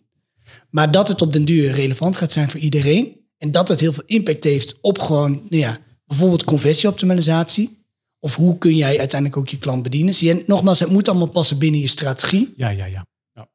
Maar 0.70 0.90
dat 0.90 1.08
het 1.08 1.22
op 1.22 1.32
den 1.32 1.44
duur 1.44 1.70
relevant 1.70 2.16
gaat 2.16 2.32
zijn 2.32 2.50
voor 2.50 2.60
iedereen. 2.60 3.19
En 3.40 3.52
dat 3.52 3.68
het 3.68 3.80
heel 3.80 3.92
veel 3.92 4.02
impact 4.06 4.44
heeft 4.44 4.78
op 4.80 4.98
gewoon, 4.98 5.30
nou 5.30 5.62
ja, 5.62 5.78
bijvoorbeeld 6.06 6.44
conversieoptimalisatie. 6.44 7.78
Of 8.18 8.34
hoe 8.36 8.58
kun 8.58 8.76
jij 8.76 8.98
uiteindelijk 8.98 9.40
ook 9.40 9.48
je 9.48 9.58
klant 9.58 9.82
bedienen? 9.82 10.14
Zie 10.14 10.28
je, 10.28 10.44
nogmaals, 10.46 10.80
het 10.80 10.90
moet 10.90 11.08
allemaal 11.08 11.26
passen 11.28 11.58
binnen 11.58 11.80
je 11.80 11.86
strategie. 11.86 12.54
Ja, 12.56 12.68
ja, 12.68 12.84
ja, 12.84 13.06
ja. 13.34 13.48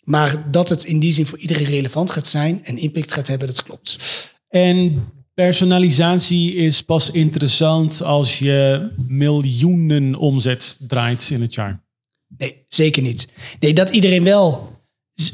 Maar 0.00 0.50
dat 0.50 0.68
het 0.68 0.84
in 0.84 1.00
die 1.00 1.12
zin 1.12 1.26
voor 1.26 1.38
iedereen 1.38 1.66
relevant 1.66 2.10
gaat 2.10 2.26
zijn 2.26 2.64
en 2.64 2.76
impact 2.76 3.12
gaat 3.12 3.26
hebben, 3.26 3.48
dat 3.48 3.62
klopt. 3.62 3.98
En 4.48 5.08
personalisatie 5.34 6.54
is 6.54 6.82
pas 6.82 7.10
interessant 7.10 8.02
als 8.02 8.38
je 8.38 8.90
miljoenen 9.08 10.14
omzet 10.14 10.76
draait 10.88 11.30
in 11.30 11.40
het 11.40 11.54
jaar. 11.54 11.82
Nee, 12.36 12.64
zeker 12.68 13.02
niet. 13.02 13.28
Nee, 13.60 13.74
dat 13.74 13.90
iedereen 13.90 14.24
wel 14.24 14.73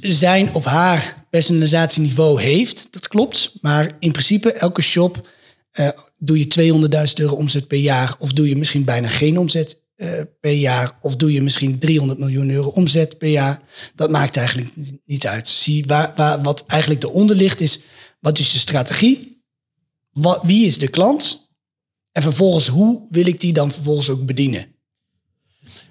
zijn 0.01 0.55
of 0.55 0.65
haar 0.65 1.27
personalisatieniveau 1.31 2.43
heeft, 2.43 2.93
dat 2.93 3.09
klopt. 3.09 3.53
Maar 3.61 3.97
in 3.99 4.13
principe, 4.13 4.53
elke 4.53 4.83
shop 4.83 5.29
uh, 5.73 5.89
doe 6.19 6.39
je 6.39 7.09
200.000 7.09 7.15
euro 7.15 7.35
omzet 7.35 7.69
per 7.69 7.79
jaar, 7.79 8.17
of 8.19 8.33
doe 8.33 8.49
je 8.49 8.57
misschien 8.57 8.85
bijna 8.85 9.09
geen 9.09 9.39
omzet 9.39 9.79
uh, 9.97 10.21
per 10.41 10.53
jaar, 10.53 10.99
of 11.01 11.17
doe 11.17 11.33
je 11.33 11.43
misschien 11.43 11.79
300 11.79 12.19
miljoen 12.19 12.51
euro 12.51 12.69
omzet 12.69 13.19
per 13.19 13.29
jaar. 13.29 13.63
Dat 13.95 14.11
maakt 14.11 14.37
eigenlijk 14.37 14.77
niet 15.07 15.27
uit. 15.27 15.49
Zie, 15.49 15.85
waar, 15.87 16.43
wat 16.43 16.65
eigenlijk 16.67 17.03
eronder 17.03 17.37
ligt 17.37 17.61
is, 17.61 17.81
wat 18.21 18.39
is 18.39 18.53
de 18.53 18.59
strategie? 18.59 19.43
Wat, 20.11 20.41
wie 20.43 20.67
is 20.67 20.79
de 20.79 20.89
klant? 20.89 21.51
En 22.13 22.23
vervolgens, 22.23 22.67
hoe 22.67 23.07
wil 23.11 23.27
ik 23.27 23.41
die 23.41 23.53
dan 23.53 23.71
vervolgens 23.71 24.09
ook 24.09 24.27
bedienen? 24.27 24.67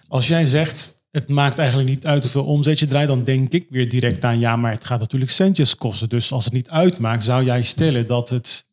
Als 0.07 0.27
jij 0.27 0.45
zegt, 0.45 0.98
het 1.11 1.27
maakt 1.29 1.59
eigenlijk 1.59 1.89
niet 1.89 2.05
uit 2.05 2.23
hoeveel 2.23 2.45
omzet 2.45 2.79
je 2.79 2.85
draait. 2.85 3.07
Dan 3.07 3.23
denk 3.23 3.53
ik 3.53 3.67
weer 3.69 3.89
direct 3.89 4.23
aan, 4.23 4.39
ja, 4.39 4.55
maar 4.55 4.71
het 4.71 4.85
gaat 4.85 4.99
natuurlijk 4.99 5.31
centjes 5.31 5.75
kosten. 5.75 6.09
Dus 6.09 6.31
als 6.31 6.45
het 6.45 6.53
niet 6.53 6.69
uitmaakt, 6.69 7.23
zou 7.23 7.45
jij 7.45 7.63
stellen 7.63 8.07
dat 8.07 8.29
het 8.29 8.65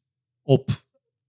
op 0.42 0.84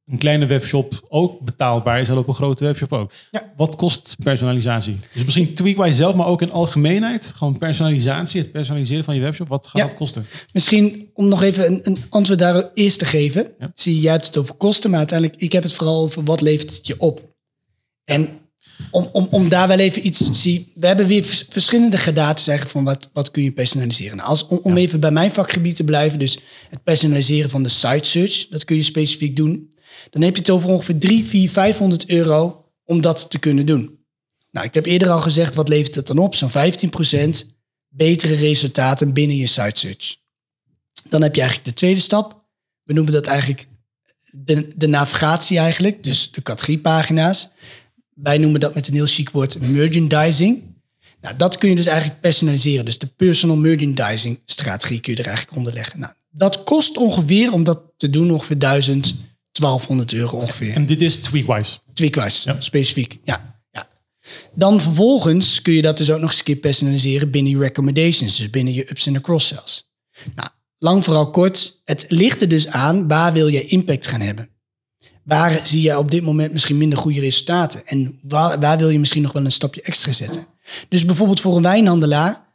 een 0.05 0.17
kleine 0.17 0.45
webshop 0.45 1.05
ook 1.09 1.39
betaalbaar 1.41 2.01
is 2.01 2.09
en 2.09 2.17
op 2.17 2.27
een 2.27 2.33
grote 2.33 2.63
webshop 2.63 2.93
ook. 2.93 3.11
Ja. 3.31 3.53
Wat 3.55 3.75
kost 3.75 4.15
personalisatie? 4.23 4.97
Dus 5.13 5.23
misschien 5.23 5.53
Tweakwise 5.53 5.93
zelf, 5.95 6.15
maar 6.15 6.27
ook 6.27 6.41
in 6.41 6.51
algemeenheid. 6.51 7.33
Gewoon 7.35 7.57
personalisatie, 7.57 8.41
het 8.41 8.51
personaliseren 8.51 9.03
van 9.03 9.15
je 9.15 9.21
webshop. 9.21 9.47
Wat 9.47 9.67
gaat 9.67 9.81
Ja. 9.81 9.87
dat 9.87 9.97
kosten? 9.97 10.25
Misschien 10.53 11.09
om 11.13 11.27
nog 11.27 11.41
even 11.41 11.67
een, 11.67 11.79
een 11.83 11.97
antwoord 12.09 12.39
daar 12.39 12.69
eerst 12.73 12.99
te 12.99 13.05
geven. 13.05 13.51
Ja. 13.59 13.69
Zie 13.73 13.99
jij 13.99 14.11
hebt 14.11 14.25
het 14.25 14.37
over 14.37 14.55
kosten, 14.55 14.89
maar 14.89 14.99
uiteindelijk, 14.99 15.41
ik 15.41 15.51
heb 15.51 15.63
het 15.63 15.73
vooral 15.73 16.01
over 16.01 16.23
wat 16.23 16.41
levert 16.41 16.75
het 16.75 16.87
je 16.87 16.99
op. 16.99 17.35
En 18.03 18.29
om, 18.91 19.09
om, 19.11 19.27
om 19.31 19.49
daar 19.49 19.67
wel 19.67 19.79
even 19.79 20.05
iets, 20.05 20.31
zie, 20.31 20.71
we 20.75 20.87
hebben 20.87 21.07
weer 21.07 21.23
vers- 21.23 21.45
verschillende 21.49 21.97
gradaties 21.97 22.47
eigenlijk 22.47 22.77
van 22.77 22.93
wat, 22.93 23.09
wat 23.13 23.31
kun 23.31 23.43
je 23.43 23.51
personaliseren. 23.51 24.17
Nou, 24.17 24.29
als, 24.29 24.47
om, 24.47 24.59
om 24.63 24.77
even 24.77 24.99
bij 24.99 25.11
mijn 25.11 25.31
vakgebied 25.31 25.75
te 25.75 25.83
blijven, 25.83 26.19
dus 26.19 26.39
het 26.69 26.83
personaliseren 26.83 27.49
van 27.49 27.63
de 27.63 27.69
site 27.69 28.09
search, 28.09 28.47
dat 28.47 28.65
kun 28.65 28.75
je 28.75 28.83
specifiek 28.83 29.35
doen. 29.35 29.71
Dan 30.09 30.21
heb 30.21 30.33
je 30.33 30.41
het 30.41 30.49
over 30.49 30.69
ongeveer 30.69 30.97
3, 30.97 31.25
4, 31.25 31.49
500 31.49 32.09
euro 32.09 32.65
om 32.85 33.01
dat 33.01 33.29
te 33.29 33.39
kunnen 33.39 33.65
doen. 33.65 33.99
Nou, 34.51 34.65
ik 34.65 34.73
heb 34.73 34.85
eerder 34.85 35.09
al 35.09 35.19
gezegd, 35.19 35.53
wat 35.53 35.69
levert 35.69 35.95
het 35.95 36.07
dan 36.07 36.17
op? 36.17 36.35
Zo'n 36.35 36.49
15% 36.49 36.53
betere 37.87 38.35
resultaten 38.35 39.13
binnen 39.13 39.37
je 39.37 39.45
site 39.45 39.79
search. 39.79 40.15
Dan 41.09 41.21
heb 41.21 41.35
je 41.35 41.41
eigenlijk 41.41 41.69
de 41.69 41.75
tweede 41.75 41.99
stap. 41.99 42.45
We 42.83 42.93
noemen 42.93 43.13
dat 43.13 43.25
eigenlijk 43.25 43.67
de, 44.31 44.67
de 44.75 44.87
navigatie 44.87 45.57
eigenlijk, 45.57 46.03
dus 46.03 46.31
de 46.31 46.41
categoriepagina's. 46.41 47.49
Wij 48.23 48.37
noemen 48.37 48.59
dat 48.59 48.73
met 48.75 48.87
een 48.87 48.93
heel 48.93 49.05
chic 49.05 49.29
woord 49.29 49.59
merchandising. 49.59 50.61
Nou, 51.21 51.35
dat 51.35 51.57
kun 51.57 51.69
je 51.69 51.75
dus 51.75 51.85
eigenlijk 51.85 52.21
personaliseren. 52.21 52.85
Dus 52.85 52.97
de 52.97 53.07
personal 53.07 53.55
merchandising 53.55 54.39
strategie 54.45 54.99
kun 54.99 55.13
je 55.13 55.19
er 55.19 55.27
eigenlijk 55.27 55.57
onder 55.57 55.73
leggen. 55.73 55.99
Nou, 55.99 56.13
dat 56.29 56.63
kost 56.63 56.97
ongeveer, 56.97 57.51
om 57.51 57.63
dat 57.63 57.81
te 57.97 58.09
doen, 58.09 58.31
ongeveer 58.31 58.57
1000, 58.59 59.15
1200 59.51 60.13
euro 60.13 60.37
ongeveer. 60.37 60.73
En 60.73 60.85
dit 60.85 61.01
is 61.01 61.15
Tweakwise. 61.15 61.77
Tweakwise, 61.93 62.49
Ja. 62.49 62.61
specifiek. 62.61 63.17
Ja, 63.23 63.61
ja. 63.71 63.87
Dan 64.53 64.81
vervolgens 64.81 65.61
kun 65.61 65.73
je 65.73 65.81
dat 65.81 65.97
dus 65.97 66.11
ook 66.11 66.19
nog 66.19 66.29
eens 66.29 66.39
een 66.39 66.45
keer 66.45 66.55
personaliseren 66.55 67.31
binnen 67.31 67.51
je 67.51 67.57
recommendations. 67.57 68.37
Dus 68.37 68.49
binnen 68.49 68.73
je 68.73 68.89
ups 68.89 69.05
en 69.05 69.13
de 69.13 69.21
cross-sells. 69.21 69.91
Nou, 70.35 70.49
lang 70.77 71.03
vooral 71.03 71.29
kort. 71.29 71.81
Het 71.83 72.05
ligt 72.07 72.41
er 72.41 72.47
dus 72.49 72.67
aan 72.67 73.07
waar 73.07 73.33
wil 73.33 73.47
je 73.47 73.65
impact 73.65 74.07
gaan 74.07 74.21
hebben. 74.21 74.49
Waar 75.27 75.59
zie 75.63 75.81
je 75.81 75.97
op 75.97 76.11
dit 76.11 76.23
moment 76.23 76.51
misschien 76.51 76.77
minder 76.77 76.99
goede 76.99 77.19
resultaten? 77.19 77.81
En 77.85 78.19
waar, 78.21 78.59
waar 78.59 78.77
wil 78.77 78.89
je 78.89 78.99
misschien 78.99 79.21
nog 79.21 79.31
wel 79.31 79.45
een 79.45 79.51
stapje 79.51 79.81
extra 79.81 80.11
zetten? 80.11 80.45
Dus 80.89 81.05
bijvoorbeeld 81.05 81.39
voor 81.39 81.55
een 81.55 81.61
wijnhandelaar 81.61 82.45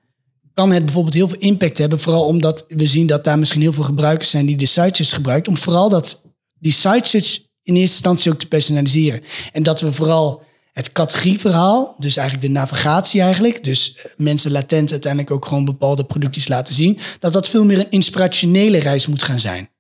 kan 0.54 0.72
het 0.72 0.84
bijvoorbeeld 0.84 1.14
heel 1.14 1.28
veel 1.28 1.38
impact 1.38 1.78
hebben. 1.78 2.00
Vooral 2.00 2.26
omdat 2.26 2.64
we 2.68 2.86
zien 2.86 3.06
dat 3.06 3.24
daar 3.24 3.38
misschien 3.38 3.60
heel 3.60 3.72
veel 3.72 3.84
gebruikers 3.84 4.30
zijn 4.30 4.46
die 4.46 4.56
de 4.56 4.66
sitesearch 4.66 5.14
gebruikt. 5.14 5.48
Om 5.48 5.56
vooral 5.56 5.88
dat, 5.88 6.22
die 6.58 6.72
sitesearch 6.72 7.38
in 7.62 7.74
eerste 7.74 7.94
instantie 7.94 8.32
ook 8.32 8.38
te 8.38 8.48
personaliseren. 8.48 9.20
En 9.52 9.62
dat 9.62 9.80
we 9.80 9.92
vooral 9.92 10.42
het 10.72 10.92
categorieverhaal, 10.92 11.94
dus 11.98 12.16
eigenlijk 12.16 12.46
de 12.46 12.52
navigatie 12.52 13.20
eigenlijk. 13.20 13.64
Dus 13.64 13.94
eh, 13.94 14.04
mensen 14.16 14.50
latent 14.50 14.90
uiteindelijk 14.90 15.32
ook 15.32 15.46
gewoon 15.46 15.64
bepaalde 15.64 16.04
productjes 16.04 16.48
laten 16.48 16.74
zien. 16.74 16.98
Dat 17.20 17.32
dat 17.32 17.48
veel 17.48 17.64
meer 17.64 17.78
een 17.78 17.90
inspirationele 17.90 18.78
reis 18.78 19.06
moet 19.06 19.22
gaan 19.22 19.40
zijn. 19.40 19.70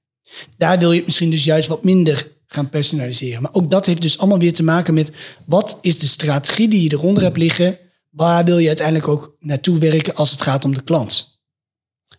Daar 0.56 0.78
wil 0.78 0.92
je 0.92 1.02
misschien 1.04 1.30
dus 1.30 1.44
juist 1.44 1.68
wat 1.68 1.84
minder 1.84 2.30
gaan 2.54 2.68
personaliseren. 2.68 3.42
Maar 3.42 3.54
ook 3.54 3.70
dat 3.70 3.86
heeft 3.86 4.02
dus 4.02 4.18
allemaal 4.18 4.38
weer 4.38 4.52
te 4.52 4.62
maken 4.62 4.94
met 4.94 5.12
wat 5.46 5.78
is 5.80 5.98
de 5.98 6.06
strategie 6.06 6.68
die 6.68 6.82
je 6.82 6.92
eronder 6.92 7.22
hebt 7.22 7.36
liggen. 7.36 7.78
Waar 8.10 8.44
wil 8.44 8.58
je 8.58 8.66
uiteindelijk 8.66 9.08
ook 9.08 9.36
naartoe 9.40 9.78
werken 9.78 10.14
als 10.14 10.30
het 10.30 10.42
gaat 10.42 10.64
om 10.64 10.74
de 10.74 10.82
klant? 10.82 11.40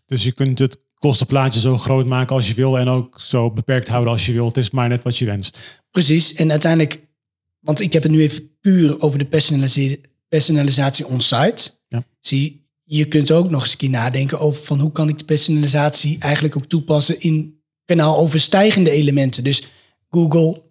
Dus 0.05 0.23
je 0.23 0.31
kunt 0.31 0.59
het 0.59 0.77
kostenplaatje 0.99 1.59
zo 1.59 1.77
groot 1.77 2.05
maken 2.05 2.35
als 2.35 2.47
je 2.47 2.53
wil 2.53 2.77
en 2.77 2.87
ook 2.87 3.21
zo 3.21 3.51
beperkt 3.51 3.87
houden 3.87 4.13
als 4.13 4.25
je 4.25 4.31
wil. 4.31 4.47
Het 4.47 4.57
is 4.57 4.71
maar 4.71 4.89
net 4.89 5.03
wat 5.03 5.17
je 5.17 5.25
wenst. 5.25 5.59
Precies. 5.91 6.33
En 6.33 6.51
uiteindelijk, 6.51 7.07
want 7.59 7.79
ik 7.79 7.93
heb 7.93 8.03
het 8.03 8.11
nu 8.11 8.21
even 8.21 8.57
puur 8.61 9.01
over 9.01 9.19
de 9.19 9.25
personalisa- 9.25 9.95
personalisatie 10.27 11.07
on-site. 11.07 11.71
Ja. 11.87 12.03
Zie, 12.19 12.67
je 12.83 13.05
kunt 13.05 13.31
ook 13.31 13.49
nog 13.49 13.61
eens 13.61 13.71
een 13.71 13.77
keer 13.77 13.89
nadenken 13.89 14.39
over 14.39 14.63
van 14.63 14.79
hoe 14.79 14.91
kan 14.91 15.09
ik 15.09 15.17
de 15.17 15.25
personalisatie 15.25 16.17
eigenlijk 16.19 16.55
ook 16.57 16.65
toepassen 16.65 17.21
in 17.21 17.61
kanaaloverstijgende 17.85 18.91
elementen. 18.91 19.43
Dus 19.43 19.63
Google, 20.13 20.63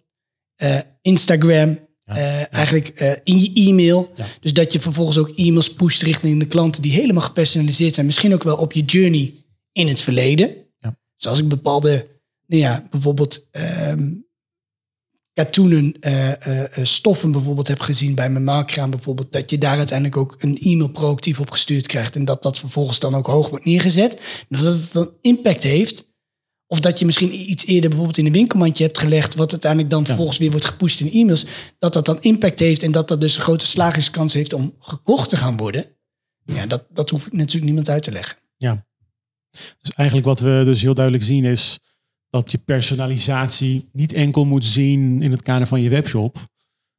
eh, 0.55 0.79
Instagram, 1.01 1.79
Ja. 2.05 2.15
eh, 2.15 2.53
eigenlijk 2.53 2.87
eh, 2.87 3.11
in 3.23 3.39
je 3.39 3.51
e-mail. 3.53 4.11
Ja. 4.15 4.25
Dus 4.39 4.53
dat 4.53 4.73
je 4.73 4.79
vervolgens 4.79 5.17
ook 5.17 5.29
e-mails 5.29 5.73
pusht 5.73 6.01
richting 6.01 6.39
de 6.39 6.47
klanten 6.47 6.81
die 6.81 6.91
helemaal 6.91 7.23
gepersonaliseerd 7.23 7.93
zijn. 7.93 8.05
Misschien 8.05 8.33
ook 8.33 8.43
wel 8.43 8.57
op 8.57 8.71
je 8.71 8.83
journey 8.83 9.33
in 9.71 9.87
het 9.87 9.99
verleden. 9.99 10.55
Ja. 10.77 10.97
Zoals 11.15 11.39
ik 11.39 11.47
bepaalde, 11.47 12.07
nou 12.45 12.61
ja, 12.61 12.87
bijvoorbeeld 12.89 13.47
katoenen, 15.33 15.99
eh, 15.99 16.63
stoffen 16.83 17.31
bijvoorbeeld 17.31 17.67
heb 17.67 17.79
gezien 17.79 18.15
bij 18.15 18.29
mijn 18.29 18.43
maakkraam 18.43 18.89
bijvoorbeeld, 18.89 19.31
dat 19.31 19.49
je 19.49 19.57
daar 19.57 19.77
uiteindelijk 19.77 20.17
ook 20.17 20.35
een 20.39 20.57
e-mail 20.57 20.89
proactief 20.89 21.39
op 21.39 21.51
gestuurd 21.51 21.87
krijgt 21.87 22.15
en 22.15 22.25
dat 22.25 22.43
dat 22.43 22.59
vervolgens 22.59 22.99
dan 22.99 23.15
ook 23.15 23.27
hoog 23.27 23.49
wordt 23.49 23.65
neergezet. 23.65 24.45
Dat 24.49 24.61
het 24.61 24.91
dan 24.91 25.11
impact 25.21 25.63
heeft. 25.63 26.11
Of 26.73 26.79
dat 26.79 26.99
je 26.99 27.05
misschien 27.05 27.49
iets 27.49 27.65
eerder 27.65 27.89
bijvoorbeeld 27.89 28.17
in 28.17 28.25
een 28.25 28.31
winkelmandje 28.31 28.83
hebt 28.83 28.97
gelegd, 28.97 29.35
wat 29.35 29.51
uiteindelijk 29.51 29.91
dan 29.91 30.05
vervolgens 30.05 30.37
weer 30.37 30.51
wordt 30.51 30.65
gepusht 30.65 30.99
in 30.99 31.11
e-mails. 31.11 31.45
Dat 31.79 31.93
dat 31.93 32.05
dan 32.05 32.21
impact 32.21 32.59
heeft 32.59 32.83
en 32.83 32.91
dat 32.91 33.07
dat 33.07 33.21
dus 33.21 33.35
een 33.35 33.41
grote 33.41 33.65
slagingskans 33.65 34.33
heeft 34.33 34.53
om 34.53 34.73
gekocht 34.79 35.29
te 35.29 35.37
gaan 35.37 35.57
worden. 35.57 35.85
Ja, 36.45 36.65
dat, 36.65 36.85
dat 36.89 37.09
hoef 37.09 37.25
ik 37.25 37.33
natuurlijk 37.33 37.65
niemand 37.65 37.89
uit 37.89 38.03
te 38.03 38.11
leggen. 38.11 38.37
Ja. 38.57 38.85
Dus 39.51 39.93
eigenlijk 39.95 40.27
wat 40.27 40.39
we 40.39 40.61
dus 40.65 40.81
heel 40.81 40.93
duidelijk 40.93 41.25
zien 41.25 41.45
is 41.45 41.79
dat 42.29 42.51
je 42.51 42.57
personalisatie 42.57 43.89
niet 43.91 44.13
enkel 44.13 44.45
moet 44.45 44.65
zien 44.65 45.21
in 45.21 45.31
het 45.31 45.41
kader 45.41 45.67
van 45.67 45.81
je 45.81 45.89
webshop, 45.89 46.37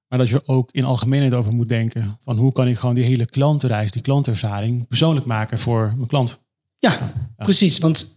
maar 0.09 0.19
dat 0.19 0.29
je 0.29 0.49
ook 0.49 0.69
in 0.73 0.85
algemeenheid 0.85 1.35
over 1.35 1.53
moet 1.53 1.69
denken 1.69 2.19
van 2.21 2.37
hoe 2.37 2.53
kan 2.53 2.69
ik 2.69 2.79
gewoon 2.79 2.95
die 2.95 3.05
hele 3.05 3.27
klantenreis, 3.27 3.91
die 3.91 4.03
klantervaring 4.03 4.89
persoonlijk 4.89 5.27
maken 5.27 5.59
voor 5.59 5.93
mijn 5.97 6.09
klant. 6.09 6.43
Ja, 6.79 7.13
precies. 7.37 7.79
Want 7.79 8.15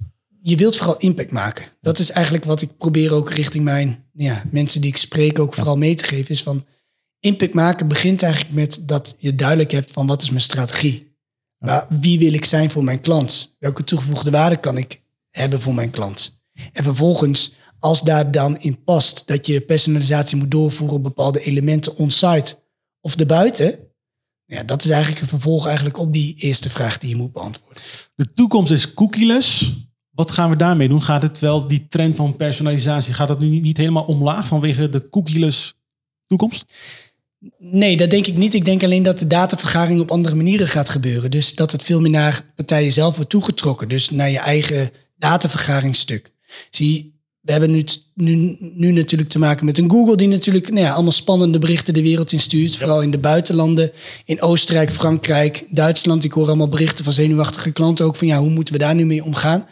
je 0.49 0.55
wilt 0.55 0.77
vooral 0.77 0.97
impact 0.97 1.31
maken. 1.31 1.65
Dat 1.81 1.99
is 1.99 2.11
eigenlijk 2.11 2.45
wat 2.45 2.61
ik 2.61 2.77
probeer 2.77 3.13
ook 3.13 3.31
richting 3.31 3.63
mijn 3.63 4.09
ja, 4.13 4.43
mensen 4.51 4.81
die 4.81 4.89
ik 4.89 4.97
spreek 4.97 5.39
ook 5.39 5.53
vooral 5.53 5.77
mee 5.77 5.95
te 5.95 6.03
geven. 6.03 6.31
Is 6.31 6.43
van 6.43 6.65
impact 7.19 7.53
maken 7.53 7.87
begint 7.87 8.23
eigenlijk 8.23 8.53
met 8.53 8.79
dat 8.81 9.15
je 9.17 9.35
duidelijk 9.35 9.71
hebt 9.71 9.91
van 9.91 10.07
wat 10.07 10.21
is 10.21 10.29
mijn 10.29 10.41
strategie. 10.41 11.15
Waar- 11.57 11.85
wie 11.89 12.19
wil 12.19 12.33
ik 12.33 12.45
zijn 12.45 12.69
voor 12.69 12.83
mijn 12.83 13.01
klant? 13.01 13.55
Welke 13.59 13.83
toegevoegde 13.83 14.31
waarde 14.31 14.57
kan 14.57 14.77
ik 14.77 15.01
hebben 15.29 15.61
voor 15.61 15.73
mijn 15.73 15.89
klant? 15.89 16.41
En 16.71 16.83
vervolgens, 16.83 17.53
als 17.79 18.01
daar 18.01 18.31
dan 18.31 18.59
in 18.59 18.83
past 18.83 19.27
dat 19.27 19.47
je 19.47 19.61
personalisatie 19.61 20.37
moet 20.37 20.51
doorvoeren 20.51 20.97
op 20.97 21.03
bepaalde 21.03 21.39
elementen 21.39 21.95
on-site 21.95 22.55
of 23.01 23.15
erbuiten. 23.15 23.79
Ja, 24.45 24.63
dat 24.63 24.83
is 24.83 24.89
eigenlijk 24.89 25.21
een 25.21 25.27
vervolg 25.27 25.65
eigenlijk 25.65 25.97
op 25.97 26.13
die 26.13 26.35
eerste 26.35 26.69
vraag 26.69 26.97
die 26.97 27.09
je 27.09 27.15
moet 27.15 27.33
beantwoorden. 27.33 27.83
De 28.15 28.25
toekomst 28.25 28.71
is 28.71 28.93
cookieless. 28.93 29.73
Wat 30.17 30.31
gaan 30.31 30.49
we 30.49 30.55
daarmee 30.55 30.89
doen? 30.89 31.01
Gaat 31.01 31.21
het 31.21 31.39
wel 31.39 31.67
die 31.67 31.87
trend 31.87 32.15
van 32.15 32.35
personalisatie, 32.35 33.13
gaat 33.13 33.27
dat 33.27 33.39
nu 33.39 33.47
niet, 33.47 33.77
helemaal 33.77 34.03
omlaag 34.03 34.47
vanwege 34.47 34.89
de 34.89 35.09
cookieless 35.09 35.73
toekomst? 36.27 36.73
Nee, 37.57 37.97
dat 37.97 38.09
denk 38.09 38.27
ik 38.27 38.35
niet. 38.35 38.53
Ik 38.53 38.65
denk 38.65 38.83
alleen 38.83 39.03
dat 39.03 39.19
de 39.19 39.27
datavergaring 39.27 39.99
op 39.99 40.11
andere 40.11 40.35
manieren 40.35 40.67
gaat 40.67 40.89
gebeuren. 40.89 41.31
Dus 41.31 41.55
dat 41.55 41.71
het 41.71 41.83
veel 41.83 42.01
meer 42.01 42.11
naar 42.11 42.51
partijen 42.55 42.91
zelf 42.91 43.15
wordt 43.15 43.29
toegetrokken. 43.29 43.87
Dus 43.87 44.09
naar 44.09 44.29
je 44.29 44.39
eigen 44.39 44.89
datavergaringsstuk. 45.17 46.31
Zie, 46.69 47.16
we 47.47 47.53
hebben 47.53 47.71
nu, 47.71 47.83
nu, 48.13 48.57
nu 48.59 48.91
natuurlijk 48.91 49.29
te 49.29 49.39
maken 49.39 49.65
met 49.65 49.77
een 49.77 49.89
Google 49.89 50.15
die 50.15 50.27
natuurlijk 50.27 50.69
nou 50.69 50.85
ja, 50.85 50.93
allemaal 50.93 51.11
spannende 51.11 51.59
berichten 51.59 51.93
de 51.93 52.01
wereld 52.01 52.31
instuurt. 52.31 52.77
Vooral 52.77 53.01
in 53.01 53.11
de 53.11 53.17
buitenlanden. 53.17 53.91
In 54.25 54.41
Oostenrijk, 54.41 54.91
Frankrijk, 54.91 55.65
Duitsland. 55.69 56.23
Ik 56.23 56.31
hoor 56.31 56.47
allemaal 56.47 56.69
berichten 56.69 57.03
van 57.03 57.13
zenuwachtige 57.13 57.71
klanten 57.71 58.05
ook 58.05 58.15
van 58.15 58.27
ja, 58.27 58.39
hoe 58.39 58.49
moeten 58.49 58.73
we 58.73 58.79
daar 58.79 58.95
nu 58.95 59.05
mee 59.05 59.23
omgaan? 59.23 59.65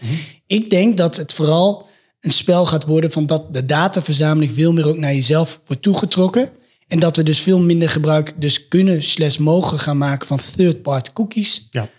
Ik 0.48 0.70
denk 0.70 0.98
dat 0.98 1.16
het 1.16 1.34
vooral 1.34 1.88
een 2.22 2.32
spel 2.32 2.66
gaat 2.66 2.86
worden 2.86 3.12
van 3.12 3.26
dat 3.26 3.54
de 3.54 3.66
dataverzameling 3.66 4.54
veel 4.54 4.74
meer 4.74 4.88
ook 4.88 4.98
naar 4.98 5.14
jezelf 5.14 5.62
wordt 5.66 5.82
toegetrokken. 5.82 6.50
En 6.88 7.00
dat 7.00 7.16
we 7.16 7.24
dus 7.24 7.40
veel 7.40 7.60
minder 7.60 7.90
gebruik 7.90 8.34
dus 8.38 8.68
kunnen 8.68 9.04
slash 9.04 9.38
mogen 9.38 9.80
gaan 9.80 9.98
maken 9.98 10.28
van 10.28 10.40
third-party 10.56 11.12
cookies. 11.14 11.68
Ja. 11.72 11.90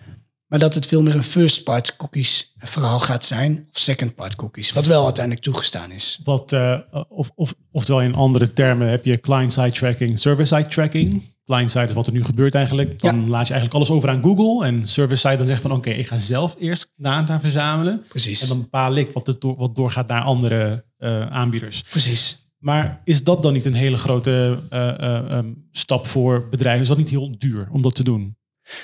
Maar 0.46 0.58
dat 0.58 0.74
het 0.74 0.86
veel 0.86 1.02
meer 1.02 1.14
een 1.14 1.22
first-party 1.22 1.90
cookies 1.96 2.52
verhaal 2.56 3.00
gaat 3.00 3.24
zijn. 3.24 3.66
Of 3.72 3.78
second-party 3.78 4.36
cookies. 4.36 4.72
Wat 4.72 4.86
wel 4.86 5.04
uiteindelijk 5.04 5.44
toegestaan 5.44 5.90
is. 5.90 6.20
Wat, 6.24 6.52
eh, 6.52 6.78
of, 7.08 7.30
of, 7.34 7.54
oftewel 7.70 8.02
in 8.02 8.14
andere 8.14 8.52
termen 8.52 8.88
heb 8.88 9.04
je 9.04 9.20
client-side 9.20 9.72
tracking, 9.72 10.18
server-side 10.18 10.66
tracking. 10.66 11.22
Client-side 11.44 11.84
is 11.84 11.92
wat 11.92 12.06
er 12.06 12.12
nu 12.12 12.24
gebeurt 12.24 12.54
eigenlijk. 12.54 13.00
Dan 13.00 13.28
laat 13.28 13.46
je 13.46 13.52
eigenlijk 13.52 13.74
alles 13.74 13.90
over 13.90 14.08
aan 14.08 14.22
Google. 14.22 14.66
En 14.66 14.88
server-side 14.88 15.36
dan 15.36 15.46
zegt 15.46 15.62
van 15.62 15.72
oké, 15.72 15.90
ik 15.90 16.06
ga 16.06 16.18
zelf 16.18 16.56
eerst 16.58 16.92
data 16.96 17.40
verzamelen. 17.40 18.04
Precies. 18.08 18.42
En 18.42 18.48
dan 18.48 18.60
bepaal 18.60 18.94
ik 18.94 19.10
wat, 19.12 19.26
het 19.26 19.40
door, 19.40 19.56
wat 19.56 19.76
doorgaat 19.76 20.08
naar 20.08 20.22
andere 20.22 20.84
eh, 20.96 21.26
aanbieders. 21.26 21.82
Precies. 21.82 22.44
Maar 22.58 23.00
is 23.04 23.24
dat 23.24 23.42
dan 23.42 23.52
niet 23.52 23.64
een 23.64 23.74
hele 23.74 23.96
grote 23.96 24.62
eh, 24.68 25.30
ehm, 25.30 25.52
stap 25.70 26.06
voor 26.06 26.48
bedrijven? 26.48 26.82
Is 26.82 26.88
dat 26.88 26.98
niet 26.98 27.08
heel 27.08 27.34
duur 27.38 27.68
om 27.70 27.82
dat 27.82 27.94
te 27.94 28.04
doen? 28.04 28.35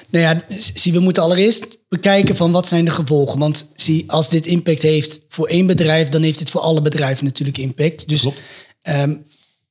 Nou 0.08 0.24
ja, 0.24 0.56
zie, 0.74 0.92
we 0.92 1.00
moeten 1.00 1.22
allereerst 1.22 1.78
bekijken 1.88 2.36
van 2.36 2.52
wat 2.52 2.68
zijn 2.68 2.84
de 2.84 2.90
gevolgen. 2.90 3.38
Want 3.38 3.68
zie, 3.74 4.10
als 4.10 4.30
dit 4.30 4.46
impact 4.46 4.82
heeft 4.82 5.20
voor 5.28 5.46
één 5.46 5.66
bedrijf, 5.66 6.08
dan 6.08 6.22
heeft 6.22 6.38
het 6.38 6.50
voor 6.50 6.60
alle 6.60 6.82
bedrijven 6.82 7.24
natuurlijk 7.24 7.58
impact. 7.58 8.08
Dus 8.08 8.26
um, 8.82 9.24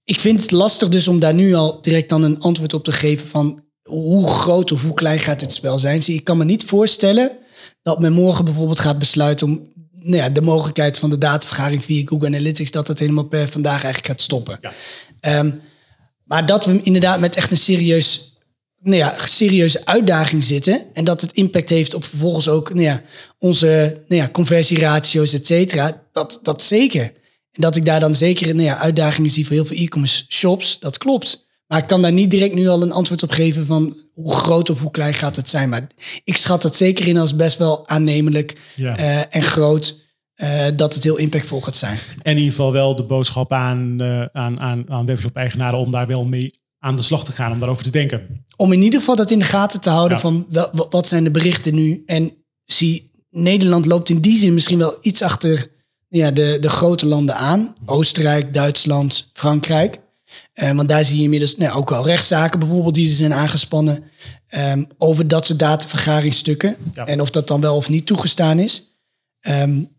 ik 0.04 0.20
vind 0.20 0.42
het 0.42 0.52
lastig 0.52 0.90
dus 0.90 1.08
om 1.08 1.20
daar 1.20 1.34
nu 1.34 1.54
al 1.54 1.82
direct 1.82 2.10
dan 2.10 2.24
een 2.24 2.40
antwoord 2.40 2.74
op 2.74 2.84
te 2.84 2.92
geven 2.92 3.28
van 3.28 3.64
hoe 3.84 4.28
groot 4.28 4.72
of 4.72 4.84
hoe 4.84 4.94
klein 4.94 5.20
gaat 5.20 5.40
dit 5.40 5.52
spel 5.52 5.80
zijn. 5.80 6.04
Zie, 6.04 6.16
ik 6.16 6.24
kan 6.24 6.38
me 6.38 6.44
niet 6.44 6.64
voorstellen 6.64 7.38
dat 7.84 8.00
men 8.00 8.14
morgen 8.14 8.46
bijvoorbeeld 8.46 8.80
gaat 8.80 9.00
besluiten 9.00 9.48
om 9.48 9.70
nou 10.04 10.16
ja, 10.16 10.30
de 10.30 10.42
mogelijkheid 10.42 10.98
van 10.98 11.10
de 11.10 11.18
datavergaring 11.18 11.84
via 11.84 12.06
Google 12.06 12.28
Analytics, 12.28 12.72
dat 12.72 12.88
dat 12.88 13.00
helemaal 13.00 13.24
per 13.24 13.50
vandaag 13.50 13.84
eigenlijk 13.84 14.08
gaat 14.08 14.22
stoppen. 14.22 14.58
Ja. 14.62 14.74
Ehm, 15.20 15.52
maar 16.24 16.46
dat 16.46 16.66
we 16.66 16.82
inderdaad 16.82 17.20
met 17.20 17.36
echt 17.36 17.52
een 17.52 17.58
serieus, 17.58 18.31
nou 18.84 18.98
ja, 18.98 19.14
serieuze 19.18 19.86
uitdaging 19.86 20.44
zitten. 20.44 20.86
En 20.94 21.04
dat 21.04 21.22
het 21.22 21.32
impact 21.32 21.70
heeft 21.70 21.94
op 21.94 22.04
vervolgens 22.04 22.48
ook 22.48 22.70
nou 22.70 22.86
ja, 22.86 23.02
onze 23.38 24.02
nou 24.08 24.22
ja, 24.22 24.30
conversieratio's, 24.30 25.34
et 25.34 25.46
cetera. 25.46 26.04
Dat, 26.12 26.40
dat 26.44 26.62
zeker. 26.62 27.02
En 27.52 27.62
dat 27.62 27.76
ik 27.76 27.86
daar 27.86 28.00
dan 28.00 28.16
zeker 28.16 28.48
nou 28.48 28.68
ja, 28.68 28.78
uitdagingen 28.78 29.30
zie 29.30 29.46
voor 29.46 29.56
heel 29.56 29.66
veel 29.66 29.78
e-commerce 29.78 30.26
shops, 30.28 30.80
dat 30.80 30.98
klopt. 30.98 31.50
Maar 31.68 31.80
ik 31.80 31.88
kan 31.88 32.02
daar 32.02 32.12
niet 32.12 32.32
direct 32.32 32.54
nu 32.54 32.68
al 32.68 32.82
een 32.82 32.92
antwoord 32.92 33.24
op 33.24 33.32
geven 33.32 33.66
van 33.66 33.98
hoe 34.14 34.34
groot 34.34 34.70
of 34.70 34.82
hoe 34.82 34.92
klein 34.92 35.14
gaat 35.14 35.36
het 35.36 35.50
zijn. 35.50 35.70
Maar 35.70 35.88
ik 36.24 36.38
schat 36.38 36.64
het 36.64 36.76
zeker 36.76 37.08
in 37.08 37.18
als 37.18 37.36
best 37.36 37.58
wel 37.58 37.88
aannemelijk 37.88 38.58
uh, 38.78 39.36
en 39.36 39.44
groot. 39.44 40.00
Uh, 40.36 40.66
dat 40.76 40.94
het 40.94 41.04
heel 41.04 41.18
impactvol 41.18 41.62
gaat 41.62 41.76
zijn. 41.76 41.98
En 42.22 42.32
in 42.32 42.38
ieder 42.38 42.52
geval 42.52 42.72
wel 42.72 42.96
de 42.96 43.04
boodschap 43.04 43.52
aan, 43.52 43.98
uh, 44.02 44.26
aan, 44.32 44.60
aan, 44.60 44.84
aan 44.90 45.06
webshop-eigenaren 45.06 45.80
om 45.80 45.92
daar 45.92 46.08
wel 46.08 46.26
mee 46.26 46.54
aan 46.84 46.96
de 46.96 47.02
slag 47.02 47.24
te 47.26 47.32
gaan, 47.32 47.52
om 47.52 47.60
daarover 47.60 47.84
te 47.84 47.90
denken. 47.90 48.46
Om 48.56 48.72
in 48.72 48.82
ieder 48.82 49.00
geval 49.00 49.16
dat 49.16 49.32
in 49.32 49.40
de 49.40 49.46
gaten 49.46 49.82
te 49.82 49.90
houden 49.90 50.20
van 50.20 50.46
wat 50.90 51.08
zijn 51.08 51.24
de 51.24 51.32
berichten 51.32 51.76
nu. 51.76 52.04
En 52.06 52.32
zie, 52.66 53.12
Nederland 53.30 53.86
loopt 53.86 54.10
in 54.10 54.22
die 54.22 54.38
zin 54.38 54.54
misschien 54.54 54.78
wel 54.78 54.98
iets 55.02 55.22
achter 55.22 55.72
ja, 56.08 56.32
de, 56.32 56.58
de 56.62 56.70
grote 56.70 57.06
landen 57.06 57.36
aan. 57.36 57.76
Oostenrijk, 57.86 58.54
Duitsland, 58.54 59.30
Frankrijk. 59.34 60.00
Uh, 60.56 60.72
want 60.72 60.90
daar 60.90 61.06
zie 61.06 61.18
je 61.18 61.24
inmiddels 61.24 61.58
nou, 61.58 61.74
ook 61.74 61.90
wel 61.90 62.06
rechtszaken 62.06 62.60
bijvoorbeeld 62.60 62.96
die 62.96 63.08
er 63.08 63.16
zijn 63.16 63.34
aangespannen 63.34 64.04
um, 64.56 64.88
over 64.98 65.28
dat 65.28 65.46
soort 65.46 65.60
datavergaringsstukken. 65.60 66.76
En 67.06 67.22
of 67.22 67.30
dat 67.30 67.48
dan 67.48 67.62
wel 67.62 67.76
of 67.76 67.90
niet 67.90 68.06
toegestaan 68.06 68.60
is. 68.60 68.96
Um, 69.42 69.90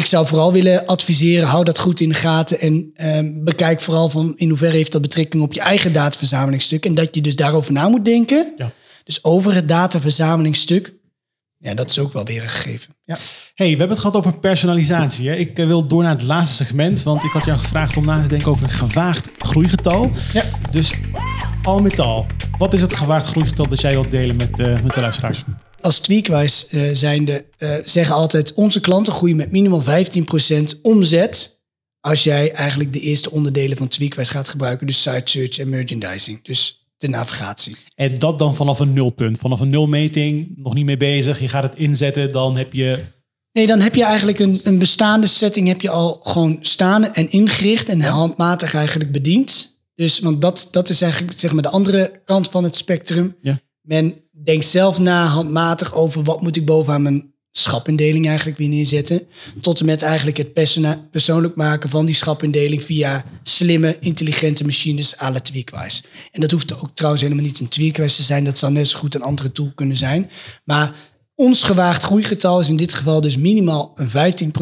ik 0.00 0.06
zou 0.06 0.26
vooral 0.26 0.52
willen 0.52 0.86
adviseren, 0.86 1.48
hou 1.48 1.64
dat 1.64 1.78
goed 1.78 2.00
in 2.00 2.08
de 2.08 2.14
gaten 2.14 2.60
en 2.60 2.92
um, 3.16 3.44
bekijk 3.44 3.80
vooral 3.80 4.08
van 4.08 4.32
in 4.36 4.48
hoeverre 4.48 4.76
heeft 4.76 4.92
dat 4.92 5.02
betrekking 5.02 5.42
op 5.42 5.52
je 5.52 5.60
eigen 5.60 5.92
dataverzamelingsstuk. 5.92 6.86
En 6.86 6.94
dat 6.94 7.14
je 7.14 7.20
dus 7.20 7.36
daarover 7.36 7.72
na 7.72 7.88
moet 7.88 8.04
denken. 8.04 8.52
Ja. 8.56 8.72
Dus 9.04 9.24
over 9.24 9.54
het 9.54 9.68
dataverzamelingsstuk. 9.68 10.94
Ja, 11.58 11.74
dat 11.74 11.90
is 11.90 11.98
ook 11.98 12.12
wel 12.12 12.24
weer 12.24 12.42
een 12.42 12.48
gegeven. 12.48 12.94
Ja. 13.04 13.16
hey, 13.54 13.66
we 13.66 13.76
hebben 13.76 13.88
het 13.88 13.98
gehad 13.98 14.16
over 14.16 14.38
personalisatie. 14.38 15.28
Hè? 15.28 15.34
Ik 15.34 15.58
eh, 15.58 15.66
wil 15.66 15.86
door 15.86 16.02
naar 16.02 16.12
het 16.12 16.22
laatste 16.22 16.64
segment, 16.64 17.02
want 17.02 17.24
ik 17.24 17.30
had 17.30 17.44
jou 17.44 17.58
gevraagd 17.58 17.96
om 17.96 18.04
na 18.04 18.22
te 18.22 18.28
denken 18.28 18.48
over 18.48 18.64
een 18.64 18.70
gewaagd 18.70 19.28
groeigetal. 19.38 20.10
Ja. 20.32 20.44
Dus 20.70 20.92
al 21.62 21.80
met 21.80 21.98
al, 21.98 22.26
wat 22.58 22.72
is 22.72 22.80
het 22.80 22.94
gewaagd 22.94 23.28
groeigetal 23.28 23.68
dat 23.68 23.80
jij 23.80 23.90
wilt 23.90 24.10
delen 24.10 24.36
met, 24.36 24.58
uh, 24.58 24.82
met 24.82 24.94
de 24.94 25.00
luisteraars? 25.00 25.44
Als 25.80 25.98
Tweakwijs 25.98 26.66
uh, 26.70 26.90
zijnde 26.92 27.44
uh, 27.58 27.74
zeggen 27.84 28.14
altijd... 28.14 28.54
onze 28.54 28.80
klanten 28.80 29.12
groeien 29.12 29.36
met 29.36 29.50
minimaal 29.50 29.82
15% 29.82 30.80
omzet... 30.82 31.58
als 32.00 32.24
jij 32.24 32.52
eigenlijk 32.52 32.92
de 32.92 33.00
eerste 33.00 33.30
onderdelen 33.30 33.76
van 33.76 33.88
Tweakwijs 33.88 34.30
gaat 34.30 34.48
gebruiken. 34.48 34.86
Dus 34.86 35.02
site 35.02 35.30
search 35.30 35.58
en 35.58 35.68
merchandising. 35.68 36.42
Dus 36.42 36.80
de 36.96 37.08
navigatie. 37.08 37.76
En 37.94 38.18
dat 38.18 38.38
dan 38.38 38.54
vanaf 38.54 38.80
een 38.80 38.92
nulpunt. 38.92 39.38
Vanaf 39.38 39.60
een 39.60 39.70
nulmeting, 39.70 40.52
nog 40.56 40.74
niet 40.74 40.84
mee 40.84 40.96
bezig. 40.96 41.40
Je 41.40 41.48
gaat 41.48 41.62
het 41.62 41.76
inzetten, 41.76 42.32
dan 42.32 42.56
heb 42.56 42.72
je... 42.72 42.98
Nee, 43.52 43.66
dan 43.66 43.80
heb 43.80 43.94
je 43.94 44.04
eigenlijk 44.04 44.38
een, 44.38 44.60
een 44.64 44.78
bestaande 44.78 45.26
setting 45.26 45.68
heb 45.68 45.80
je 45.80 45.90
al 45.90 46.20
gewoon 46.22 46.58
staan 46.60 47.12
en 47.12 47.30
ingericht 47.30 47.88
en 47.88 48.00
handmatig 48.00 48.74
eigenlijk 48.74 49.12
bediend. 49.12 49.78
Dus, 49.94 50.18
want 50.18 50.40
dat, 50.40 50.68
dat 50.70 50.88
is 50.88 51.02
eigenlijk 51.02 51.38
zeg 51.38 51.52
maar 51.52 51.62
de 51.62 51.68
andere 51.68 52.22
kant 52.24 52.48
van 52.48 52.64
het 52.64 52.76
spectrum. 52.76 53.36
Ja. 53.40 53.60
Men 53.80 54.14
denk 54.44 54.62
zelf 54.62 54.98
na 54.98 55.26
handmatig 55.26 55.94
over 55.94 56.22
wat 56.22 56.42
moet 56.42 56.56
ik 56.56 56.64
bovenaan 56.64 57.02
mijn 57.02 57.30
schapindeling 57.50 58.26
eigenlijk 58.26 58.58
weer 58.58 58.68
neerzetten. 58.68 59.26
Tot 59.60 59.80
en 59.80 59.86
met 59.86 60.02
eigenlijk 60.02 60.36
het 60.36 60.52
persoonlijk 61.10 61.54
maken 61.54 61.90
van 61.90 62.06
die 62.06 62.14
schapindeling 62.14 62.82
via 62.82 63.24
slimme, 63.42 63.96
intelligente 64.00 64.64
machines 64.64 65.20
à 65.20 65.30
la 65.30 65.40
Tweakwise. 65.40 66.02
En 66.32 66.40
dat 66.40 66.50
hoeft 66.50 66.82
ook 66.82 66.90
trouwens 66.94 67.22
helemaal 67.22 67.44
niet 67.44 67.60
een 67.60 67.68
Tweakwise 67.68 68.16
te 68.16 68.22
zijn. 68.22 68.44
Dat 68.44 68.58
zou 68.58 68.72
net 68.72 68.88
zo 68.88 68.98
goed 68.98 69.14
een 69.14 69.22
andere 69.22 69.52
tool 69.52 69.72
kunnen 69.74 69.96
zijn. 69.96 70.30
Maar 70.64 70.94
ons 71.34 71.62
gewaagd 71.62 72.02
groeigetal 72.02 72.60
is 72.60 72.68
in 72.68 72.76
dit 72.76 72.94
geval 72.94 73.20
dus 73.20 73.36
minimaal 73.36 73.94
een 73.94 74.52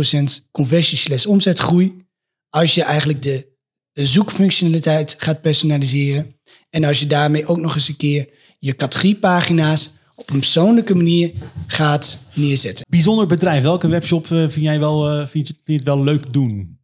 15% 0.41 0.51
conversie 0.51 0.99
slash 0.99 1.27
omzetgroei. 1.27 2.07
Als 2.51 2.75
je 2.75 2.83
eigenlijk 2.83 3.23
de, 3.23 3.47
de 3.93 4.07
zoekfunctionaliteit 4.07 5.17
gaat 5.19 5.41
personaliseren. 5.41 6.37
En 6.71 6.85
als 6.85 7.01
je 7.01 7.07
daarmee 7.07 7.47
ook 7.47 7.59
nog 7.59 7.75
eens 7.75 7.89
een 7.89 7.97
keer 7.97 8.29
je 8.59 8.77
categoriepagina's 8.77 9.93
op 10.15 10.31
een 10.31 10.39
persoonlijke 10.39 10.95
manier 10.95 11.33
gaat 11.67 12.23
neerzetten. 12.35 12.87
Bijzonder 12.89 13.27
bedrijf. 13.27 13.63
Welke 13.63 13.89
webshop 13.89 14.27
uh, 14.27 14.39
vind 14.39 14.65
jij 14.65 14.79
wel, 14.81 15.21
uh, 15.21 15.27
vind, 15.27 15.49
je, 15.49 15.55
vind 15.55 15.67
je 15.67 15.73
het 15.73 15.85
wel 15.85 16.03
leuk 16.03 16.33
doen? 16.33 16.79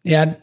Ja, 0.00 0.38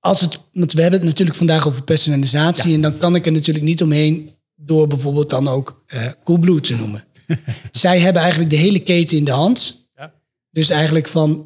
als 0.00 0.20
het, 0.20 0.40
want 0.52 0.72
we 0.72 0.80
hebben 0.80 1.00
het 1.00 1.08
natuurlijk 1.08 1.38
vandaag 1.38 1.66
over 1.66 1.82
personalisatie. 1.82 2.74
En 2.74 2.80
dan 2.80 2.98
kan 2.98 3.14
ik 3.14 3.26
er 3.26 3.32
natuurlijk 3.32 3.64
niet 3.64 3.82
omheen 3.82 4.30
door 4.54 4.86
bijvoorbeeld 4.86 5.30
dan 5.30 5.48
ook 5.48 5.84
uh, 5.94 6.06
Coolblue 6.24 6.60
te 6.60 6.76
noemen. 6.76 7.04
Zij 7.70 8.00
hebben 8.00 8.22
eigenlijk 8.22 8.50
de 8.50 8.56
hele 8.56 8.80
keten 8.80 9.16
in 9.16 9.24
de 9.24 9.30
hand. 9.30 9.90
Ja. 9.96 10.12
Dus 10.50 10.70
eigenlijk 10.70 11.08
van 11.08 11.44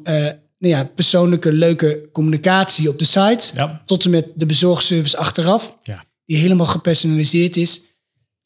nou 0.59 0.73
ja, 0.73 0.83
persoonlijke 0.95 1.51
leuke 1.51 2.09
communicatie 2.11 2.89
op 2.89 2.99
de 2.99 3.05
site... 3.05 3.51
Ja. 3.55 3.81
tot 3.85 4.05
en 4.05 4.11
met 4.11 4.27
de 4.35 4.45
bezorgservice 4.45 5.17
achteraf. 5.17 5.77
Ja 5.83 6.05
die 6.27 6.37
helemaal 6.37 6.65
gepersonaliseerd 6.65 7.57
is. 7.57 7.81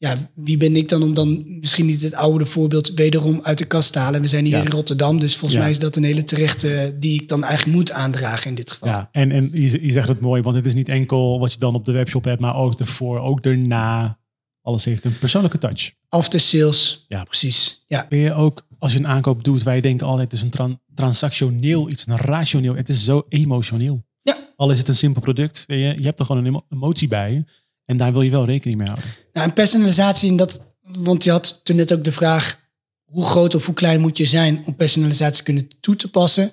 Ja, 0.02 0.30
wie 0.34 0.56
ben 0.56 0.76
ik 0.76 0.88
dan 0.88 1.02
om 1.02 1.14
dan 1.14 1.58
misschien 1.60 1.86
niet 1.86 2.00
het 2.00 2.14
oude 2.14 2.46
voorbeeld 2.46 2.92
wederom 2.94 3.40
uit 3.42 3.58
de 3.58 3.64
kast 3.64 3.92
te 3.92 3.98
halen? 3.98 4.20
We 4.20 4.28
zijn 4.28 4.44
hier 4.44 4.64
in 4.64 4.70
Rotterdam, 4.70 5.18
dus 5.18 5.36
volgens 5.36 5.60
mij 5.60 5.70
is 5.70 5.78
dat 5.78 5.96
een 5.96 6.04
hele 6.04 6.24
terechte 6.24 6.96
die 7.00 7.22
ik 7.22 7.28
dan 7.28 7.44
eigenlijk 7.44 7.76
moet 7.76 7.92
aandragen 7.92 8.48
in 8.48 8.54
dit 8.54 8.70
geval. 8.70 8.88
Ja, 8.88 9.08
en, 9.12 9.30
en 9.30 9.50
je, 9.52 9.92
zegt 9.92 10.08
het 10.08 10.20
mooi, 10.20 10.42
want 10.42 10.56
het 10.56 10.66
is 10.66 10.74
niet 10.74 10.88
enkel 10.88 11.38
wat 11.38 11.52
je 11.52 11.58
dan 11.58 11.74
op 11.74 11.84
de 11.84 11.92
webshop 11.92 12.24
hebt, 12.24 12.40
maar 12.40 12.56
ook 12.56 12.80
ervoor, 12.80 13.20
ook 13.20 13.42
daarna. 13.42 14.18
Alles 14.62 14.84
heeft 14.84 15.04
een 15.04 15.18
persoonlijke 15.18 15.58
touch. 15.58 15.92
After 16.08 16.40
sales, 16.40 17.04
ja, 17.08 17.24
precies. 17.24 17.84
Ja. 17.86 18.06
Ben 18.08 18.18
je 18.18 18.34
ook, 18.34 18.66
als 18.78 18.92
je 18.92 18.98
een 18.98 19.06
aankoop 19.06 19.44
doet, 19.44 19.62
je 19.62 19.80
denkt 19.80 20.02
altijd, 20.02 20.32
het 20.32 20.40
is 20.40 20.58
een 20.58 20.80
transactioneel 20.94 21.90
iets, 21.90 22.06
een 22.06 22.16
rationeel, 22.16 22.74
het 22.74 22.88
is 22.88 23.04
zo 23.04 23.22
emotioneel. 23.28 24.04
Ja. 24.22 24.52
Al 24.56 24.70
is 24.70 24.78
het 24.78 24.88
een 24.88 24.94
simpel 24.94 25.22
product, 25.22 25.64
je, 25.66 25.76
je 25.76 26.02
hebt 26.02 26.18
er 26.18 26.26
gewoon 26.26 26.44
een 26.44 26.62
emotie 26.70 27.08
bij. 27.08 27.44
En 27.92 27.98
daar 27.98 28.12
wil 28.12 28.22
je 28.22 28.30
wel 28.30 28.44
rekening 28.44 28.78
mee 28.78 28.86
houden. 28.86 29.10
Nou, 29.32 29.48
en 29.48 29.52
personalisatie, 29.52 30.28
in 30.28 30.36
dat, 30.36 30.60
want 30.98 31.24
je 31.24 31.30
had 31.30 31.60
toen 31.62 31.76
net 31.76 31.92
ook 31.92 32.04
de 32.04 32.12
vraag, 32.12 32.60
hoe 33.04 33.24
groot 33.24 33.54
of 33.54 33.66
hoe 33.66 33.74
klein 33.74 34.00
moet 34.00 34.16
je 34.16 34.24
zijn 34.24 34.62
om 34.66 34.76
personalisatie 34.76 35.44
kunnen 35.44 35.68
toe 35.80 35.96
te 35.96 36.10
passen? 36.10 36.50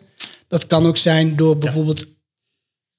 Dat 0.48 0.68
kan 0.68 0.86
ook 0.86 0.98
zijn 0.98 1.36
door 1.36 1.58
bijvoorbeeld 1.58 2.08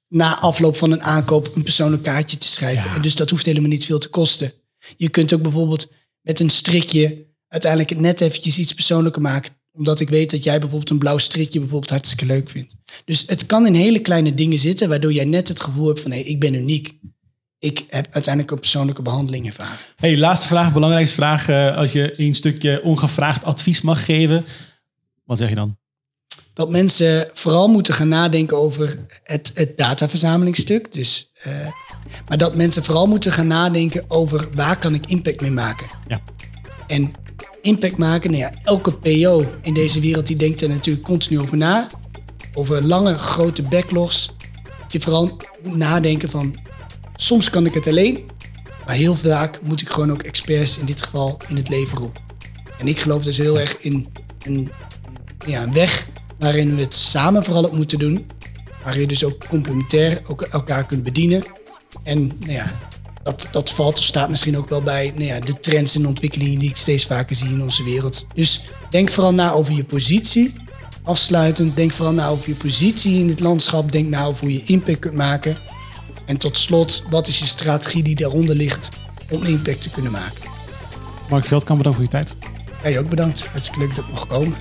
na 0.08 0.38
afloop 0.38 0.76
van 0.76 0.90
een 0.90 1.02
aankoop 1.02 1.56
een 1.56 1.62
persoonlijk 1.62 2.02
kaartje 2.02 2.36
te 2.36 2.46
schrijven. 2.46 2.90
En 2.90 3.02
dus 3.02 3.14
dat 3.14 3.30
hoeft 3.30 3.44
helemaal 3.44 3.68
niet 3.68 3.84
veel 3.84 3.98
te 3.98 4.08
kosten. 4.08 4.52
Je 4.96 5.08
kunt 5.08 5.32
ook 5.32 5.42
bijvoorbeeld 5.42 5.92
met 6.20 6.40
een 6.40 6.50
strikje 6.50 7.26
uiteindelijk 7.48 8.00
net 8.00 8.20
eventjes 8.20 8.58
iets 8.58 8.74
persoonlijker 8.74 9.22
maken. 9.22 9.52
Omdat 9.72 10.00
ik 10.00 10.08
weet 10.08 10.30
dat 10.30 10.44
jij 10.44 10.58
bijvoorbeeld 10.58 10.90
een 10.90 10.98
blauw 10.98 11.18
strikje 11.18 11.58
bijvoorbeeld 11.58 11.90
hartstikke 11.90 12.26
leuk 12.26 12.50
vindt. 12.50 12.74
Dus 13.04 13.24
het 13.26 13.46
kan 13.46 13.66
in 13.66 13.74
hele 13.74 14.00
kleine 14.00 14.34
dingen 14.34 14.58
zitten, 14.58 14.88
waardoor 14.88 15.12
jij 15.12 15.24
net 15.24 15.48
het 15.48 15.60
gevoel 15.60 15.86
hebt 15.86 16.00
van 16.00 16.10
hé, 16.10 16.20
hey, 16.20 16.26
ik 16.26 16.40
ben 16.40 16.54
uniek 16.54 16.98
ik 17.60 17.84
heb 17.88 18.06
uiteindelijk 18.10 18.52
een 18.54 18.60
persoonlijke 18.60 19.02
behandeling 19.02 19.46
ervaren. 19.46 19.78
Hey, 19.96 20.18
laatste 20.18 20.48
vraag, 20.48 20.72
belangrijkste 20.72 21.16
vraag. 21.16 21.48
Uh, 21.48 21.76
als 21.76 21.92
je 21.92 22.20
een 22.20 22.34
stukje 22.34 22.82
ongevraagd 22.82 23.44
advies 23.44 23.80
mag 23.80 24.04
geven, 24.04 24.44
wat 25.24 25.38
zeg 25.38 25.48
je 25.48 25.54
dan? 25.54 25.78
Dat 26.54 26.70
mensen 26.70 27.30
vooral 27.32 27.68
moeten 27.68 27.94
gaan 27.94 28.08
nadenken 28.08 28.56
over 28.56 28.98
het, 29.22 29.50
het 29.54 29.78
dataverzamelingsstuk. 29.78 30.92
Dus, 30.92 31.32
uh, 31.46 31.52
maar 32.28 32.38
dat 32.38 32.54
mensen 32.54 32.84
vooral 32.84 33.06
moeten 33.06 33.32
gaan 33.32 33.46
nadenken 33.46 34.04
over 34.08 34.48
waar 34.54 34.78
kan 34.78 34.94
ik 34.94 35.06
impact 35.06 35.40
mee 35.40 35.50
maken. 35.50 35.86
Ja. 36.08 36.20
En 36.86 37.12
impact 37.62 37.96
maken, 37.96 38.30
nou 38.30 38.42
ja, 38.42 38.52
elke 38.62 38.92
PO 38.92 39.44
in 39.62 39.74
deze 39.74 40.00
wereld 40.00 40.26
die 40.26 40.36
denkt 40.36 40.60
er 40.60 40.68
natuurlijk 40.68 41.06
continu 41.06 41.40
over 41.40 41.56
na. 41.56 41.86
Over 42.54 42.84
lange, 42.84 43.18
grote 43.18 43.62
backlogs. 43.62 44.30
Dat 44.78 44.92
je 44.92 45.00
vooral 45.00 45.40
moet 45.62 45.76
nadenken 45.76 46.30
van 46.30 46.56
Soms 47.20 47.50
kan 47.50 47.66
ik 47.66 47.74
het 47.74 47.86
alleen, 47.86 48.24
maar 48.86 48.94
heel 48.94 49.16
vaak 49.16 49.60
moet 49.62 49.80
ik 49.80 49.88
gewoon 49.88 50.12
ook 50.12 50.22
experts 50.22 50.78
in 50.78 50.86
dit 50.86 51.02
geval 51.02 51.36
in 51.48 51.56
het 51.56 51.68
leven 51.68 51.98
roepen. 51.98 52.22
En 52.78 52.88
ik 52.88 52.98
geloof 52.98 53.22
dus 53.22 53.38
heel 53.38 53.60
erg 53.60 53.76
in 53.80 54.06
een, 54.44 54.70
ja, 55.46 55.62
een 55.62 55.72
weg 55.72 56.08
waarin 56.38 56.74
we 56.76 56.82
het 56.82 56.94
samen 56.94 57.44
vooral 57.44 57.64
op 57.64 57.76
moeten 57.76 57.98
doen. 57.98 58.26
Waar 58.84 59.00
je 59.00 59.06
dus 59.06 59.24
ook 59.24 59.46
complementair 59.48 60.20
ook 60.26 60.42
elkaar 60.42 60.86
kunt 60.86 61.02
bedienen. 61.02 61.42
En 62.02 62.26
nou 62.26 62.52
ja, 62.52 62.78
dat, 63.22 63.48
dat 63.50 63.70
valt 63.70 63.98
of 63.98 64.04
staat 64.04 64.28
misschien 64.28 64.58
ook 64.58 64.68
wel 64.68 64.82
bij 64.82 65.12
nou 65.14 65.24
ja, 65.24 65.40
de 65.40 65.60
trends 65.60 65.94
en 65.94 66.06
ontwikkelingen 66.06 66.58
die 66.58 66.68
ik 66.68 66.76
steeds 66.76 67.06
vaker 67.06 67.36
zie 67.36 67.48
in 67.48 67.62
onze 67.62 67.84
wereld. 67.84 68.26
Dus 68.34 68.60
denk 68.90 69.10
vooral 69.10 69.34
na 69.34 69.52
over 69.52 69.74
je 69.74 69.84
positie. 69.84 70.52
Afsluitend, 71.02 71.76
denk 71.76 71.92
vooral 71.92 72.14
na 72.14 72.28
over 72.28 72.48
je 72.48 72.54
positie 72.54 73.18
in 73.18 73.28
het 73.28 73.40
landschap. 73.40 73.92
Denk 73.92 74.08
na 74.08 74.24
over 74.24 74.42
hoe 74.42 74.52
je 74.52 74.64
impact 74.64 74.98
kunt 74.98 75.14
maken. 75.14 75.58
En 76.30 76.36
tot 76.36 76.58
slot, 76.58 77.02
wat 77.08 77.26
is 77.26 77.38
je 77.38 77.46
strategie 77.46 78.02
die 78.02 78.16
daaronder 78.16 78.56
ligt 78.56 78.88
om 79.30 79.42
impact 79.42 79.82
te 79.82 79.90
kunnen 79.90 80.12
maken? 80.12 80.50
Mark 81.28 81.44
Veldkamp, 81.44 81.78
bedankt 81.78 81.98
voor 81.98 82.06
je 82.06 82.24
tijd. 82.24 82.36
Jij 82.82 82.98
ook 82.98 83.08
bedankt. 83.08 83.46
Hartstikke 83.46 83.80
leuk 83.80 83.94
dat 83.94 84.04
ik 84.04 84.10
mocht 84.10 84.26
komen. 84.26 84.56